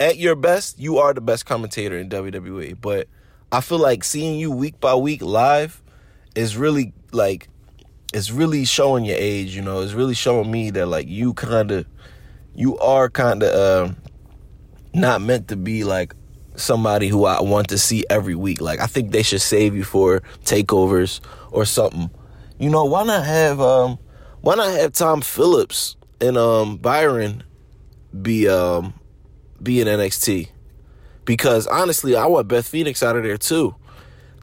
at 0.00 0.16
your 0.16 0.34
best, 0.34 0.80
you 0.80 0.96
are 0.96 1.12
the 1.12 1.20
best 1.20 1.44
commentator 1.44 1.98
in 1.98 2.08
WWE. 2.08 2.80
But 2.80 3.06
I 3.52 3.60
feel 3.60 3.78
like 3.78 4.02
seeing 4.02 4.38
you 4.38 4.50
week 4.50 4.80
by 4.80 4.94
week 4.94 5.20
live 5.20 5.82
is 6.34 6.56
really 6.56 6.94
like 7.12 7.48
it's 8.14 8.30
really 8.30 8.64
showing 8.64 9.04
your 9.04 9.18
age. 9.18 9.54
You 9.54 9.60
know, 9.60 9.82
it's 9.82 9.92
really 9.92 10.14
showing 10.14 10.50
me 10.50 10.70
that 10.70 10.86
like 10.86 11.06
you 11.06 11.34
kind 11.34 11.70
of 11.70 11.86
you 12.54 12.78
are 12.78 13.10
kind 13.10 13.42
of 13.42 13.54
uh, 13.90 13.94
not 14.94 15.20
meant 15.20 15.48
to 15.48 15.56
be 15.56 15.84
like 15.84 16.14
somebody 16.54 17.08
who 17.08 17.26
I 17.26 17.42
want 17.42 17.68
to 17.68 17.78
see 17.78 18.04
every 18.08 18.34
week. 18.34 18.62
Like 18.62 18.80
I 18.80 18.86
think 18.86 19.12
they 19.12 19.22
should 19.22 19.42
save 19.42 19.76
you 19.76 19.84
for 19.84 20.22
takeovers 20.44 21.20
or 21.50 21.66
something 21.66 22.10
you 22.58 22.70
know, 22.70 22.84
why 22.84 23.04
not 23.04 23.24
have 23.24 23.60
um 23.60 23.98
why 24.40 24.54
not 24.54 24.72
have 24.72 24.92
Tom 24.92 25.20
Phillips 25.20 25.96
and 26.20 26.36
um 26.36 26.76
Byron 26.76 27.42
be 28.20 28.48
um 28.48 28.94
be 29.62 29.80
in 29.80 29.88
NXT? 29.88 30.48
Because 31.24 31.66
honestly, 31.66 32.16
I 32.16 32.26
want 32.26 32.48
Beth 32.48 32.66
Phoenix 32.66 33.02
out 33.02 33.16
of 33.16 33.24
there 33.24 33.36
too. 33.36 33.74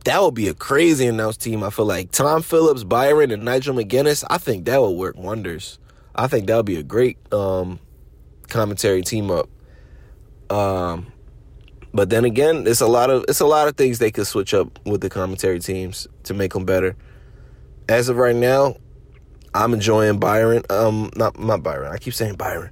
That 0.05 0.21
would 0.21 0.33
be 0.33 0.49
a 0.49 0.53
crazy 0.53 1.07
announced 1.07 1.41
team. 1.41 1.63
I 1.63 1.69
feel 1.69 1.85
like 1.85 2.11
Tom 2.11 2.41
Phillips, 2.41 2.83
Byron, 2.83 3.31
and 3.31 3.45
Nigel 3.45 3.73
McGuinness. 3.73 4.25
I 4.29 4.37
think 4.37 4.65
that 4.65 4.81
would 4.81 4.89
work 4.91 5.15
wonders. 5.17 5.79
I 6.13 6.27
think 6.27 6.47
that 6.47 6.57
would 6.57 6.65
be 6.65 6.75
a 6.75 6.83
great 6.83 7.17
um, 7.33 7.79
commentary 8.49 9.01
team 9.01 9.31
up. 9.31 9.49
Um, 10.49 11.07
but 11.93 12.09
then 12.09 12.25
again, 12.25 12.67
it's 12.67 12.81
a 12.81 12.87
lot 12.87 13.09
of 13.09 13.23
it's 13.29 13.39
a 13.39 13.45
lot 13.45 13.69
of 13.69 13.77
things 13.77 13.99
they 13.99 14.11
could 14.11 14.27
switch 14.27 14.53
up 14.53 14.77
with 14.85 14.99
the 14.99 15.09
commentary 15.09 15.59
teams 15.59 16.05
to 16.23 16.33
make 16.33 16.53
them 16.53 16.65
better 16.65 16.97
as 17.89 18.09
of 18.09 18.17
right 18.17 18.35
now, 18.35 18.75
I'm 19.53 19.73
enjoying 19.73 20.19
Byron. 20.19 20.63
Um, 20.69 21.11
not 21.15 21.39
not 21.39 21.63
Byron. 21.63 21.91
I 21.91 21.97
keep 21.97 22.13
saying 22.13 22.35
Byron. 22.35 22.71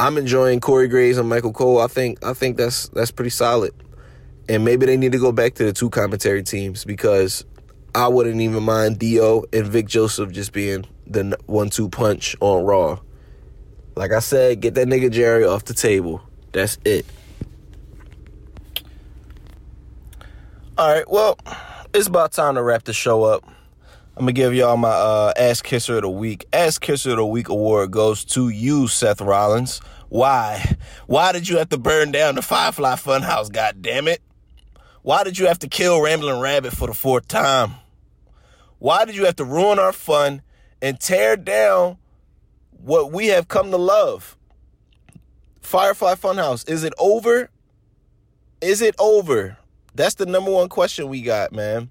I'm 0.00 0.18
enjoying 0.18 0.60
Corey 0.60 0.88
Graves 0.88 1.18
and 1.18 1.28
Michael 1.28 1.52
Cole. 1.52 1.80
I 1.80 1.86
think 1.86 2.24
I 2.24 2.32
think 2.32 2.56
that's 2.56 2.88
that's 2.90 3.10
pretty 3.10 3.30
solid. 3.30 3.72
And 4.48 4.64
maybe 4.64 4.86
they 4.86 4.96
need 4.96 5.12
to 5.12 5.18
go 5.18 5.32
back 5.32 5.54
to 5.54 5.64
the 5.64 5.72
two 5.72 5.88
commentary 5.88 6.42
teams 6.42 6.84
because 6.84 7.44
I 7.94 8.08
wouldn't 8.08 8.40
even 8.40 8.62
mind 8.62 8.98
Dio 8.98 9.44
and 9.52 9.66
Vic 9.66 9.86
Joseph 9.86 10.32
just 10.32 10.52
being 10.52 10.84
the 11.06 11.38
one-two 11.46 11.88
punch 11.88 12.36
on 12.40 12.64
Raw. 12.64 12.98
Like 13.96 14.12
I 14.12 14.18
said, 14.18 14.60
get 14.60 14.74
that 14.74 14.88
nigga 14.88 15.10
Jerry 15.10 15.44
off 15.44 15.64
the 15.64 15.74
table. 15.74 16.20
That's 16.52 16.76
it. 16.84 17.06
All 20.76 20.92
right, 20.92 21.08
well, 21.08 21.38
it's 21.94 22.08
about 22.08 22.32
time 22.32 22.56
to 22.56 22.62
wrap 22.62 22.82
the 22.82 22.92
show 22.92 23.22
up. 23.22 23.48
I'm 24.16 24.20
gonna 24.20 24.32
give 24.32 24.54
y'all 24.54 24.76
my 24.76 24.90
uh, 24.90 25.32
Ass 25.36 25.60
Kisser 25.60 25.96
of 25.96 26.02
the 26.02 26.10
Week. 26.10 26.46
Ass 26.52 26.78
Kisser 26.78 27.10
of 27.10 27.16
the 27.16 27.26
Week 27.26 27.48
award 27.48 27.90
goes 27.90 28.24
to 28.26 28.48
you, 28.48 28.86
Seth 28.86 29.20
Rollins. 29.20 29.80
Why? 30.08 30.76
Why 31.08 31.32
did 31.32 31.48
you 31.48 31.58
have 31.58 31.70
to 31.70 31.78
burn 31.78 32.12
down 32.12 32.36
the 32.36 32.42
Firefly 32.42 32.94
Funhouse? 32.94 33.50
God 33.50 33.82
damn 33.82 34.06
it! 34.06 34.22
Why 35.02 35.24
did 35.24 35.36
you 35.36 35.48
have 35.48 35.58
to 35.60 35.68
kill 35.68 36.00
Rambling 36.00 36.40
Rabbit 36.40 36.74
for 36.74 36.86
the 36.86 36.94
fourth 36.94 37.26
time? 37.26 37.72
Why 38.78 39.04
did 39.04 39.16
you 39.16 39.24
have 39.24 39.34
to 39.36 39.44
ruin 39.44 39.80
our 39.80 39.92
fun 39.92 40.42
and 40.80 41.00
tear 41.00 41.36
down 41.36 41.98
what 42.70 43.10
we 43.10 43.28
have 43.28 43.48
come 43.48 43.72
to 43.72 43.76
love? 43.76 44.36
Firefly 45.60 46.14
Funhouse, 46.14 46.68
is 46.70 46.84
it 46.84 46.92
over? 46.98 47.50
Is 48.60 48.80
it 48.80 48.94
over? 49.00 49.56
That's 49.96 50.14
the 50.14 50.26
number 50.26 50.52
one 50.52 50.68
question 50.68 51.08
we 51.08 51.20
got, 51.20 51.52
man. 51.52 51.90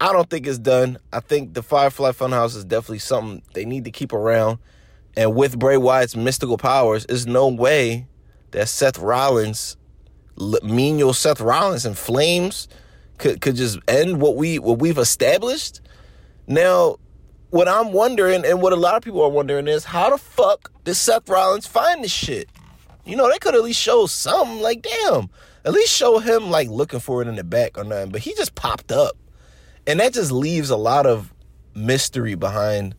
I 0.00 0.12
don't 0.12 0.28
think 0.28 0.46
it's 0.46 0.58
done. 0.58 0.98
I 1.12 1.20
think 1.20 1.54
the 1.54 1.62
Firefly 1.62 2.10
Funhouse 2.10 2.54
is 2.56 2.64
definitely 2.64 2.98
something 2.98 3.42
they 3.54 3.64
need 3.64 3.84
to 3.84 3.90
keep 3.90 4.12
around. 4.12 4.58
And 5.16 5.34
with 5.34 5.58
Bray 5.58 5.78
Wyatt's 5.78 6.14
mystical 6.14 6.58
powers, 6.58 7.06
there's 7.06 7.26
no 7.26 7.48
way 7.48 8.06
that 8.50 8.68
Seth 8.68 8.98
Rollins, 8.98 9.76
menial 10.62 11.14
Seth 11.14 11.40
Rollins 11.40 11.86
and 11.86 11.96
Flames 11.96 12.68
could 13.18 13.40
could 13.40 13.56
just 13.56 13.78
end 13.88 14.20
what 14.20 14.36
we 14.36 14.58
what 14.58 14.78
we've 14.78 14.98
established. 14.98 15.80
Now, 16.46 16.96
what 17.50 17.66
I'm 17.66 17.92
wondering 17.92 18.44
and 18.44 18.60
what 18.60 18.74
a 18.74 18.76
lot 18.76 18.96
of 18.96 19.02
people 19.02 19.22
are 19.22 19.30
wondering 19.30 19.68
is 19.68 19.84
how 19.84 20.10
the 20.10 20.18
fuck 20.18 20.70
did 20.84 20.94
Seth 20.94 21.28
Rollins 21.28 21.66
find 21.66 22.04
this 22.04 22.12
shit? 22.12 22.50
You 23.06 23.16
know, 23.16 23.30
they 23.30 23.38
could 23.38 23.54
at 23.54 23.62
least 23.62 23.80
show 23.80 24.06
something. 24.06 24.60
Like, 24.60 24.82
damn, 24.82 25.30
at 25.64 25.72
least 25.72 25.96
show 25.96 26.18
him 26.18 26.50
like 26.50 26.68
looking 26.68 27.00
for 27.00 27.22
it 27.22 27.28
in 27.28 27.36
the 27.36 27.44
back 27.44 27.78
or 27.78 27.84
nothing. 27.84 28.10
But 28.10 28.20
he 28.20 28.34
just 28.34 28.54
popped 28.54 28.92
up. 28.92 29.16
And 29.86 30.00
that 30.00 30.12
just 30.12 30.32
leaves 30.32 30.70
a 30.70 30.76
lot 30.76 31.06
of 31.06 31.32
mystery 31.74 32.34
behind 32.34 32.94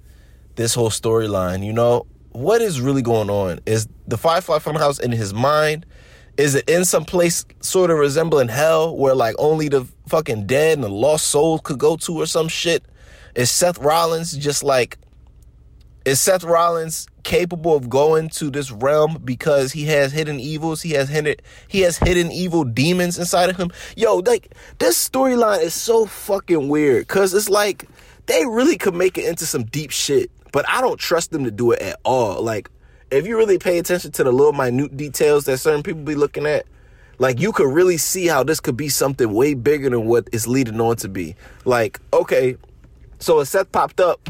this 0.55 0.73
whole 0.73 0.89
storyline. 0.89 1.65
You 1.65 1.73
know, 1.73 2.05
what 2.31 2.61
is 2.61 2.79
really 2.79 3.01
going 3.01 3.29
on? 3.29 3.59
Is 3.65 3.87
the 4.07 4.17
Firefly 4.17 4.59
Funhouse 4.59 4.99
in 4.99 5.11
his 5.11 5.33
mind? 5.33 5.85
Is 6.37 6.53
it 6.53 6.69
in 6.69 6.85
some 6.85 7.03
place 7.03 7.45
sort 7.61 7.89
of 7.89 7.97
resembling 7.97 8.47
hell 8.47 8.95
where 8.95 9.15
like 9.15 9.35
only 9.39 9.69
the 9.69 9.87
fucking 10.07 10.45
dead 10.45 10.77
and 10.77 10.83
the 10.83 10.89
lost 10.89 11.27
souls 11.27 11.61
could 11.63 11.79
go 11.79 11.97
to 11.97 12.21
or 12.21 12.25
some 12.25 12.47
shit? 12.47 12.85
Is 13.35 13.49
Seth 13.49 13.79
Rollins 13.79 14.37
just 14.37 14.63
like 14.63 14.97
is 16.05 16.21
Seth 16.21 16.43
Rollins 16.43 17.07
capable 17.27 17.75
of 17.75 17.89
going 17.89 18.29
to 18.29 18.49
this 18.49 18.71
realm 18.71 19.21
because 19.25 19.73
he 19.73 19.83
has 19.83 20.13
hidden 20.13 20.39
evils? 20.39 20.81
He 20.81 20.91
has 20.91 21.09
hidden 21.09 21.35
he 21.67 21.81
has 21.81 21.97
hidden 21.97 22.31
evil 22.31 22.63
demons 22.63 23.19
inside 23.19 23.49
of 23.49 23.57
him. 23.57 23.69
Yo, 23.97 24.19
like 24.19 24.55
this 24.79 24.97
storyline 25.09 25.61
is 25.61 25.73
so 25.73 26.05
fucking 26.05 26.69
weird 26.69 27.09
cuz 27.09 27.33
it's 27.33 27.49
like 27.49 27.83
they 28.27 28.45
really 28.45 28.77
could 28.77 28.95
make 28.95 29.17
it 29.17 29.25
into 29.25 29.45
some 29.45 29.65
deep 29.65 29.91
shit, 29.91 30.31
but 30.53 30.63
I 30.69 30.79
don't 30.79 30.97
trust 30.97 31.31
them 31.31 31.43
to 31.43 31.51
do 31.51 31.73
it 31.73 31.81
at 31.81 31.99
all. 32.05 32.41
Like 32.41 32.69
if 33.11 33.27
you 33.27 33.35
really 33.35 33.57
pay 33.57 33.77
attention 33.77 34.13
to 34.13 34.23
the 34.23 34.31
little 34.31 34.53
minute 34.53 34.95
details 34.95 35.43
that 35.45 35.57
certain 35.57 35.83
people 35.83 36.03
be 36.03 36.15
looking 36.15 36.45
at, 36.45 36.65
like 37.19 37.41
you 37.41 37.51
could 37.51 37.73
really 37.73 37.97
see 37.97 38.27
how 38.27 38.45
this 38.45 38.61
could 38.61 38.77
be 38.77 38.87
something 38.87 39.33
way 39.33 39.53
bigger 39.53 39.89
than 39.89 40.05
what 40.05 40.29
it's 40.31 40.47
leading 40.47 40.79
on 40.79 40.95
to 40.97 41.09
be. 41.09 41.35
Like, 41.65 41.99
okay, 42.13 42.55
so 43.19 43.39
as 43.39 43.49
Seth 43.49 43.69
popped 43.73 43.99
up, 43.99 44.29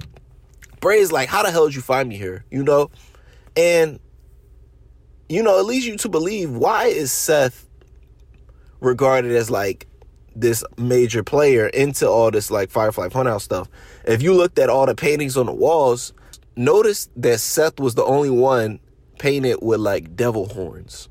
Bray's 0.88 1.12
like, 1.12 1.28
how 1.28 1.44
the 1.44 1.52
hell 1.52 1.66
did 1.66 1.76
you 1.76 1.82
find 1.82 2.08
me 2.08 2.16
here? 2.16 2.46
You 2.50 2.64
know? 2.64 2.90
And, 3.58 4.00
you 5.28 5.44
know, 5.44 5.60
it 5.60 5.64
leads 5.64 5.86
you 5.86 5.98
to 5.98 6.08
believe 6.08 6.52
why 6.52 6.86
is 6.86 7.12
Seth 7.12 7.68
regarded 8.80 9.34
as 9.34 9.52
like 9.52 9.86
this 10.34 10.64
major 10.78 11.24
player 11.24 11.68
into 11.68 12.08
all 12.08 12.32
this 12.32 12.50
like 12.50 12.72
Firefly 12.72 13.10
Funhouse 13.10 13.42
stuff? 13.42 13.68
If 14.06 14.22
you 14.22 14.34
looked 14.34 14.58
at 14.60 14.70
all 14.70 14.86
the 14.86 14.96
paintings 14.96 15.36
on 15.36 15.48
the 15.48 15.52
walls, 15.52 16.14
notice 16.56 17.10
that 17.18 17.42
Seth 17.42 17.82
was 17.82 17.96
the 17.96 18.06
only 18.06 18.30
one 18.30 18.80
painted 19.20 19.58
with 19.62 19.82
like 19.82 20.16
devil 20.16 20.48
horns. 20.48 21.10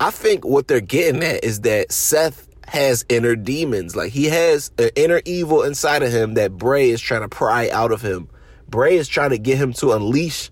I 0.00 0.10
think 0.10 0.42
what 0.42 0.68
they're 0.68 0.80
getting 0.80 1.22
at 1.22 1.44
is 1.44 1.60
that 1.60 1.92
Seth 1.92 2.48
has 2.66 3.04
inner 3.10 3.36
demons. 3.36 3.94
Like 3.94 4.12
he 4.12 4.24
has 4.30 4.70
an 4.78 4.88
inner 4.96 5.20
evil 5.26 5.64
inside 5.64 6.02
of 6.02 6.10
him 6.10 6.32
that 6.32 6.56
Bray 6.56 6.88
is 6.88 7.02
trying 7.02 7.20
to 7.20 7.28
pry 7.28 7.68
out 7.68 7.92
of 7.92 8.00
him. 8.00 8.30
Bray 8.72 8.96
is 8.96 9.06
trying 9.06 9.30
to 9.30 9.38
get 9.38 9.58
him 9.58 9.72
to 9.74 9.92
unleash 9.92 10.50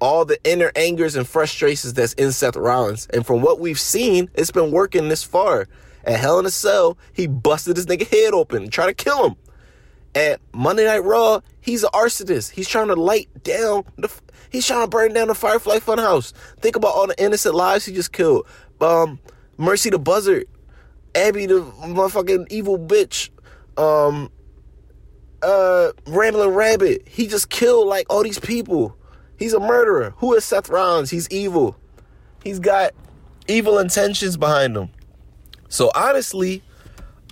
all 0.00 0.24
the 0.24 0.38
inner 0.44 0.70
angers 0.76 1.16
and 1.16 1.26
frustrations 1.26 1.94
that's 1.94 2.12
in 2.12 2.30
Seth 2.30 2.54
Rollins. 2.54 3.08
And 3.12 3.26
from 3.26 3.40
what 3.42 3.58
we've 3.58 3.80
seen, 3.80 4.30
it's 4.34 4.52
been 4.52 4.70
working 4.70 5.08
this 5.08 5.24
far. 5.24 5.66
At 6.04 6.20
Hell 6.20 6.38
in 6.38 6.46
a 6.46 6.50
Cell, 6.50 6.96
he 7.12 7.26
busted 7.26 7.76
his 7.76 7.86
nigga 7.86 8.06
head 8.08 8.34
open 8.34 8.64
and 8.64 8.72
tried 8.72 8.86
to 8.86 8.94
kill 8.94 9.26
him. 9.26 9.36
At 10.14 10.40
Monday 10.52 10.84
Night 10.84 11.04
Raw, 11.04 11.40
he's 11.60 11.82
an 11.82 11.90
arsonist. 11.94 12.50
He's 12.50 12.68
trying 12.68 12.88
to 12.88 12.94
light 12.94 13.28
down 13.42 13.84
the. 13.96 14.08
He's 14.50 14.66
trying 14.66 14.82
to 14.82 14.88
burn 14.88 15.14
down 15.14 15.28
the 15.28 15.34
Firefly 15.34 15.78
Funhouse. 15.78 16.32
Think 16.60 16.76
about 16.76 16.94
all 16.94 17.06
the 17.06 17.20
innocent 17.22 17.54
lives 17.54 17.86
he 17.86 17.94
just 17.94 18.12
killed. 18.12 18.46
Um, 18.80 19.18
Mercy 19.56 19.88
the 19.88 19.98
Buzzard 19.98 20.46
Abby 21.14 21.46
the 21.46 21.60
motherfucking 21.60 22.46
evil 22.50 22.78
bitch, 22.78 23.30
um, 23.76 24.30
uh, 25.42 25.92
Rambling 26.06 26.50
Rabbit. 26.50 27.06
He 27.06 27.26
just 27.26 27.50
killed 27.50 27.88
like 27.88 28.06
all 28.08 28.22
these 28.22 28.38
people. 28.38 28.96
He's 29.38 29.54
a 29.54 29.60
murderer. 29.60 30.14
Who 30.18 30.34
is 30.34 30.44
Seth 30.44 30.68
Rollins? 30.68 31.10
He's 31.10 31.28
evil. 31.30 31.76
He's 32.44 32.58
got 32.58 32.92
evil 33.48 33.78
intentions 33.78 34.36
behind 34.36 34.76
him. 34.76 34.90
So 35.68 35.90
honestly, 35.94 36.62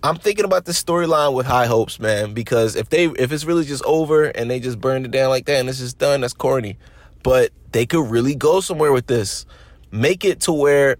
I'm 0.03 0.17
thinking 0.17 0.45
about 0.45 0.65
this 0.65 0.83
storyline 0.83 1.35
with 1.35 1.47
high 1.47 1.67
hopes, 1.67 2.01
man. 2.01 2.35
Because 2.35 2.75
if 2.75 2.89
they 2.89 3.07
if 3.07 3.33
it's 3.33 3.45
really 3.45 3.65
just 3.65 3.85
over 3.85 4.25
and 4.25 4.51
they 4.51 4.61
just 4.61 4.81
burned 4.81 5.05
it 5.05 5.11
down 5.11 5.29
like 5.29 5.47
that 5.47 5.61
and 5.61 5.69
it's 5.69 5.79
just 5.79 5.99
done, 5.99 6.23
that's 6.23 6.33
corny. 6.33 6.79
But 7.23 7.51
they 7.73 7.87
could 7.87 8.11
really 8.11 8.35
go 8.35 8.61
somewhere 8.61 8.93
with 8.93 9.07
this. 9.07 9.47
Make 9.93 10.25
it 10.25 10.41
to 10.43 10.53
where 10.53 10.97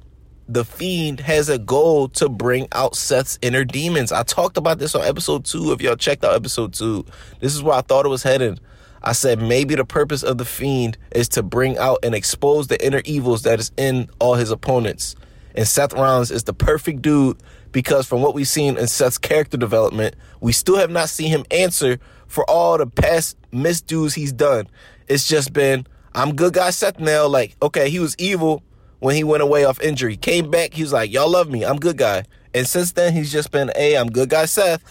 the 0.53 0.65
fiend 0.65 1.21
has 1.21 1.49
a 1.49 1.59
goal 1.59 2.09
to 2.09 2.29
bring 2.29 2.67
out 2.73 2.97
Seth's 2.97 3.39
inner 3.41 3.65
demons. 3.65 4.11
I 4.11 4.25
talked 4.25 4.57
about 4.57 4.81
this 4.81 4.97
on 4.97 5.03
episode 5.03 5.45
two. 5.45 5.71
If 5.71 5.81
y'all 5.81 5.95
checked 5.95 6.25
out 6.25 6.35
episode 6.35 6.75
two, 6.75 7.07
this 7.39 7.55
is 7.55 7.63
where 7.63 7.77
I 7.77 7.83
thought 7.83 8.05
it 8.05 8.09
was 8.09 8.25
headed. 8.25 8.59
I 9.01 9.13
said 9.13 9.41
maybe 9.41 9.77
the 9.77 9.85
purpose 9.85 10.25
of 10.25 10.39
the 10.39 10.45
fiend 10.45 10.99
is 11.13 11.29
to 11.31 11.45
bring 11.45 11.79
out 11.79 12.01
and 12.03 12.17
expose 12.17 12.67
the 12.67 12.85
inner 12.85 13.01
evils 13.05 13.43
that 13.43 13.61
is 13.61 13.71
in 13.77 14.11
all 14.19 14.35
his 14.35 14.51
opponents. 14.51 15.15
And 15.55 15.69
Seth 15.69 15.93
Rollins 15.93 16.33
is 16.33 16.43
the 16.43 16.53
perfect 16.53 17.01
dude 17.01 17.39
because 17.71 18.07
from 18.07 18.21
what 18.21 18.35
we've 18.35 18.49
seen 18.49 18.77
in 18.77 18.89
Seth's 18.89 19.19
character 19.19 19.57
development, 19.57 20.17
we 20.41 20.51
still 20.51 20.77
have 20.77 20.91
not 20.91 21.09
seen 21.09 21.29
him 21.29 21.45
answer 21.53 22.01
for 22.27 22.49
all 22.51 22.77
the 22.77 22.87
past 22.89 23.37
misdues 23.53 24.15
he's 24.15 24.33
done. 24.33 24.67
It's 25.07 25.29
just 25.29 25.53
been, 25.53 25.87
I'm 26.13 26.35
good 26.35 26.55
guy 26.55 26.71
Seth 26.71 26.99
now. 26.99 27.29
Like, 27.29 27.55
okay, 27.63 27.89
he 27.89 28.01
was 28.01 28.17
evil, 28.19 28.65
when 29.01 29.17
he 29.17 29.25
went 29.25 29.43
away 29.43 29.65
off 29.65 29.81
injury. 29.81 30.17
Came 30.17 30.51
back, 30.51 30.75
he 30.75 30.83
was 30.83 30.93
like, 30.93 31.11
Y'all 31.13 31.29
love 31.29 31.51
me. 31.51 31.65
I'm 31.65 31.77
good 31.79 31.97
guy. 31.97 32.25
And 32.55 32.67
since 32.67 32.93
then, 32.93 33.13
he's 33.13 33.33
just 33.33 33.51
been, 33.51 33.71
Hey, 33.75 33.97
I'm 33.97 34.09
good 34.09 34.31
guy, 34.31 34.45
Seth. 34.45 34.83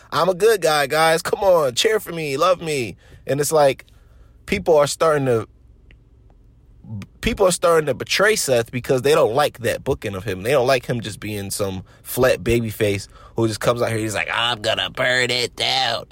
I'm 0.12 0.28
a 0.28 0.34
good 0.34 0.62
guy, 0.62 0.86
guys. 0.86 1.22
Come 1.22 1.40
on, 1.40 1.74
cheer 1.74 2.00
for 2.00 2.12
me, 2.12 2.36
love 2.36 2.62
me. 2.62 2.96
And 3.26 3.40
it's 3.40 3.52
like 3.52 3.84
people 4.46 4.76
are 4.76 4.86
starting 4.86 5.26
to 5.26 5.46
people 7.20 7.46
are 7.46 7.52
starting 7.52 7.86
to 7.86 7.94
betray 7.94 8.34
Seth 8.34 8.70
because 8.70 9.02
they 9.02 9.14
don't 9.14 9.34
like 9.34 9.58
that 9.58 9.84
booking 9.84 10.14
of 10.14 10.24
him. 10.24 10.42
They 10.42 10.52
don't 10.52 10.66
like 10.66 10.86
him 10.86 11.00
just 11.00 11.20
being 11.20 11.50
some 11.50 11.84
flat 12.02 12.42
baby 12.42 12.70
face 12.70 13.08
who 13.36 13.46
just 13.46 13.60
comes 13.60 13.82
out 13.82 13.90
here. 13.90 13.98
He's 13.98 14.14
like, 14.14 14.30
I'm 14.32 14.62
gonna 14.62 14.90
burn 14.90 15.30
it 15.30 15.54
down. 15.54 16.06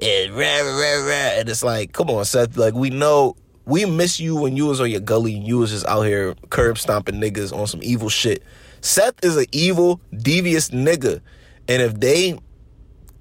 And, 0.00 0.32
rah, 0.32 0.60
rah, 0.60 1.06
rah, 1.06 1.38
and 1.38 1.48
it's 1.48 1.62
like, 1.62 1.92
come 1.92 2.10
on, 2.10 2.24
Seth. 2.24 2.56
Like 2.56 2.74
we 2.74 2.90
know 2.90 3.36
we 3.68 3.84
miss 3.84 4.18
you 4.18 4.34
when 4.34 4.56
you 4.56 4.64
was 4.64 4.80
on 4.80 4.90
your 4.90 5.00
gully 5.00 5.36
and 5.36 5.46
you 5.46 5.58
was 5.58 5.70
just 5.70 5.86
out 5.86 6.02
here 6.02 6.34
curb 6.48 6.78
stomping 6.78 7.16
niggas 7.16 7.52
on 7.54 7.66
some 7.66 7.80
evil 7.82 8.08
shit. 8.08 8.42
Seth 8.80 9.22
is 9.22 9.36
an 9.36 9.44
evil, 9.52 10.00
devious 10.16 10.70
nigga. 10.70 11.20
And 11.68 11.82
if 11.82 12.00
they 12.00 12.38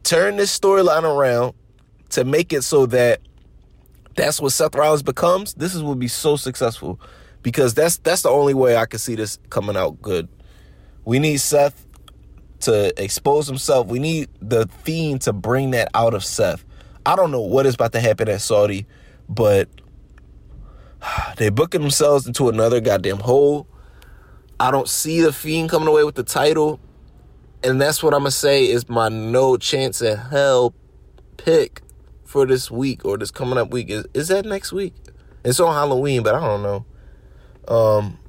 turn 0.04 0.38
this 0.38 0.58
storyline 0.58 1.04
around 1.04 1.54
to 2.12 2.24
make 2.24 2.54
it 2.54 2.64
so 2.64 2.86
that 2.86 3.20
that's 4.16 4.40
what 4.40 4.54
Seth 4.54 4.74
Rollins 4.74 5.04
becomes, 5.04 5.54
this 5.56 5.76
is 5.76 5.84
will 5.84 5.96
be 5.96 6.08
so 6.08 6.38
successful. 6.38 6.98
Because 7.44 7.74
that's 7.74 7.98
that's 7.98 8.22
the 8.22 8.30
only 8.30 8.54
way 8.54 8.78
I 8.78 8.86
can 8.86 9.00
see 9.00 9.16
this 9.16 9.40
coming 9.50 9.76
out 9.76 10.02
good. 10.02 10.30
We 11.04 11.20
need 11.20 11.38
Seth 11.38 11.86
to 12.62 12.94
expose 13.02 13.48
himself. 13.48 13.88
We 13.88 14.00
need 14.00 14.30
the 14.42 14.68
fiend 14.84 15.24
to 15.24 15.34
bring 15.34 15.72
that 15.72 15.90
out 15.94 16.14
of 16.14 16.24
Seth. 16.24 16.64
I 17.06 17.18
don't 17.18 17.32
know 17.32 17.42
what 17.42 17.66
is 17.66 17.76
about 17.76 17.92
to 17.94 18.00
happen 18.00 18.30
at 18.30 18.40
Saudi, 18.40 18.86
but 19.28 19.68
they 21.38 21.50
booking 21.50 21.82
themselves 21.82 22.28
into 22.28 22.50
another 22.50 22.80
goddamn 22.80 23.20
hole. 23.20 23.68
I 24.60 24.72
don't 24.72 24.90
see 24.90 25.22
the 25.22 25.32
Fiend 25.32 25.70
coming 25.70 25.88
away 25.88 26.04
with 26.04 26.16
the 26.16 26.24
title. 26.24 26.80
And 27.64 27.82
that's 27.82 28.04
what 28.04 28.14
I'm 28.14 28.22
going 28.22 28.32
to 28.32 28.38
say 28.38 28.66
is 28.68 28.88
my 28.88 29.10
no 29.10 29.58
chance 29.58 30.02
in 30.02 30.18
hell 30.18 30.74
pick 31.38 31.82
for 32.24 32.46
this 32.46 32.70
week 32.70 33.06
or 33.06 33.18
this 33.18 33.32
coming 33.32 33.58
up 33.58 33.72
week 33.72 33.90
is 33.90 34.06
is 34.14 34.28
that 34.28 34.46
next 34.46 34.74
week? 34.74 34.94
It's 35.44 35.60
on 35.60 35.74
Halloween, 35.74 36.24
but 36.24 36.36
I 36.36 36.40
don't 36.40 36.62
know. 36.62 36.86
Um, 37.68 38.20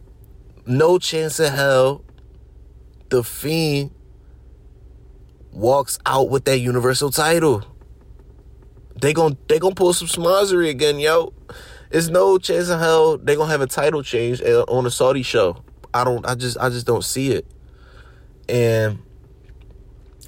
no 0.66 0.99
chance 0.99 1.41
in 1.41 1.53
hell 1.53 2.05
the 3.11 3.22
Fiend 3.24 3.91
walks 5.53 5.99
out 6.07 6.31
with 6.31 6.45
that 6.45 6.59
Universal 6.59 7.11
title. 7.11 7.64
They 9.01 9.12
gon' 9.12 9.37
they 9.49 9.59
gonna 9.59 9.74
pull 9.74 9.93
some 9.93 10.09
smarzery 10.09 10.68
again, 10.68 10.99
yo. 10.99 11.33
There's 11.91 12.11
no 12.11 12.39
chance 12.39 12.68
in 12.68 12.78
hell 12.78 13.18
they're 13.18 13.36
gonna 13.36 13.51
have 13.51 13.61
a 13.61 13.66
title 13.66 14.03
change 14.03 14.43
on 14.43 14.86
a 14.86 14.91
Saudi 14.91 15.22
show. 15.22 15.62
I 15.95 16.05
don't. 16.05 16.26
I 16.26 16.34
just. 16.34 16.59
I 16.59 16.68
just 16.68 16.86
don't 16.86 17.05
see 17.05 17.32
it. 17.32 17.47
And 18.49 18.99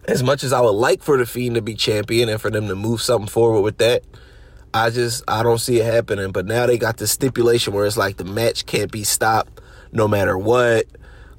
as 0.07 0.23
much 0.23 0.43
as 0.43 0.53
I 0.53 0.61
would 0.61 0.71
like 0.71 1.03
for 1.03 1.17
the 1.17 1.27
Fiend 1.27 1.55
to 1.57 1.63
be 1.63 1.75
champion 1.75 2.29
and 2.29 2.41
for 2.41 2.51
them 2.51 2.69
to 2.69 2.75
move 2.75 3.03
something 3.03 3.29
forward 3.29 3.61
with 3.61 3.79
that, 3.79 4.05
I 4.73 4.91
just 4.91 5.23
I 5.29 5.43
don't 5.43 5.59
see 5.59 5.81
it 5.81 5.85
happening. 5.85 6.33
But 6.33 6.47
now 6.47 6.67
they 6.67 6.79
got 6.79 6.97
this 6.97 7.13
stipulation 7.13 7.75
where 7.75 7.87
it's 7.87 7.97
like 7.97 8.17
the 8.17 8.25
match 8.25 8.67
can't 8.67 8.91
be 8.91 9.05
stopped 9.05 9.61
no 9.93 10.09
matter 10.09 10.39
what. 10.39 10.87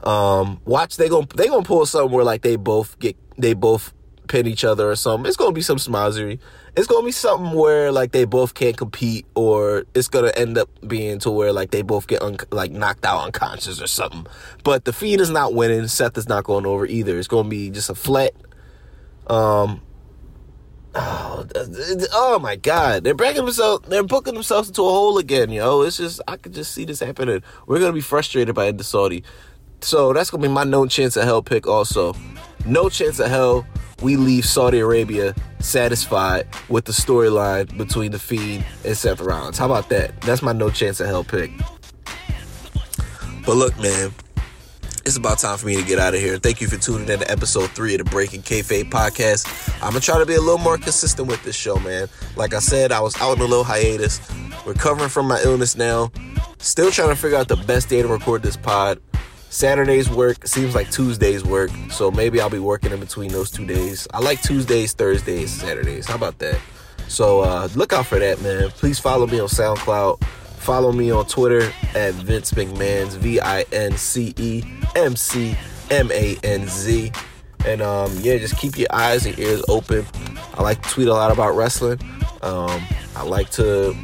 Um, 0.03 0.59
watch 0.65 0.97
they 0.97 1.09
gonna 1.09 1.27
they 1.35 1.47
gonna 1.47 1.63
pull 1.63 1.85
something 1.85 2.15
where 2.15 2.25
like 2.25 2.41
they 2.41 2.55
both 2.55 2.97
get 2.99 3.15
they 3.37 3.53
both 3.53 3.93
pin 4.27 4.47
each 4.47 4.63
other 4.63 4.89
or 4.89 4.95
something. 4.95 5.27
It's 5.27 5.37
gonna 5.37 5.51
be 5.51 5.61
some 5.61 5.77
smizery. 5.77 6.39
It's 6.75 6.87
gonna 6.87 7.05
be 7.05 7.11
something 7.11 7.51
where 7.53 7.91
like 7.91 8.13
they 8.13 8.23
both 8.23 8.53
can't 8.53 8.77
compete, 8.77 9.25
or 9.35 9.83
it's 9.93 10.07
gonna 10.07 10.31
end 10.37 10.57
up 10.57 10.69
being 10.87 11.19
to 11.19 11.29
where 11.29 11.51
like 11.51 11.71
they 11.71 11.81
both 11.81 12.07
get 12.07 12.21
un- 12.21 12.37
like 12.49 12.71
knocked 12.71 13.05
out 13.05 13.25
unconscious 13.25 13.81
or 13.81 13.87
something. 13.87 14.25
But 14.63 14.85
the 14.85 14.93
Fiend 14.93 15.19
is 15.19 15.29
not 15.29 15.53
winning. 15.53 15.87
Seth 15.87 16.17
is 16.17 16.29
not 16.29 16.45
going 16.45 16.65
over 16.65 16.85
either. 16.85 17.17
It's 17.17 17.27
gonna 17.27 17.49
be 17.49 17.69
just 17.71 17.89
a 17.89 17.95
flat. 17.95 18.31
Um. 19.27 19.81
Oh, 20.93 21.45
oh 22.13 22.39
my 22.39 22.57
God! 22.57 23.03
They're 23.03 23.13
breaking 23.13 23.45
themselves. 23.45 23.87
They're 23.87 24.03
booking 24.03 24.33
themselves 24.33 24.69
into 24.69 24.81
a 24.81 24.89
hole 24.89 25.17
again, 25.17 25.49
yo. 25.49 25.81
It's 25.81 25.97
just 25.97 26.21
I 26.27 26.35
could 26.35 26.53
just 26.53 26.73
see 26.73 26.85
this 26.85 26.99
happening. 26.99 27.43
We're 27.65 27.79
gonna 27.79 27.93
be 27.93 28.01
frustrated 28.01 28.55
by 28.55 28.71
the 28.71 28.83
Saudi. 28.83 29.23
So 29.81 30.13
that's 30.13 30.29
gonna 30.29 30.43
be 30.43 30.49
my 30.49 30.63
no 30.63 30.85
chance 30.87 31.15
of 31.15 31.23
hell 31.23 31.41
pick. 31.41 31.65
Also, 31.65 32.13
no 32.65 32.89
chance 32.89 33.19
of 33.19 33.29
hell 33.29 33.65
we 34.01 34.15
leave 34.15 34.45
Saudi 34.45 34.79
Arabia 34.79 35.35
satisfied 35.59 36.47
with 36.69 36.85
the 36.85 36.91
storyline 36.91 37.77
between 37.77 38.11
the 38.11 38.19
Fiend 38.19 38.65
and 38.83 38.97
Seth 38.97 39.21
Rollins. 39.21 39.57
How 39.57 39.65
about 39.65 39.89
that? 39.89 40.19
That's 40.21 40.41
my 40.41 40.53
no 40.53 40.69
chance 40.69 40.99
of 40.99 41.07
hell 41.07 41.23
pick. 41.23 41.51
But 43.45 43.55
look, 43.55 43.77
man, 43.79 44.11
it's 45.05 45.17
about 45.17 45.39
time 45.39 45.57
for 45.57 45.65
me 45.65 45.75
to 45.75 45.83
get 45.83 45.99
out 45.99 46.13
of 46.13 46.19
here. 46.19 46.37
Thank 46.37 46.61
you 46.61 46.67
for 46.67 46.77
tuning 46.77 47.09
in 47.09 47.19
to 47.19 47.31
episode 47.31 47.71
three 47.71 47.95
of 47.95 47.99
the 47.99 48.09
Breaking 48.09 48.41
Kayfabe 48.41 48.89
podcast. 48.89 49.47
I'm 49.81 49.91
gonna 49.91 49.99
try 49.99 50.19
to 50.19 50.25
be 50.25 50.35
a 50.35 50.41
little 50.41 50.59
more 50.59 50.77
consistent 50.77 51.27
with 51.27 51.43
this 51.43 51.55
show, 51.55 51.77
man. 51.77 52.07
Like 52.35 52.53
I 52.53 52.59
said, 52.59 52.91
I 52.91 52.99
was 53.01 53.19
out 53.21 53.37
in 53.37 53.41
a 53.41 53.45
little 53.45 53.63
hiatus, 53.63 54.21
recovering 54.65 55.09
from 55.09 55.27
my 55.27 55.41
illness 55.43 55.75
now. 55.75 56.11
Still 56.59 56.91
trying 56.91 57.09
to 57.09 57.15
figure 57.15 57.37
out 57.37 57.47
the 57.47 57.55
best 57.55 57.89
day 57.89 58.01
to 58.01 58.07
record 58.07 58.43
this 58.43 58.57
pod. 58.57 59.01
Saturdays 59.51 60.09
work 60.09 60.47
seems 60.47 60.73
like 60.73 60.89
Tuesdays 60.91 61.43
work, 61.43 61.71
so 61.89 62.09
maybe 62.09 62.39
I'll 62.39 62.49
be 62.49 62.57
working 62.57 62.93
in 62.93 63.01
between 63.01 63.33
those 63.33 63.51
two 63.51 63.65
days. 63.65 64.07
I 64.13 64.19
like 64.19 64.41
Tuesdays, 64.41 64.93
Thursdays, 64.93 65.51
Saturdays. 65.51 66.07
How 66.07 66.15
about 66.15 66.39
that? 66.39 66.57
So 67.09 67.41
uh, 67.41 67.67
look 67.75 67.91
out 67.91 68.05
for 68.05 68.17
that, 68.17 68.41
man. 68.41 68.69
Please 68.69 68.97
follow 68.97 69.27
me 69.27 69.41
on 69.41 69.49
SoundCloud. 69.49 70.23
Follow 70.23 70.93
me 70.93 71.11
on 71.11 71.25
Twitter 71.25 71.69
at 71.93 72.13
Vince 72.13 72.53
McMahon's 72.53 73.15
V 73.15 73.41
I 73.41 73.65
N 73.73 73.97
C 73.97 74.33
E 74.37 74.63
M 74.95 75.17
C 75.17 75.57
M 75.89 76.09
A 76.13 76.37
N 76.43 76.65
Z. 76.67 77.11
And 77.65 77.81
um, 77.81 78.09
yeah, 78.21 78.37
just 78.37 78.57
keep 78.57 78.77
your 78.77 78.87
eyes 78.93 79.25
and 79.25 79.37
ears 79.37 79.61
open. 79.67 80.05
I 80.53 80.63
like 80.63 80.81
to 80.81 80.89
tweet 80.89 81.09
a 81.09 81.13
lot 81.13 81.29
about 81.29 81.57
wrestling. 81.57 81.99
Um, 82.41 82.81
I 83.17 83.23
like 83.23 83.49
to 83.51 83.97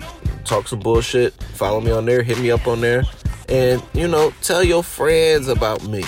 talk 0.43 0.67
some 0.67 0.79
bullshit. 0.79 1.33
Follow 1.53 1.79
me 1.79 1.91
on 1.91 2.05
there. 2.05 2.21
Hit 2.21 2.37
me 2.37 2.51
up 2.51 2.67
on 2.67 2.81
there. 2.81 3.03
And, 3.49 3.81
you 3.93 4.07
know, 4.07 4.33
tell 4.41 4.63
your 4.63 4.83
friends 4.83 5.47
about 5.47 5.87
me. 5.87 6.03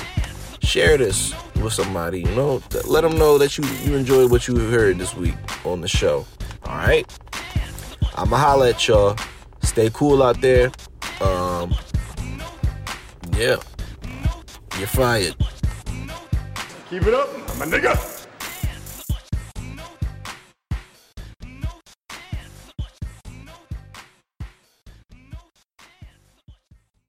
Share 0.62 0.98
this 0.98 1.34
with 1.56 1.74
somebody, 1.74 2.22
you 2.22 2.36
know. 2.36 2.62
Let 2.86 3.02
them 3.02 3.18
know 3.18 3.38
that 3.38 3.58
you, 3.58 3.66
you 3.84 3.96
enjoyed 3.96 4.30
what 4.30 4.48
you 4.48 4.58
heard 4.58 4.98
this 4.98 5.16
week 5.16 5.36
on 5.66 5.82
the 5.82 5.88
show. 5.88 6.26
All 6.66 6.78
right? 6.78 7.06
I'ma 8.16 8.38
holla 8.38 8.70
at 8.70 8.88
y'all. 8.88 9.16
Stay 9.62 9.90
cool 9.94 10.22
out 10.22 10.42
there. 10.42 10.72
Um, 11.22 11.74
yeah. 13.34 13.58
You're 14.78 14.88
fired. 14.88 15.36
Keep 16.90 17.04
it 17.04 17.14
up, 17.14 17.30
I'm 17.52 17.62
a 17.62 17.78
nigga. 17.78 18.19